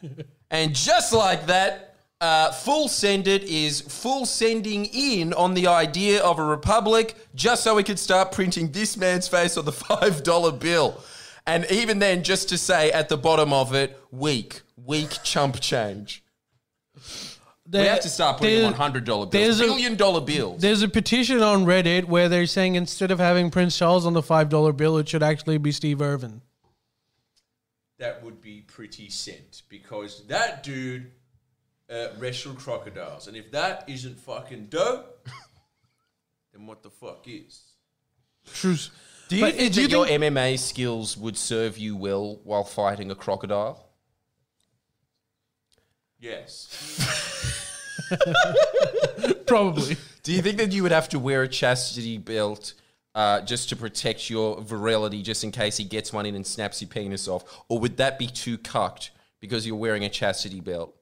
[0.52, 6.22] And just like that, uh, full send it is full sending in on the idea
[6.22, 10.60] of a republic just so we could start printing this man's face on the $5
[10.60, 11.02] bill.
[11.48, 16.26] And even then, just to say at the bottom of it, weak, weak chump change.
[17.82, 20.62] We have to start putting there- them on $100 there's bills, a- billion dollar bills.
[20.62, 24.22] There's a petition on Reddit where they're saying instead of having Prince Charles on the
[24.24, 26.42] five dollar bill, it should actually be Steve Irwin.
[28.00, 31.12] That would be pretty sent because that dude
[31.90, 35.28] uh, wrestled crocodiles, and if that isn't fucking dope,
[36.54, 37.62] then what the fuck is?
[38.54, 38.90] Truce.
[39.30, 42.64] Do you But think do you your think- MMA skills would serve you well while
[42.64, 43.90] fighting a crocodile?
[46.20, 47.60] Yes.
[49.48, 49.98] Probably.
[50.24, 52.74] Do you think that you would have to wear a chastity belt
[53.16, 56.82] uh, just to protect your virility, just in case he gets one in and snaps
[56.82, 60.96] your penis off, or would that be too cucked because you're wearing a chastity belt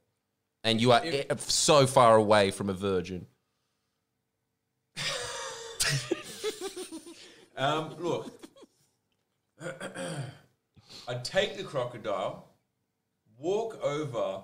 [0.63, 3.27] and you are e- so far away from a virgin?
[7.61, 8.47] Um, look,
[11.07, 12.47] I'd take the crocodile,
[13.37, 14.41] walk over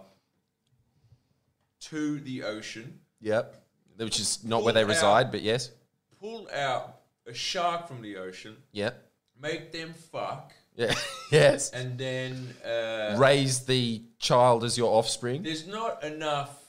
[1.82, 3.64] to the ocean, Yep.
[3.98, 4.88] Which is not where they out.
[4.90, 5.72] reside, but yes.
[6.20, 9.10] pull out a shark from the ocean, Yep.
[9.40, 10.94] make them fuck, Yeah.
[11.32, 11.72] yes.
[11.72, 15.44] and then uh, Raise the child as your offspring.
[15.44, 16.64] there's not enough,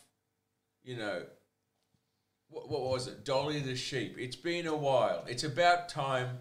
[0.85, 1.25] you know.
[2.51, 3.25] What, what was it?
[3.27, 4.17] Dolly the sheep.
[4.19, 5.23] It's been a while.
[5.29, 6.39] It's about time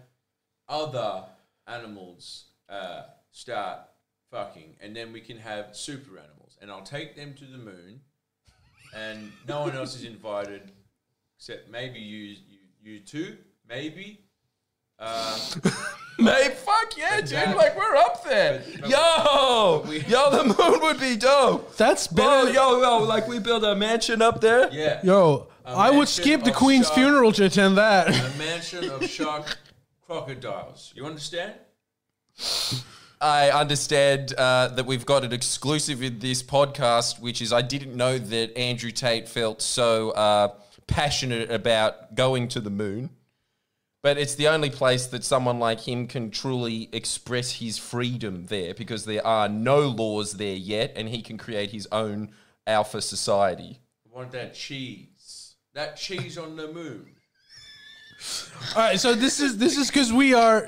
[0.66, 1.24] other
[1.66, 3.80] animals uh, start
[4.30, 6.56] fucking, and then we can have super animals.
[6.62, 8.00] And I'll take them to the moon,
[8.94, 10.70] and no one else is invited
[11.38, 13.36] except maybe you, you, you two,
[13.68, 14.20] maybe.
[14.98, 15.38] Uh,
[16.18, 17.28] Mate, fuck yeah, dude!
[17.30, 18.60] that- like we're up there.
[18.66, 21.76] but- but- yo, we- yo, the moon would be dope.
[21.76, 22.50] That's Bro, better.
[22.52, 24.68] yo, yo, like we build a mansion up there.
[24.72, 25.00] yeah.
[25.04, 28.08] Yo, A I would skip the Queen's shark- funeral to attend that.
[28.08, 29.56] A mansion of shark
[30.04, 30.92] crocodiles.
[30.96, 31.54] You understand?
[33.20, 37.96] I understand uh, that we've got an exclusive in this podcast, which is I didn't
[37.96, 40.54] know that Andrew Tate felt so uh,
[40.86, 43.10] passionate about going to the moon.
[44.02, 48.72] But it's the only place that someone like him can truly express his freedom there
[48.72, 52.30] because there are no laws there yet and he can create his own
[52.66, 53.80] alpha society.
[54.06, 55.56] I want that cheese.
[55.74, 57.16] That cheese on the moon.
[58.76, 60.66] All right, so this is this is because we are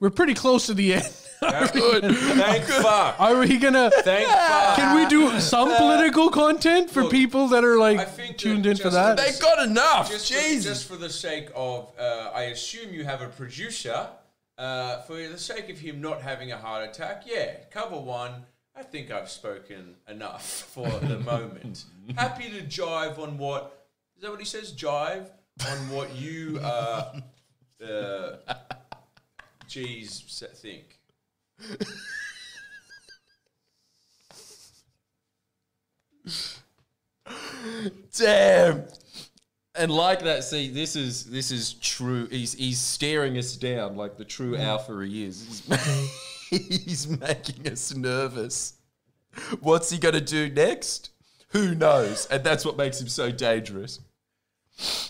[0.00, 1.12] we're pretty close to the end.
[1.40, 3.20] Thank fuck.
[3.20, 3.90] Are we gonna?
[3.90, 4.76] Thank fuck.
[4.76, 8.64] Can we do some political content for Look, people that are I like think tuned
[8.64, 9.16] that in for just- that?
[9.16, 10.10] They got enough.
[10.10, 10.64] just, for, Jesus.
[10.64, 14.08] just for the sake of, uh, I assume you have a producer.
[14.56, 18.30] Uh, for the sake of him not having a heart attack, yeah, cover one.
[18.76, 21.84] I think I've spoken enough for the moment.
[22.16, 23.86] Happy to jive on what
[24.16, 24.30] is that?
[24.30, 24.72] What he says?
[24.72, 25.26] Jive
[25.68, 27.20] on what you, uh,
[27.84, 28.36] uh,
[29.66, 30.20] geez,
[30.56, 30.93] think.
[38.16, 38.84] Damn.
[39.76, 42.28] And like that, see, this is this is true.
[42.28, 44.60] He's he's staring us down like the true mm.
[44.60, 45.64] alpha he is.
[46.50, 48.74] He's, he's making us nervous.
[49.60, 51.10] What's he gonna do next?
[51.48, 52.26] Who knows?
[52.26, 54.00] And that's what makes him so dangerous.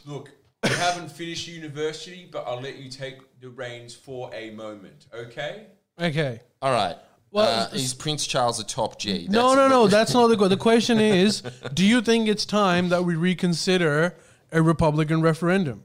[0.06, 0.30] Look,
[0.64, 5.66] you haven't finished university, but I'll let you take the reins for a moment, okay?
[6.00, 6.40] Okay.
[6.62, 6.96] All right.
[7.30, 9.26] Well, Uh, is Prince Charles a top G?
[9.28, 9.82] no, That's no, no.
[9.82, 10.50] what- That's not the question.
[10.50, 11.42] The question is,
[11.72, 14.14] do you think it's time that we reconsider
[14.52, 15.84] a Republican referendum?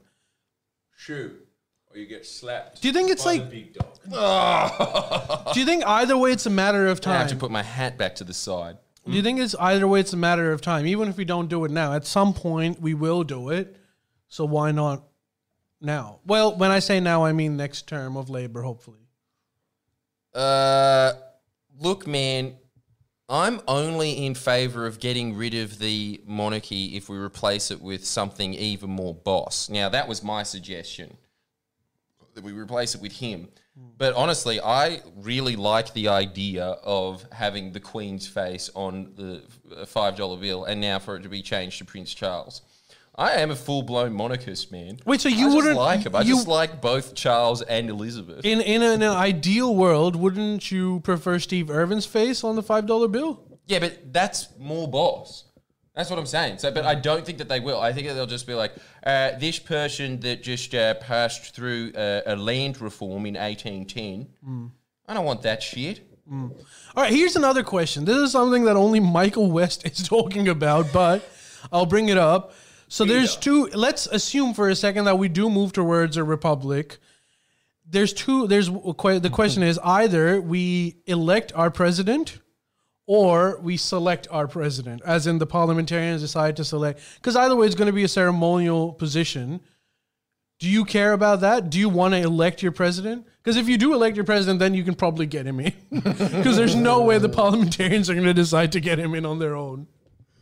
[0.96, 1.46] Shoot,
[1.90, 2.80] or you get slapped.
[2.82, 3.86] Do you think it's like- the big dog?
[5.54, 7.14] Do you think either way it's a matter of time?
[7.14, 8.78] I have to put my hat back to the side.
[9.06, 10.86] Do you think it's either way it's a matter of time?
[10.86, 13.76] Even if we don't do it now, at some point we will do it.
[14.28, 15.02] So why not
[15.80, 16.20] now?
[16.24, 18.98] Well, when I say now, I mean next term of labor, hopefully.
[20.34, 21.12] Uh,
[21.78, 22.56] look, man,
[23.28, 28.04] I'm only in favor of getting rid of the monarchy if we replace it with
[28.04, 29.68] something even more boss.
[29.68, 31.16] Now, that was my suggestion
[32.34, 33.48] that we replace it with him.
[33.96, 39.42] But honestly, I really like the idea of having the Queen's face on the
[39.74, 42.62] uh, five dollar bill, and now for it to be changed to Prince Charles.
[43.16, 44.98] I am a full blown monarchist, man.
[45.04, 46.14] Wait, so you just wouldn't like him?
[46.14, 48.44] I you- just like both Charles and Elizabeth.
[48.44, 53.08] In in an ideal world, wouldn't you prefer Steve Irwin's face on the five dollar
[53.08, 53.42] bill?
[53.66, 55.44] Yeah, but that's more boss.
[55.94, 56.58] That's what I'm saying.
[56.58, 57.78] So, but I don't think that they will.
[57.80, 58.72] I think that they'll just be like,
[59.04, 64.70] uh, this person that just uh, passed through uh, a land reform in 1810.
[65.08, 66.06] I don't want that shit.
[66.32, 66.50] All
[66.96, 68.04] right, here's another question.
[68.04, 71.28] This is something that only Michael West is talking about, but
[71.72, 72.54] I'll bring it up.
[72.90, 73.66] So there's two.
[73.66, 76.98] Let's assume for a second that we do move towards a republic.
[77.88, 78.48] There's two.
[78.48, 82.40] There's the question is either we elect our president
[83.06, 87.00] or we select our president, as in the parliamentarians decide to select.
[87.14, 89.60] Because either way, it's going to be a ceremonial position.
[90.58, 91.70] Do you care about that?
[91.70, 93.24] Do you want to elect your president?
[93.42, 95.72] Because if you do elect your president, then you can probably get him in.
[95.90, 99.38] Because there's no way the parliamentarians are going to decide to get him in on
[99.38, 99.86] their own.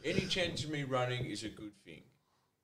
[0.02, 2.02] Any chance of me running is a good thing.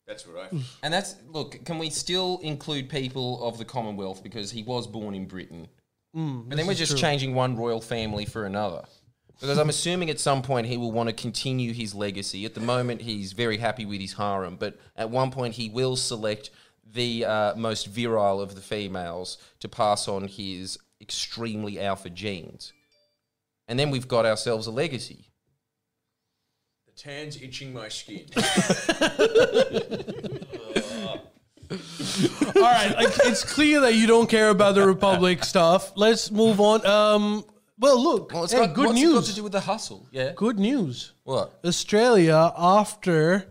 [0.06, 0.50] That's right.
[0.82, 1.64] And that's look.
[1.64, 5.68] Can we still include people of the Commonwealth because he was born in Britain?
[6.14, 8.84] and then we're just changing one royal family for another.
[9.40, 12.44] Because I'm assuming at some point he will want to continue his legacy.
[12.44, 15.96] At the moment, he's very happy with his harem, but at one point he will
[15.96, 16.50] select
[16.92, 22.72] the uh, most virile of the females to pass on his extremely alpha genes.
[23.66, 25.30] And then we've got ourselves a legacy.
[26.96, 28.24] The tan's itching my skin.
[32.56, 35.92] All right, like, it's clear that you don't care about the republic stuff.
[35.96, 36.84] Let's move on.
[36.86, 37.44] Um,
[37.78, 39.28] well, look, Well, it's hey, got good what's it got news.
[39.28, 40.06] to do with the hustle.
[40.12, 40.32] Yeah.
[40.36, 41.12] Good news.
[41.24, 41.58] What?
[41.64, 43.46] Australia, after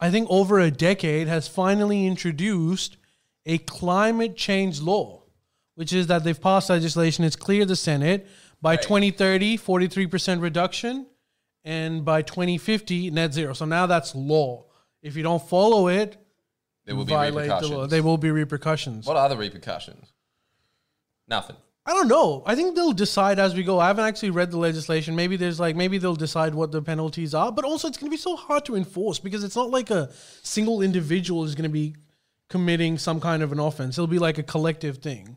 [0.00, 2.96] I think over a decade, has finally introduced
[3.44, 5.24] a climate change law,
[5.74, 7.24] which is that they've passed legislation.
[7.24, 8.26] It's cleared the Senate
[8.62, 11.06] by 2030, 43% reduction,
[11.68, 13.52] and by 2050, net zero.
[13.52, 14.64] So now that's law.
[15.02, 16.16] If you don't follow it,
[16.86, 17.70] There will be violate the repercussions.
[17.70, 17.86] law.
[17.86, 19.06] There will be repercussions.
[19.06, 20.10] What are the repercussions?
[21.28, 21.56] Nothing.
[21.84, 22.42] I don't know.
[22.46, 23.78] I think they'll decide as we go.
[23.78, 25.14] I haven't actually read the legislation.
[25.14, 28.16] Maybe there's like maybe they'll decide what the penalties are, but also it's going to
[28.16, 30.10] be so hard to enforce because it's not like a
[30.42, 31.96] single individual is going to be
[32.48, 33.98] committing some kind of an offense.
[33.98, 35.36] It'll be like a collective thing.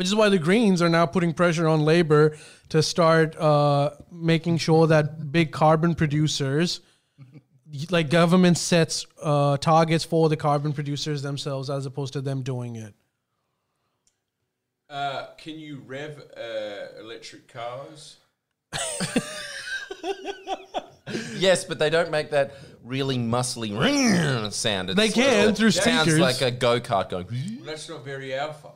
[0.00, 2.34] Which is why the Greens are now putting pressure on labor
[2.70, 6.80] to start uh, making sure that big carbon producers,
[7.90, 12.76] like government sets uh, targets for the carbon producers themselves as opposed to them doing
[12.76, 12.94] it.
[14.88, 18.16] Uh, can you rev uh, electric cars?
[21.36, 22.54] Yes, but they don't make that
[22.84, 23.70] really muscly
[24.52, 24.90] sound.
[24.90, 27.26] It's They can sort through it Sounds like a go kart going.
[27.26, 28.68] Well, that's not very alpha.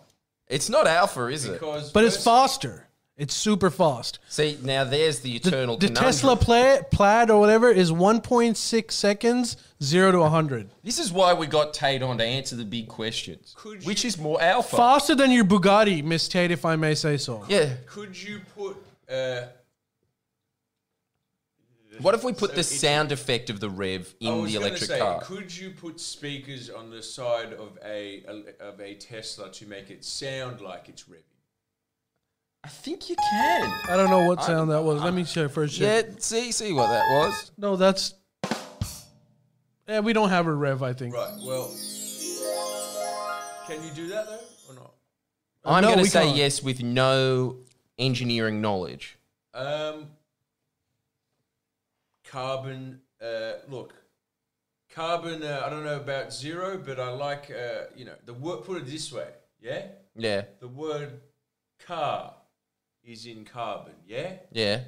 [0.49, 1.53] It's not alpha, is it?
[1.55, 2.89] Because But it's faster.
[3.17, 4.19] It's super fast.
[4.29, 5.77] See, now there's the The, eternal.
[5.77, 6.05] the conundrum.
[6.13, 10.71] Tesla pla- Plaid or whatever is 1.6 seconds, zero to 100.
[10.83, 13.55] This is why we got Tate on to answer the big questions.
[13.57, 14.77] Could Which you- is more alpha?
[14.77, 17.45] Faster than your Bugatti, Miss Tate, if I may say so.
[17.49, 17.75] yeah.
[17.87, 18.77] Could you put?
[19.09, 19.43] Uh,
[22.01, 24.59] What if we put So the sound effect of the rev I in was the
[24.59, 25.21] electric say, car?
[25.23, 28.23] Could you put speakers on the side of a,
[28.61, 31.23] of a Tesla to make it sound like it's revving?
[32.65, 33.71] I think you can.
[33.91, 35.03] I don't know what sound that was.
[35.03, 35.79] Let me check first.
[35.79, 36.13] Yeah, Check.
[36.21, 37.53] see, see what that was.
[37.59, 38.15] No, that's.
[39.87, 41.15] Yeah, we don't have a rev, I think.
[41.15, 41.31] Right.
[41.45, 41.71] Well,
[43.67, 44.41] can you do that though,
[44.71, 44.93] or not?
[45.65, 46.37] I'm no, going to say can't.
[46.37, 47.57] yes with no
[47.99, 49.19] engineering knowledge.
[49.53, 50.07] Um,
[52.35, 53.01] carbon.
[53.23, 53.95] Uh, look,
[54.93, 55.43] carbon.
[55.43, 57.51] Uh, I don't know about zero, but I like.
[57.51, 58.65] Uh, you know, the word.
[58.65, 59.29] Put it this way.
[59.61, 59.87] Yeah,
[60.17, 61.21] Yeah, the word
[61.87, 62.35] car
[63.03, 63.95] is in carbon.
[64.07, 64.33] Yeah.
[64.53, 64.81] yeah.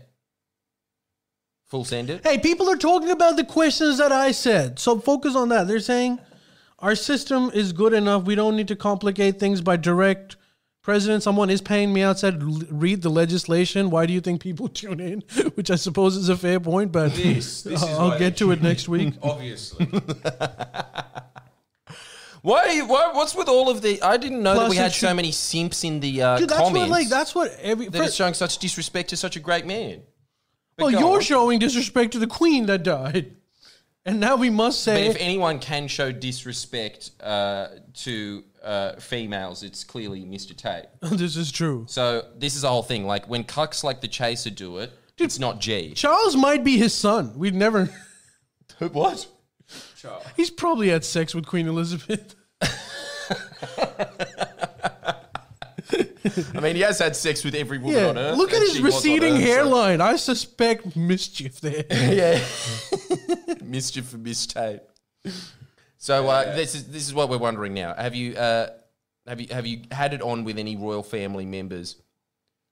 [1.68, 2.24] Full send it.
[2.24, 4.78] Hey, people are talking about the questions that I said.
[4.78, 5.66] So focus on that.
[5.66, 6.18] They're saying
[6.78, 8.24] our system is good enough.
[8.24, 10.36] We don't need to complicate things by direct
[10.86, 12.40] President, someone is paying me outside.
[12.40, 13.90] Read the legislation.
[13.90, 15.22] Why do you think people tune in?
[15.56, 18.62] Which I suppose is a fair point, but This, this is I'll get to it
[18.62, 19.14] next week.
[19.22, 19.84] Obviously.
[22.42, 23.10] Why, are you, why?
[23.14, 24.00] What's with all of the?
[24.00, 26.60] I didn't know that we had should- so many simps in the uh, Dude, that's
[26.60, 26.78] comments.
[26.78, 27.88] what like that's what every.
[27.88, 30.02] that is showing such disrespect to such a great man.
[30.76, 31.20] But well, you're on.
[31.20, 33.34] showing disrespect to the queen that died,
[34.04, 37.70] and now we must But say if anyone can show disrespect uh,
[38.04, 40.54] to uh, females, it's clearly Mr.
[40.56, 40.86] Tate.
[41.18, 41.86] this is true.
[41.88, 43.06] So this is the whole thing.
[43.06, 45.94] Like when cucks like the Chaser do it, it's not G.
[45.94, 47.38] Charles might be his son.
[47.38, 47.88] We'd never.
[48.92, 49.26] What?
[49.96, 50.24] Charles.
[50.36, 52.34] He's probably had sex with Queen Elizabeth.
[56.54, 58.36] I mean, he has had sex with every woman Yeah, on earth.
[58.36, 60.00] look at and his she was on receding Earth, so- hairline.
[60.00, 61.84] I suspect mischief there.
[61.90, 62.44] yeah.
[63.64, 64.80] Mischief for Miss Tate.
[65.98, 67.94] So uh, this is this is what we're wondering now.
[67.94, 68.68] Have you uh,
[69.26, 71.96] have you have you had it on with any royal family members?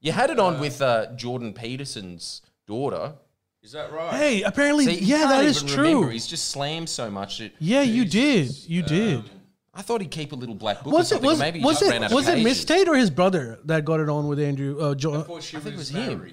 [0.01, 3.15] You had it on with uh, Jordan Peterson's daughter.
[3.63, 4.13] Is that right?
[4.15, 6.01] hey, apparently, See, yeah, that is even remember.
[6.03, 6.11] true.
[6.11, 7.39] He's just slammed so much.
[7.39, 8.55] That Yeah, you did.
[8.69, 9.25] You did.
[9.73, 10.93] I thought he'd keep a little black book.
[10.93, 11.31] was or it something.
[11.31, 12.45] was, Maybe was just ran it out was it.
[12.45, 14.77] Miss Tate or his brother that got it on with Andrew?
[14.79, 16.31] Uh, I jo- thought she think it was, was him.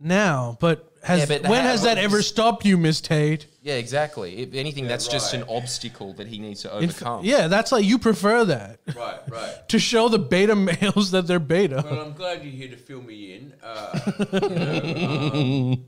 [0.00, 3.46] now, but has Yeah, but when has that ever stopped you, Miss Tate?
[3.68, 4.38] Yeah, exactly.
[4.38, 7.22] If anything, that's just an obstacle that he needs to If- overcome.
[7.22, 9.68] yeah, that's like you prefer that Right, right.
[9.68, 11.82] to show the beta males that they're beta.
[11.84, 13.52] Well, I'm glad you're here to fill me in.
[13.62, 14.00] Uh,
[14.32, 15.84] you know, um,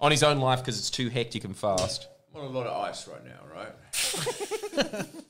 [0.00, 2.06] On his own life because it's too hectic and fast.
[2.32, 5.06] I'm on a lot of ice right now, right?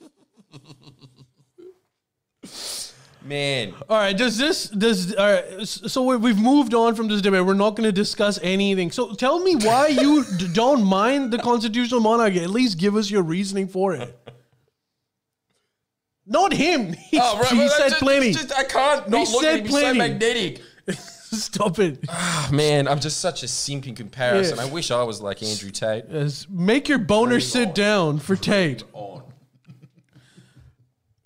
[3.23, 5.67] Man, All right, does this does all right?
[5.67, 7.45] So we- we've moved on from this debate.
[7.45, 8.89] We're not going to discuss anything.
[8.91, 12.39] So tell me why you d- don't mind the constitutional monarchy.
[12.41, 14.17] At least give us your reasoning for it.
[16.25, 16.93] Not him.
[17.11, 18.35] He, Oh, he said plenty.
[18.57, 19.65] I can't not He look said at him.
[19.65, 19.99] He's so plenty.
[19.99, 20.61] magnetic.
[21.31, 21.99] Stop it.
[22.09, 24.57] Oh, man, I'm just such a simp in comparison.
[24.57, 24.63] Yeah.
[24.63, 26.05] I wish I was like Andrew Tate.
[26.09, 28.83] Yes, Make your boner sit down for Tate.
[28.93, 29.21] On.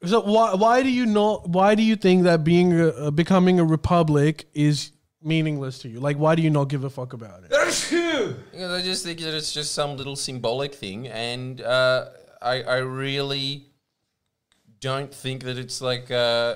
[0.07, 1.47] So why why do you not?
[1.49, 4.91] Why do you think that being a, uh, becoming a republic is
[5.21, 5.99] meaningless to you?
[5.99, 7.49] Like, why do you not give a fuck about it?
[7.49, 12.09] Because I just think that it's just some little symbolic thing, and uh,
[12.41, 13.65] I, I really
[14.79, 16.55] don't think that it's like uh,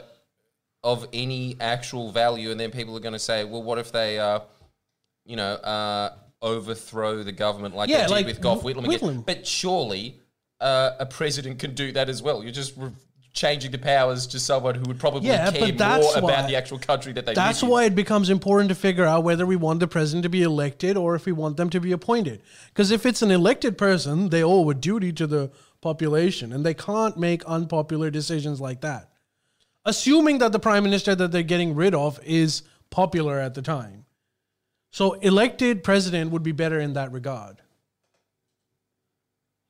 [0.83, 2.51] of any actual value.
[2.51, 4.41] And then people are going to say, well, what if they, uh,
[5.25, 8.85] you know, uh, overthrow the government like Yeah, they did like with Gough Whitlam?
[8.85, 9.25] Whitlam.
[9.25, 10.19] But surely
[10.61, 12.43] uh, a president can do that as well.
[12.43, 12.91] You're just re-
[13.33, 16.79] changing the powers to someone who would probably Yeah, care more why- about the actual
[16.79, 19.87] country that they That's why it becomes important to figure out whether we want the
[19.87, 22.41] president to be elected or if we want them to be appointed.
[22.69, 25.51] Because if it's an elected person, they owe a duty to the
[25.81, 29.09] population, and they can't make unpopular decisions like that.
[29.85, 34.05] Assuming that the prime minister that they're getting rid of is popular at the time.
[34.91, 37.61] So elected president would be better in that regard.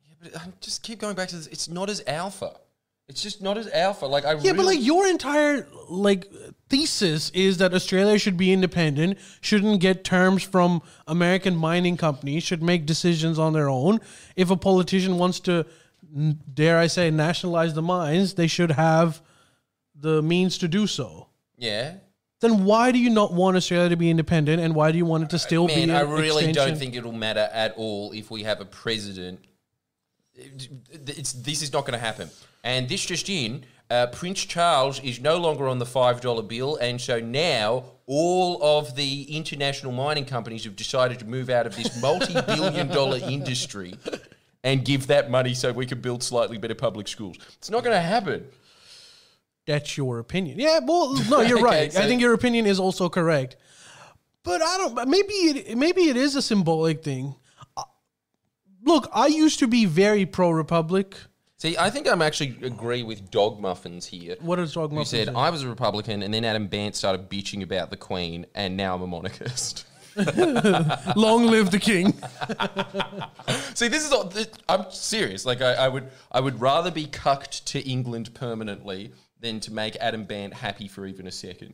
[0.08, 1.48] Yeah, but I just keep going back to this.
[1.48, 2.56] It's not as alpha.
[3.10, 4.06] It's just not as alpha.
[4.06, 6.32] Like I Yeah, really, but like your entire like
[6.70, 12.62] thesis is that Australia should be independent, shouldn't get terms from American mining companies, should
[12.62, 14.00] make decisions on their own.
[14.36, 15.66] If a politician wants to,
[16.54, 19.24] dare I say, nationalize the mines, they should have
[19.96, 21.28] the means to do so.
[21.58, 21.96] yeah.
[22.42, 25.26] Then why do you not want Australia to be independent, and why do you want
[25.26, 25.76] it to still be?
[25.76, 29.44] Man, an I really don't think it'll matter at all if we have a president.
[30.36, 32.30] It's this is not going to happen.
[32.64, 36.76] And this just in, uh, Prince Charles is no longer on the five dollar bill,
[36.78, 41.76] and so now all of the international mining companies have decided to move out of
[41.76, 43.94] this multi-billion dollar industry
[44.64, 47.38] and give that money so we can build slightly better public schools.
[47.58, 48.46] It's not going to happen.
[49.66, 50.60] That's your opinion.
[50.60, 51.94] Yeah, well, no, you're Okay, right.
[51.94, 53.56] so- I think your opinion is also correct.
[54.44, 55.08] But I don't.
[55.10, 55.78] Maybe it.
[55.78, 57.36] Maybe it is a symbolic thing.
[57.78, 57.84] Uh,
[58.84, 61.16] Look, I used to be very pro Republic.
[61.60, 64.38] See, I think I'm actually agree with Dog Muffins here.
[64.40, 65.34] What is Dog Who Muffins said say?
[65.34, 68.96] I was a Republican, and then Adam Bandt started bitching about the Queen, and now
[68.96, 69.86] I'm a monarchist.
[70.16, 72.14] Long live the king.
[73.74, 74.24] See, this is all.
[74.24, 75.46] This, I'm serious.
[75.46, 79.12] Like, I, I would, I would rather be cucked to England permanently
[79.42, 81.74] than to make Adam Bandt happy for even a second.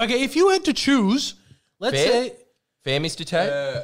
[0.00, 1.34] Okay, if you had to choose,
[1.78, 2.10] let's Fair?
[2.10, 2.36] say
[2.84, 3.24] Fair, Mr.
[3.24, 3.50] Tate.
[3.50, 3.82] Uh,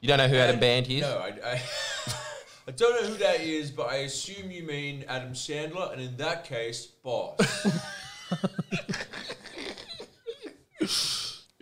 [0.00, 1.02] you don't know who Adam Bandt is?
[1.02, 1.62] No, I, I,
[2.66, 6.16] I don't know who that is, but I assume you mean Adam Sandler, and in
[6.16, 7.36] that case, Boss.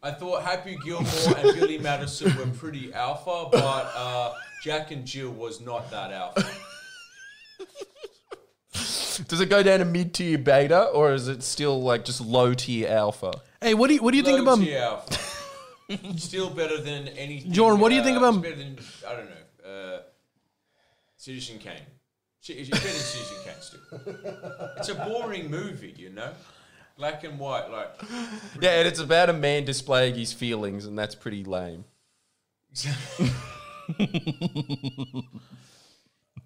[0.04, 5.30] I thought Happy Gilmore and Billy Madison were pretty alpha, but uh, Jack and Jill
[5.30, 6.44] was not that alpha.
[9.28, 12.54] Does it go down to mid tier beta, or is it still like just low
[12.54, 13.32] tier alpha?
[13.60, 14.64] Hey, what do you what do you think Low about?
[14.64, 15.18] tier alpha.
[16.18, 17.52] Still better than anything.
[17.52, 19.70] Jordan, what do you think uh, about- it's Better than I don't know.
[19.70, 20.00] Uh,
[21.22, 21.74] Citizen Kane.
[22.40, 23.54] Ci- It's better than Citizen Kane.
[23.60, 23.80] Still,
[24.76, 26.32] it's a boring movie, you know.
[26.98, 27.94] Black and white, like
[28.60, 31.84] Yeah, and it's about a man displaying his feelings, and that's pretty lame.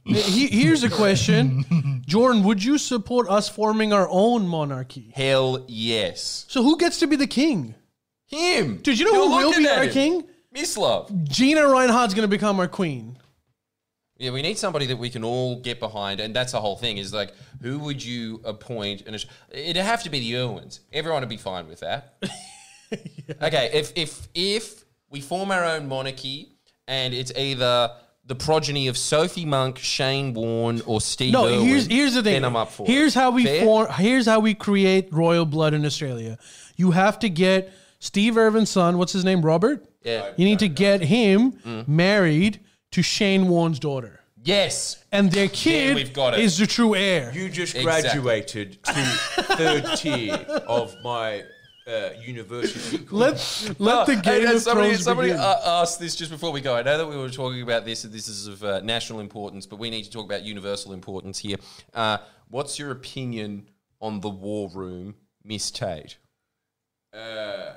[0.05, 2.45] He- here's a question, Jordan.
[2.45, 5.11] Would you support us forming our own monarchy?
[5.15, 6.45] Hell yes.
[6.49, 7.75] So who gets to be the king?
[8.27, 8.77] Him.
[8.83, 9.93] Dude, you know You're who will looking be at our him.
[9.93, 10.25] king?
[10.55, 11.25] Mislav.
[11.25, 13.17] Gina Rinehart's gonna become our queen.
[14.19, 16.97] Yeah, we need somebody that we can all get behind, and that's the whole thing.
[16.97, 19.03] Is like, who would you appoint?
[19.07, 19.15] And
[19.51, 20.81] it'd have to be the Irwins.
[20.93, 22.17] Everyone would be fine with that.
[23.43, 26.53] Okay, if if if we form our own monarchy,
[26.87, 27.91] and it's either
[28.25, 31.33] the progeny of Sophie Monk, Shane Warne, or Steve.
[31.33, 32.35] No, Irwin, here's here's the thing.
[32.35, 32.87] Then I'm up for.
[32.87, 33.19] Here's it.
[33.19, 33.65] how we Fair?
[33.65, 33.89] form.
[33.93, 36.39] Here's how we create royal blood in Australia.
[36.77, 38.99] You have to get Steve Irwin's son.
[38.99, 39.43] What's his name?
[39.43, 39.85] Robert.
[40.03, 40.31] Yeah.
[40.37, 41.89] You need to get him mm.
[41.89, 42.61] married
[42.97, 45.05] to Shane Warne's daughter, Yes.
[45.13, 46.41] and their kid we've got it.
[46.41, 47.31] is the true heir.
[47.35, 48.23] you just Exactly.
[48.23, 50.33] graduated to third tier
[50.67, 51.45] of my
[51.87, 52.97] uh, university.
[53.05, 53.69] course.
[53.69, 55.43] let let the Oh, Game and- and of somebody, Thrones somebody begin.
[55.43, 56.75] uh, asked this just before we go.
[56.75, 59.67] I know that we were talking about this, and this is of uh, national importance,
[59.67, 61.59] but we need to talk about universal importance here.
[61.93, 62.17] Uh,
[62.49, 63.69] what's your opinion
[64.01, 66.17] on the war room, Miss Tate?
[67.13, 67.75] Uh,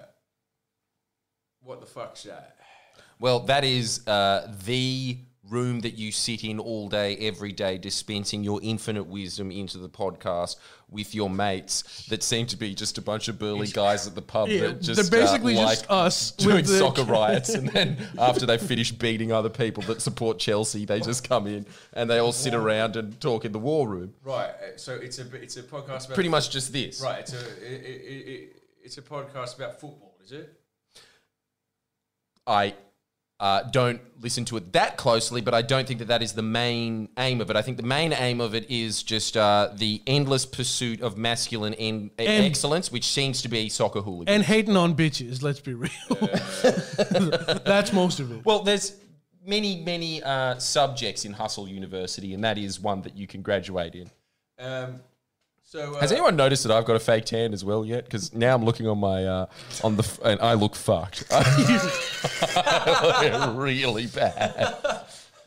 [1.61, 2.55] what the fuck's that?
[3.19, 5.17] Well, that is uh, the
[5.49, 9.89] room that you sit in all day, every day, dispensing your infinite wisdom into the
[9.89, 10.57] podcast
[10.89, 14.21] with your mates that seem to be just a bunch of burly guys at the
[14.21, 17.67] pub Yeah, that just they're basically uh, just like us doing the- soccer riots, and
[17.69, 22.09] then after they finish beating other people that support Chelsea, they just come in and
[22.09, 24.13] they all sit around and talk in the war room.
[24.23, 24.49] Right.
[24.49, 27.01] uh, So it's a it's a podcast about Pretty much just this.
[27.01, 27.19] Right.
[27.21, 30.53] It's a it, it, it, it's a podcast about football, is it?
[32.47, 32.75] I
[33.39, 36.41] uh, don't listen to it that closely, but I don't think that that is the
[36.41, 37.55] main aim of it.
[37.55, 41.73] I think the main aim of it is just uh, the endless pursuit of masculine
[41.75, 44.35] en- And- excellence, which seems to be soccer hooligans.
[44.35, 45.41] and hating on bitches.
[45.41, 45.89] Let's be real.
[47.65, 48.45] That's most of it.
[48.45, 48.95] well, there's
[49.45, 53.95] many, many uh, subjects in Hustle University, and that is one that you can graduate
[53.95, 54.09] in.
[54.59, 54.99] Um,
[55.69, 58.05] so uh, Has anyone noticed that I've got a fake tan as well yet?
[58.05, 59.45] Because now I'm looking on my uh,
[59.83, 61.25] on the f- and I look fucked.
[61.31, 64.75] I look really bad.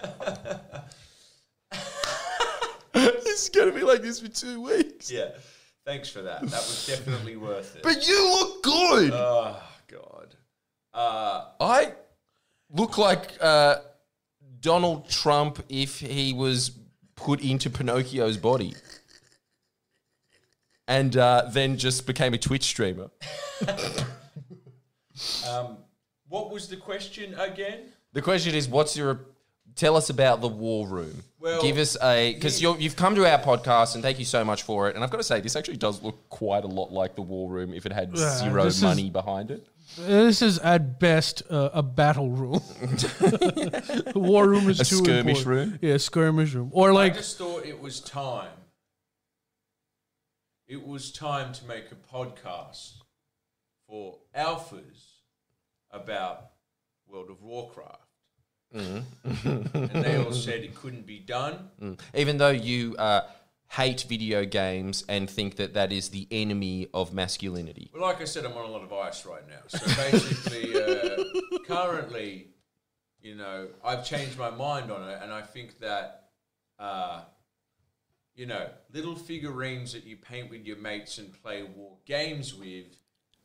[2.93, 5.11] this is gonna be like this for two weeks.
[5.11, 5.31] Yeah.
[5.85, 6.43] Thanks for that.
[6.43, 7.83] That was definitely worth it.
[7.83, 9.11] But you look good.
[9.13, 10.37] oh God.
[10.95, 11.95] Uh, I
[12.71, 13.79] look like uh,
[14.61, 16.71] Donald Trump if he was
[17.17, 18.75] put into Pinocchio's body.
[20.89, 23.11] And uh, then just became a Twitch streamer.
[25.49, 25.79] um,
[26.29, 27.81] what was the question again?
[28.13, 29.21] The question is, what's your?
[29.75, 31.23] Tell us about the war room.
[31.41, 34.65] Well, Give us a because you've come to our podcast and thank you so much
[34.65, 34.95] for it.
[34.97, 37.49] And I've got to say, this actually does look quite a lot like the war
[37.51, 39.67] room if it had Yeah, zero this is- money behind it.
[39.99, 42.53] This is at best uh, a battle room.
[42.81, 45.47] the war room is A too skirmish important.
[45.73, 45.79] room?
[45.83, 46.71] Yeah, skirmish room.
[46.73, 48.49] Or I like just thought it was time.
[50.73, 52.93] It was time to make a podcast
[53.87, 55.19] for alphas
[55.91, 56.53] about
[57.07, 57.99] World of Warcraft.
[58.75, 59.77] Mm-hmm.
[59.77, 61.69] and they all said it couldn't be done.
[61.79, 62.01] Mm.
[62.15, 63.27] Even though you uh,
[63.69, 67.91] hate video games and think that that is the enemy of masculinity.
[67.93, 69.61] Well, like I said, I'm on a lot of ice right now.
[69.69, 71.23] So basically, uh,
[71.67, 72.47] currently,
[73.21, 76.31] you know, I've changed my mind on it, and I think that,
[76.79, 77.25] uh,
[78.35, 82.87] you know, little figurines that you paint with your mates and play war games with,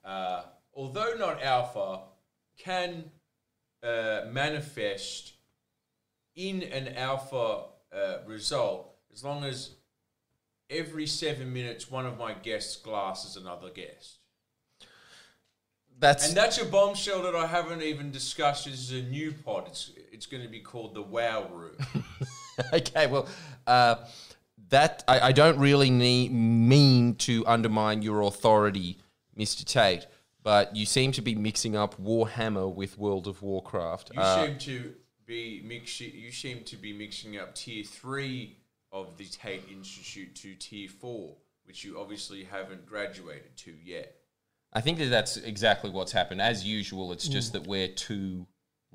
[0.06, 0.44] uh,
[0.74, 2.02] although not alpha,
[2.58, 3.06] can
[3.84, 5.34] uh, manifest
[6.36, 9.72] in an alpha uh, result as long as
[10.70, 14.20] every seven minutes one of my guests glasses another guest.
[16.00, 18.66] That's And that's a bombshell that I haven't even discussed.
[18.66, 19.68] This is a new pod.
[19.68, 21.76] It's it's going to be called the Wow Room.
[22.74, 23.08] okay.
[23.08, 23.28] Well,
[23.66, 23.96] uh,
[24.70, 28.98] that I, I don't really need, mean to undermine your authority,
[29.36, 30.08] Mister Tate,
[30.44, 34.12] but you seem to be mixing up Warhammer with World of Warcraft.
[34.14, 34.94] You Uh, seem to
[35.26, 36.12] be mixing.
[36.14, 38.58] You seem to be mixing up tier three
[38.92, 41.36] of the Tate Institute to tier four,
[41.66, 44.16] which you obviously haven't graduated to yet.
[44.74, 46.42] I think that that's exactly what's happened.
[46.42, 48.48] As usual, it's just that we're too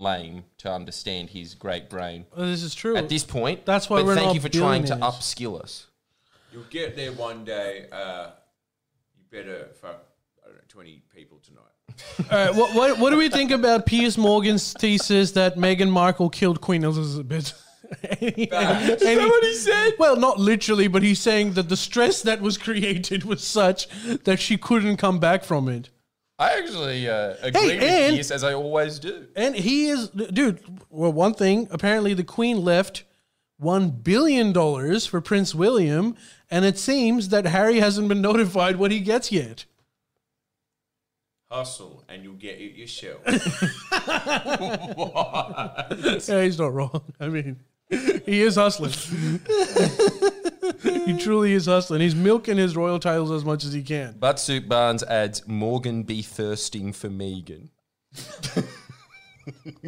[0.03, 2.97] lame to understand his great brain uh, this is true.
[2.97, 3.65] at this point.
[3.65, 5.87] That's why but we're thank you for trying to upskill us.
[6.53, 7.87] You'll get there one day.
[7.91, 8.31] Uh,
[9.17, 10.05] you better fuck,
[10.43, 11.63] I don't know, 20 people tonight.
[12.31, 16.31] All right, what, what what do we think about Piers Morgan's thesis that Meghan Markle
[16.31, 17.53] killed Queen Elizabeth?
[18.21, 19.03] Any- Bad.
[19.03, 19.93] any- what he said?
[19.99, 23.89] Well, not literally, but he's saying that the stress that was created was such
[24.25, 25.91] that she couldn't come back from it.
[26.43, 29.29] I actually uh, agree with and- Piers as I always do.
[29.37, 30.61] And he is, dude.
[30.91, 33.05] Well, one thing apparently the Queen left
[33.59, 36.17] one billion dollars for Prince William,
[36.51, 39.67] and it seems that Harry hasn't been notified what he gets yet.
[41.49, 43.21] Hustle and you'll get it yourself.
[46.29, 47.03] Yeah, he's not wrong.
[47.21, 47.61] I mean,
[48.25, 48.93] he is hustling.
[50.83, 52.01] he truly is hustling.
[52.01, 54.17] He's milking his royal titles as much as he can.
[54.19, 57.69] But Soup Barnes adds Morgan be thirsting for Meghan.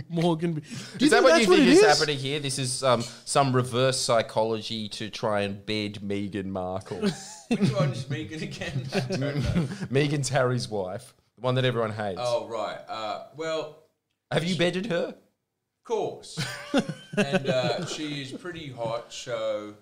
[0.08, 0.54] Morgan.
[0.98, 1.98] Do Is that what you think it is, is?
[1.98, 2.40] happening here?
[2.40, 6.98] This is um, some reverse psychology to try and bed Meghan Markle.
[7.48, 8.86] Which one's Meghan again?
[8.94, 9.62] I don't know.
[9.92, 12.18] Meghan's Harry's wife, the one that everyone hates.
[12.20, 12.78] Oh, right.
[12.88, 13.84] Uh, well,
[14.32, 15.14] Have you bedded her?
[15.84, 16.38] Of course.
[17.16, 19.74] and uh, she is pretty hot, so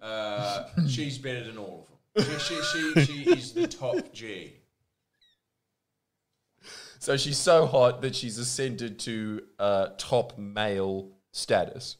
[0.00, 2.38] uh, she's better than all of them.
[2.38, 4.52] She, she, she, she is the top G.
[6.98, 11.96] So she's so hot that she's ascended to uh, top male status.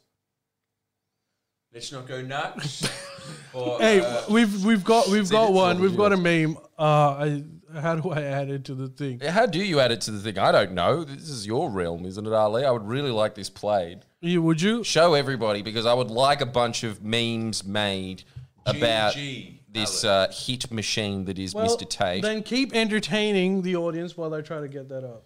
[1.72, 2.89] Let's not go nuts.
[3.52, 5.78] Or, Hey, uh, we've we've got we've got one.
[5.81, 6.56] We've got a meme.
[6.78, 7.44] Uh, I,
[7.74, 9.20] how do I add it to the thing?
[9.20, 10.38] How do you add it to the thing?
[10.38, 11.05] I don't know.
[11.05, 12.64] This is your realm, isn't it, Ali?
[12.64, 14.01] I would really like this played.
[14.20, 14.84] You, would you?
[14.84, 18.24] Show everybody because I would like a bunch of memes made
[18.66, 20.28] about GG, this Alan.
[20.28, 21.88] uh, hit machine that is Well, Mr.
[21.88, 22.22] Tate.
[22.22, 25.24] Then keep entertaining the audience while I try to get that up.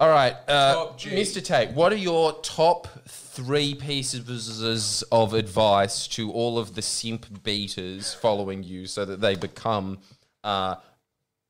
[0.00, 1.10] All right, uh, Top G.
[1.10, 1.42] Mr.
[1.42, 8.14] Tate, what are your top three pieces of advice to all of the simp betas
[8.16, 9.98] following you so that they become
[10.42, 10.74] uh,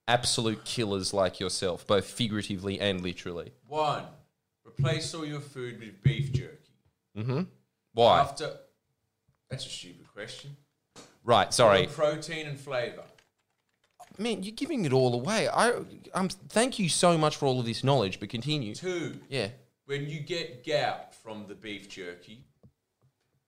[0.09, 3.53] absolute killers like yourself, both figuratively and literally?
[3.67, 4.05] One,
[4.67, 6.59] replace all your food with beef jerky.
[7.17, 7.43] Mm-hmm.
[7.93, 8.21] Why?
[8.21, 8.51] After,
[9.51, 10.57] that's a stupid question.
[11.25, 11.87] right, sorry.
[11.87, 13.05] Protein and flavor.
[14.19, 15.49] Man, you're giving it all away.
[15.49, 15.73] I,
[16.15, 18.75] um, thank you so much for all of this knowledge, but continue.
[18.75, 19.49] Two, Yeah.
[19.87, 22.45] when you get gout from the beef jerky,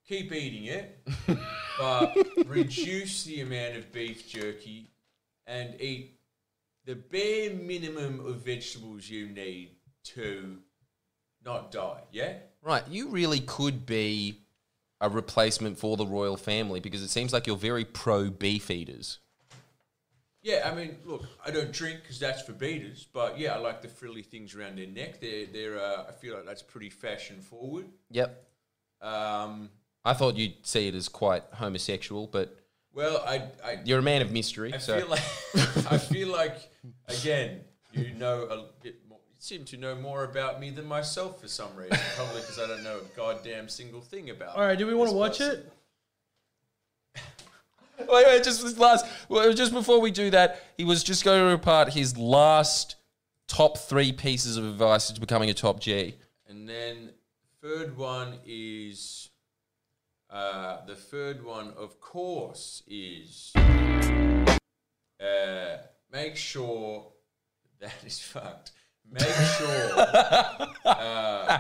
[0.08, 1.06] keep eating it,
[1.78, 2.16] but
[2.46, 4.90] reduce the amount of beef jerky
[5.46, 6.15] and eat
[6.86, 9.70] the bare minimum of vegetables you need
[10.04, 10.58] to
[11.44, 12.00] not die.
[12.12, 12.34] Yeah?
[12.62, 14.40] Right, you really could be
[15.00, 19.18] a replacement for the royal family because it seems like you're very pro beef eaters.
[20.42, 23.82] Yeah, I mean, look, I don't drink because that's for betas, but yeah, I like
[23.82, 25.20] the frilly things around their neck.
[25.20, 27.86] They're, they're, uh, I feel like that's pretty fashion forward.
[28.12, 28.44] Yep.
[29.02, 29.70] Um,
[30.04, 32.56] I thought you'd see it as quite homosexual, but
[32.96, 34.72] well, I, I, you're a man of mystery.
[34.72, 35.22] I so feel like,
[35.92, 36.70] I feel like,
[37.08, 37.60] again,
[37.92, 39.18] you know a bit more.
[39.28, 41.98] You seem to know more about me than myself for some reason.
[42.16, 44.56] Probably because I don't know a goddamn single thing about.
[44.56, 45.64] All right, do we want to watch person.
[47.14, 47.20] it?
[48.08, 49.04] wait, wait, just this last.
[49.28, 52.96] Well, just before we do that, he was just going to impart his last
[53.46, 56.14] top three pieces of advice to becoming a top G.
[56.48, 57.10] And then
[57.60, 59.28] third one is
[60.30, 63.52] uh, the third one, of course, is
[65.20, 65.76] uh,
[66.12, 67.12] make sure
[67.80, 68.72] that is fucked.
[69.08, 69.92] Make sure
[70.84, 71.58] uh,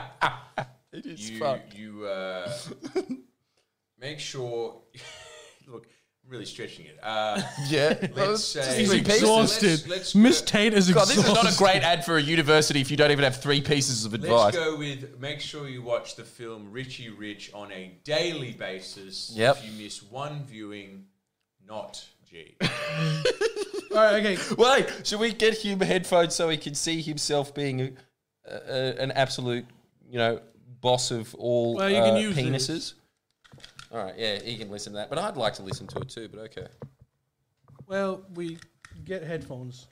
[0.92, 2.52] It is you you uh,
[4.00, 4.82] make sure.
[5.66, 5.86] look,
[6.28, 6.98] really stretching it.
[7.02, 7.94] Uh, Yeah.
[8.14, 9.22] let's say He's Three pieces.
[9.22, 9.68] exhausted.
[9.70, 11.16] Let's- let's Miss go- Tate is God, exhausted.
[11.22, 13.60] this is not a great ad for a university if you don't even have three
[13.60, 14.54] pieces of advice.
[14.54, 19.32] Let's go with make sure you watch the film Richie Rich on a daily basis.
[19.34, 19.58] Yep.
[19.58, 21.04] If you miss one viewing,
[21.66, 22.56] not G.
[22.60, 24.36] All right, okay.
[24.58, 27.96] Wait, should we get him headphones so he can see himself being
[28.44, 29.64] a, a, an absolute,
[30.10, 30.40] you know,
[30.80, 32.66] boss of all Well, you can uh, use penises?
[32.66, 32.94] this.
[33.96, 36.10] All right, yeah, he can listen to that, but I'd like to listen to it
[36.10, 36.28] too.
[36.30, 36.66] But okay,
[37.86, 38.58] Well, we
[39.06, 39.86] get headphones.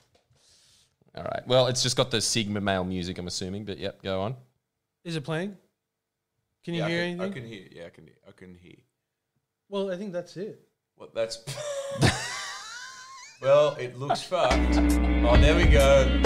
[1.17, 1.41] all right.
[1.47, 3.65] Well, it's just got the Sigma male music, I'm assuming.
[3.65, 4.35] But yep, go on.
[5.03, 5.57] Is it playing?
[6.63, 7.31] Can you Yeah, hear I can, anything?
[7.31, 7.67] I can hear.
[7.71, 8.09] Yeah, I can.
[8.27, 8.75] I can hear.
[9.69, 10.61] Well, I think that's it.
[10.97, 11.43] Well, that's.
[13.41, 14.77] well, it looks fucked.
[14.77, 16.21] Oh, there we go.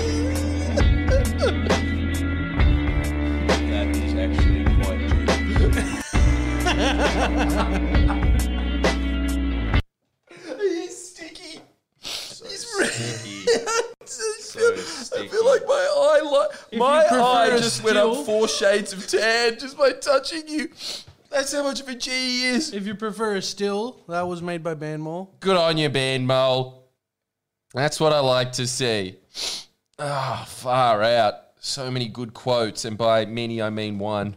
[10.60, 11.60] He's sticky.
[12.04, 13.46] So sticky.
[14.04, 15.24] so I, feel, sticky.
[15.24, 18.92] I feel like my eye, li- If you prefer a just went up four shades
[18.92, 20.68] of tan just by touching you.
[21.30, 22.72] That's how much of a G he is.
[22.74, 25.28] if you prefer a still, that was made by Banmol.
[25.40, 26.90] Good on you, Ben Mole.
[27.72, 29.16] That's what I like to see.
[29.98, 31.34] Ah, far out.
[31.60, 34.36] So many good quotes, and by many I mean one.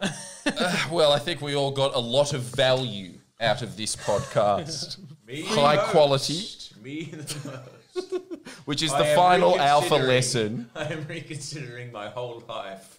[0.90, 5.42] Well, I think we all got a lot of value out of this podcast, Me
[5.42, 5.90] High most.
[5.90, 6.48] quality.
[6.82, 7.62] Me the
[7.94, 8.14] most.
[8.64, 10.68] which is I the am final alpha lesson.
[10.74, 12.98] I am reconsidering my whole life.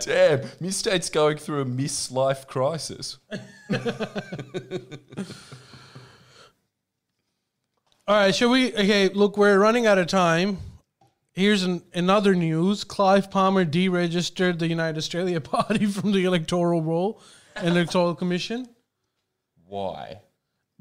[0.00, 3.18] Damn, Miss Tate's going through a Miss Life crisis.
[8.08, 8.72] All right, shall we?
[8.72, 10.58] Okay, look, we're running out of time.
[11.40, 17.18] Here's an, another news: Clive Palmer deregistered the United Australia Party from the electoral roll,
[17.56, 18.68] and electoral commission,
[19.66, 20.20] Why?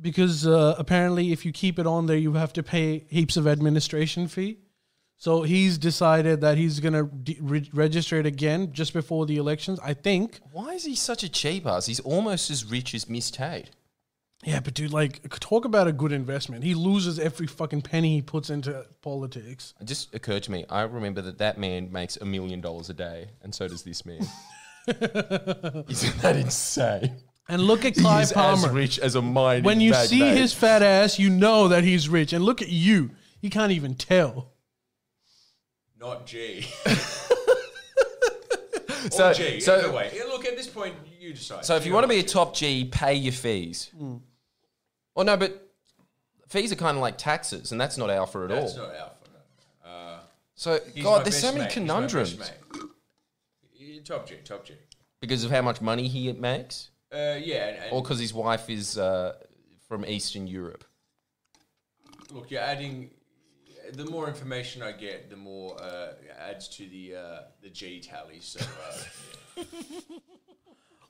[0.02, 3.48] because uh, apparently, if you keep it on there, you have to pay heaps of
[3.48, 4.57] administration fee.
[5.15, 9.80] So he's decided that he's gonna de- re- register it again just before the elections.
[9.81, 10.41] I think.
[10.52, 11.86] Why is he such a cheap ass?
[11.86, 13.69] He's almost as rich as Miss Tate.
[14.45, 16.64] Yeah, but dude, like, talk about a good investment.
[16.64, 19.74] He loses every fucking penny he puts into politics.
[19.82, 20.64] It just occurred to me.
[20.70, 24.06] I remember that that man makes a million dollars a day, and so does this
[24.06, 24.22] man.
[24.88, 27.18] Isn't that insane?
[27.49, 28.68] And look at He Clive is Palmer.
[28.70, 30.38] as rich as a mining when you see magnate.
[30.38, 32.32] his fat ass, you know that he's rich.
[32.32, 33.11] And look at you.
[33.41, 34.53] You can't even tell.
[35.99, 36.66] Not G.
[39.11, 39.60] So- or G.
[39.61, 40.11] so- Either way.
[40.28, 41.64] Look, at this point, you decide.
[41.66, 43.91] So if you want to be a top G, pay your fees.
[43.98, 44.18] Hmm.
[45.15, 45.69] Well, no, but
[46.48, 48.61] fees are kind of like taxes, and that's not alpha at all.
[48.61, 48.88] That's all.
[48.88, 49.15] not alpha.
[49.86, 49.90] No.
[49.91, 50.19] Uh,
[50.56, 51.72] So, he's God, there's so best many mate.
[51.73, 52.84] He's my best conundrums mate.
[53.73, 54.73] Yeah, Top G, top G.
[55.19, 58.69] because of how much money he makes, Uh, yeah, and, and or because his wife
[58.69, 59.34] is uh,
[59.88, 60.84] from Eastern Europe.
[62.31, 63.11] look, you're adding.
[63.91, 68.40] The more information I get, the more uh, adds to the uh, the G tally.
[68.40, 68.60] So
[69.57, 69.64] uh,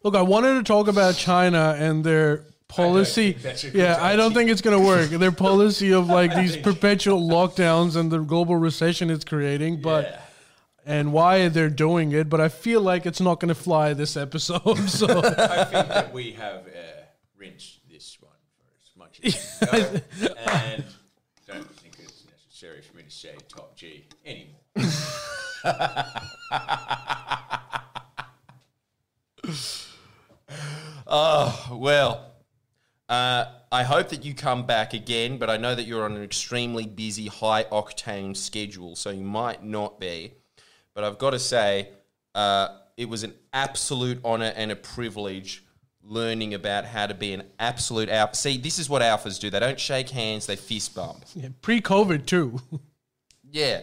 [0.03, 3.33] Look, I wanted to talk about China and their policy.
[3.33, 5.09] think that's a Yeah, I don't think it's going to work.
[5.09, 10.21] Their policy of like these perpetual lockdowns and the global recession it's creating, but yeah.
[10.85, 12.29] and why they're doing it.
[12.29, 14.79] But I feel like it's not going to fly this episode.
[14.89, 17.01] So I think that we have uh,
[17.37, 19.67] rinsed this one for as much as we
[20.27, 20.85] know, and
[21.47, 24.55] don't think it's necessary for me to say top G anymore.
[31.11, 32.28] Oh, well,
[33.09, 36.23] uh, I hope that you come back again, but I know that you're on an
[36.23, 40.33] extremely busy, high octane schedule, so you might not be.
[40.93, 41.89] But I've got to say,
[42.35, 45.63] uh, it was an absolute honor and a privilege
[46.03, 48.35] learning about how to be an absolute alpha.
[48.35, 51.23] See, this is what alphas do they don't shake hands, they fist bump.
[51.35, 52.59] yeah, pre-COVID too.
[53.51, 53.81] Yeah.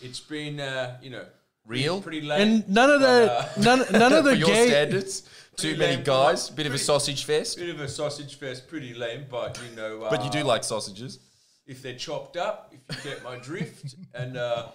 [0.00, 1.26] It's been, uh, you know,
[1.66, 2.00] Real?
[2.00, 2.40] pretty late.
[2.40, 5.28] And none of the none, none of For the your gay standards,
[5.58, 6.04] too many lame.
[6.04, 7.58] guys, bit of a Pretty- sausage fest.
[7.58, 10.64] bit of a sausage fest, pretty lame, but you know, uh, But you do like
[10.64, 11.18] sausages.
[11.66, 14.68] if they're chopped up, if you get my drift, and uh,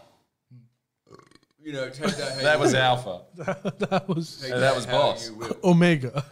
[1.61, 2.33] you know, take that.
[2.37, 2.81] How That you was will.
[2.81, 3.21] alpha.
[3.89, 5.27] that was Take and that was how boss.
[5.29, 5.57] you will.
[5.63, 6.25] Omega.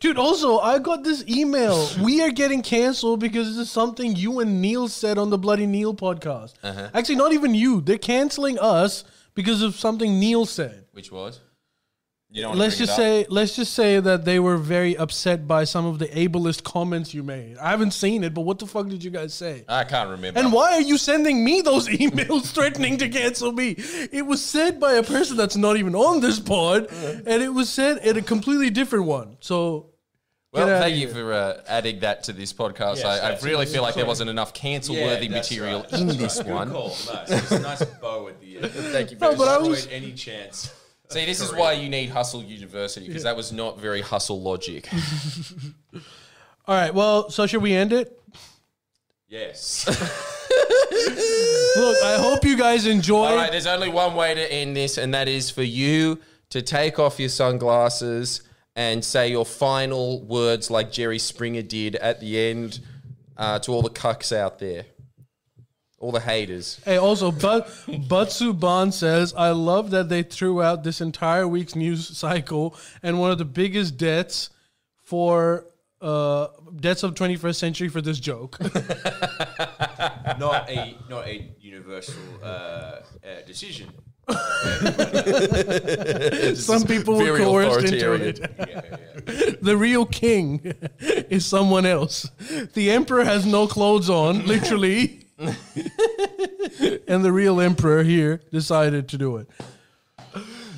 [0.00, 1.88] Dude, also, I got this email.
[2.02, 5.64] We are getting canceled because this is something you and Neil said on the Bloody
[5.66, 6.54] Neil podcast.
[6.62, 6.90] Uh-huh.
[6.92, 7.80] Actually, not even you.
[7.80, 9.04] They're canceling us
[9.34, 10.83] because of something Neil said.
[10.94, 11.40] Which was?
[12.30, 15.86] You don't Let's just say, let's just say that they were very upset by some
[15.86, 17.58] of the ableist comments you made.
[17.58, 19.64] I haven't seen it, but what the fuck did you guys say?
[19.68, 20.40] I can't remember.
[20.40, 23.76] And why are you sending me those emails threatening to cancel me?
[24.10, 27.68] It was said by a person that's not even on this pod, and it was
[27.70, 29.36] said in a completely different one.
[29.38, 29.90] So,
[30.50, 31.14] Well, get outta thank you here.
[31.14, 32.96] for uh, adding that to this podcast.
[32.96, 36.18] Yes, I, I really feel like there wasn't enough cancel-worthy that's material right, in that's
[36.18, 36.46] this right.
[36.46, 36.70] Good one.
[36.72, 36.88] call.
[36.88, 37.30] Nice.
[37.30, 38.66] It's a nice bow at the end.
[38.72, 39.18] Thank you.
[39.20, 40.72] No, very but I was- any chance.
[41.10, 44.88] See, this is why you need Hustle University because that was not very hustle logic.
[46.66, 46.94] all right.
[46.94, 48.20] Well, so should we end it?
[49.28, 49.86] Yes.
[51.76, 53.26] Look, I hope you guys enjoy.
[53.26, 56.20] All right, there's only one way to end this, and that is for you
[56.50, 58.42] to take off your sunglasses
[58.76, 62.80] and say your final words like Jerry Springer did at the end
[63.36, 64.86] uh, to all the cucks out there,
[66.04, 66.80] all the haters.
[66.84, 71.74] Hey, also, but Butsu Ban says, I love that they threw out this entire week's
[71.74, 74.50] news cycle and one of the biggest debts
[75.02, 75.66] for
[76.02, 76.48] uh,
[76.78, 78.60] debts of 21st century for this joke.
[80.38, 83.00] not a not a universal uh, uh,
[83.46, 83.90] decision.
[86.54, 88.40] Some people were very coerced into it.
[88.40, 88.96] Yeah, yeah.
[89.62, 92.30] The real king is someone else.
[92.74, 95.23] The emperor has no clothes on, literally.
[95.38, 99.48] and the real emperor here decided to do it.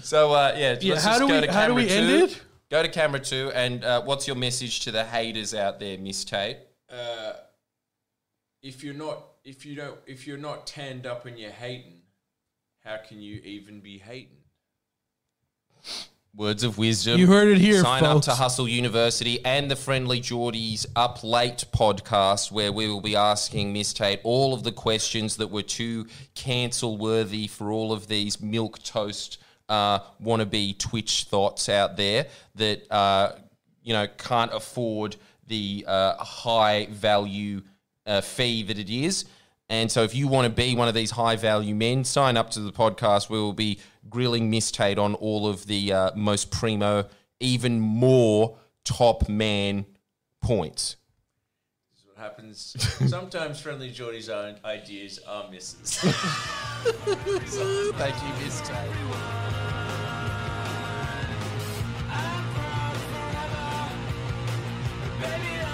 [0.03, 1.89] So uh, yeah, Yeah, let's how just do go we- to how do camera we
[1.89, 1.95] two.
[1.95, 2.43] end it?
[2.70, 6.24] Go to camera two, and uh, what's your message to the haters out there, Miss
[6.24, 6.59] Tate?
[6.91, 7.35] Uh,
[8.62, 12.01] if you're not, if you don't, if you're not tanned up and you're hating,
[12.85, 14.39] how can you even be hating?
[16.37, 17.19] Words of wisdom.
[17.19, 18.29] You heard it here, Sign folks.
[18.29, 23.17] up to Hustle University and the Friendly Jordies Up Late podcast, where we will be
[23.17, 28.09] asking Miss Tate all of the questions that were too cancel worthy for all of
[28.09, 29.39] these milk toast
[29.71, 32.27] uh, wannabe Twitch thoughts out there
[32.57, 33.33] that uh,
[33.83, 37.63] you know can't afford the uh, high value
[38.05, 39.25] uh, fee that it is.
[39.69, 42.51] And so, if you want to be one of these high value men, sign up
[42.51, 43.31] to the podcast.
[43.31, 43.81] We will be
[44.11, 47.07] grilling Miss Tate on all of the uh, most primo,
[47.41, 49.87] even more top man
[50.41, 50.97] points.
[51.93, 52.77] This is what happens.
[53.11, 55.97] Sometimes friendly Jordies' own ideas are misses.
[57.97, 58.91] thank you, Miss Tate.
[65.20, 65.65] Baby,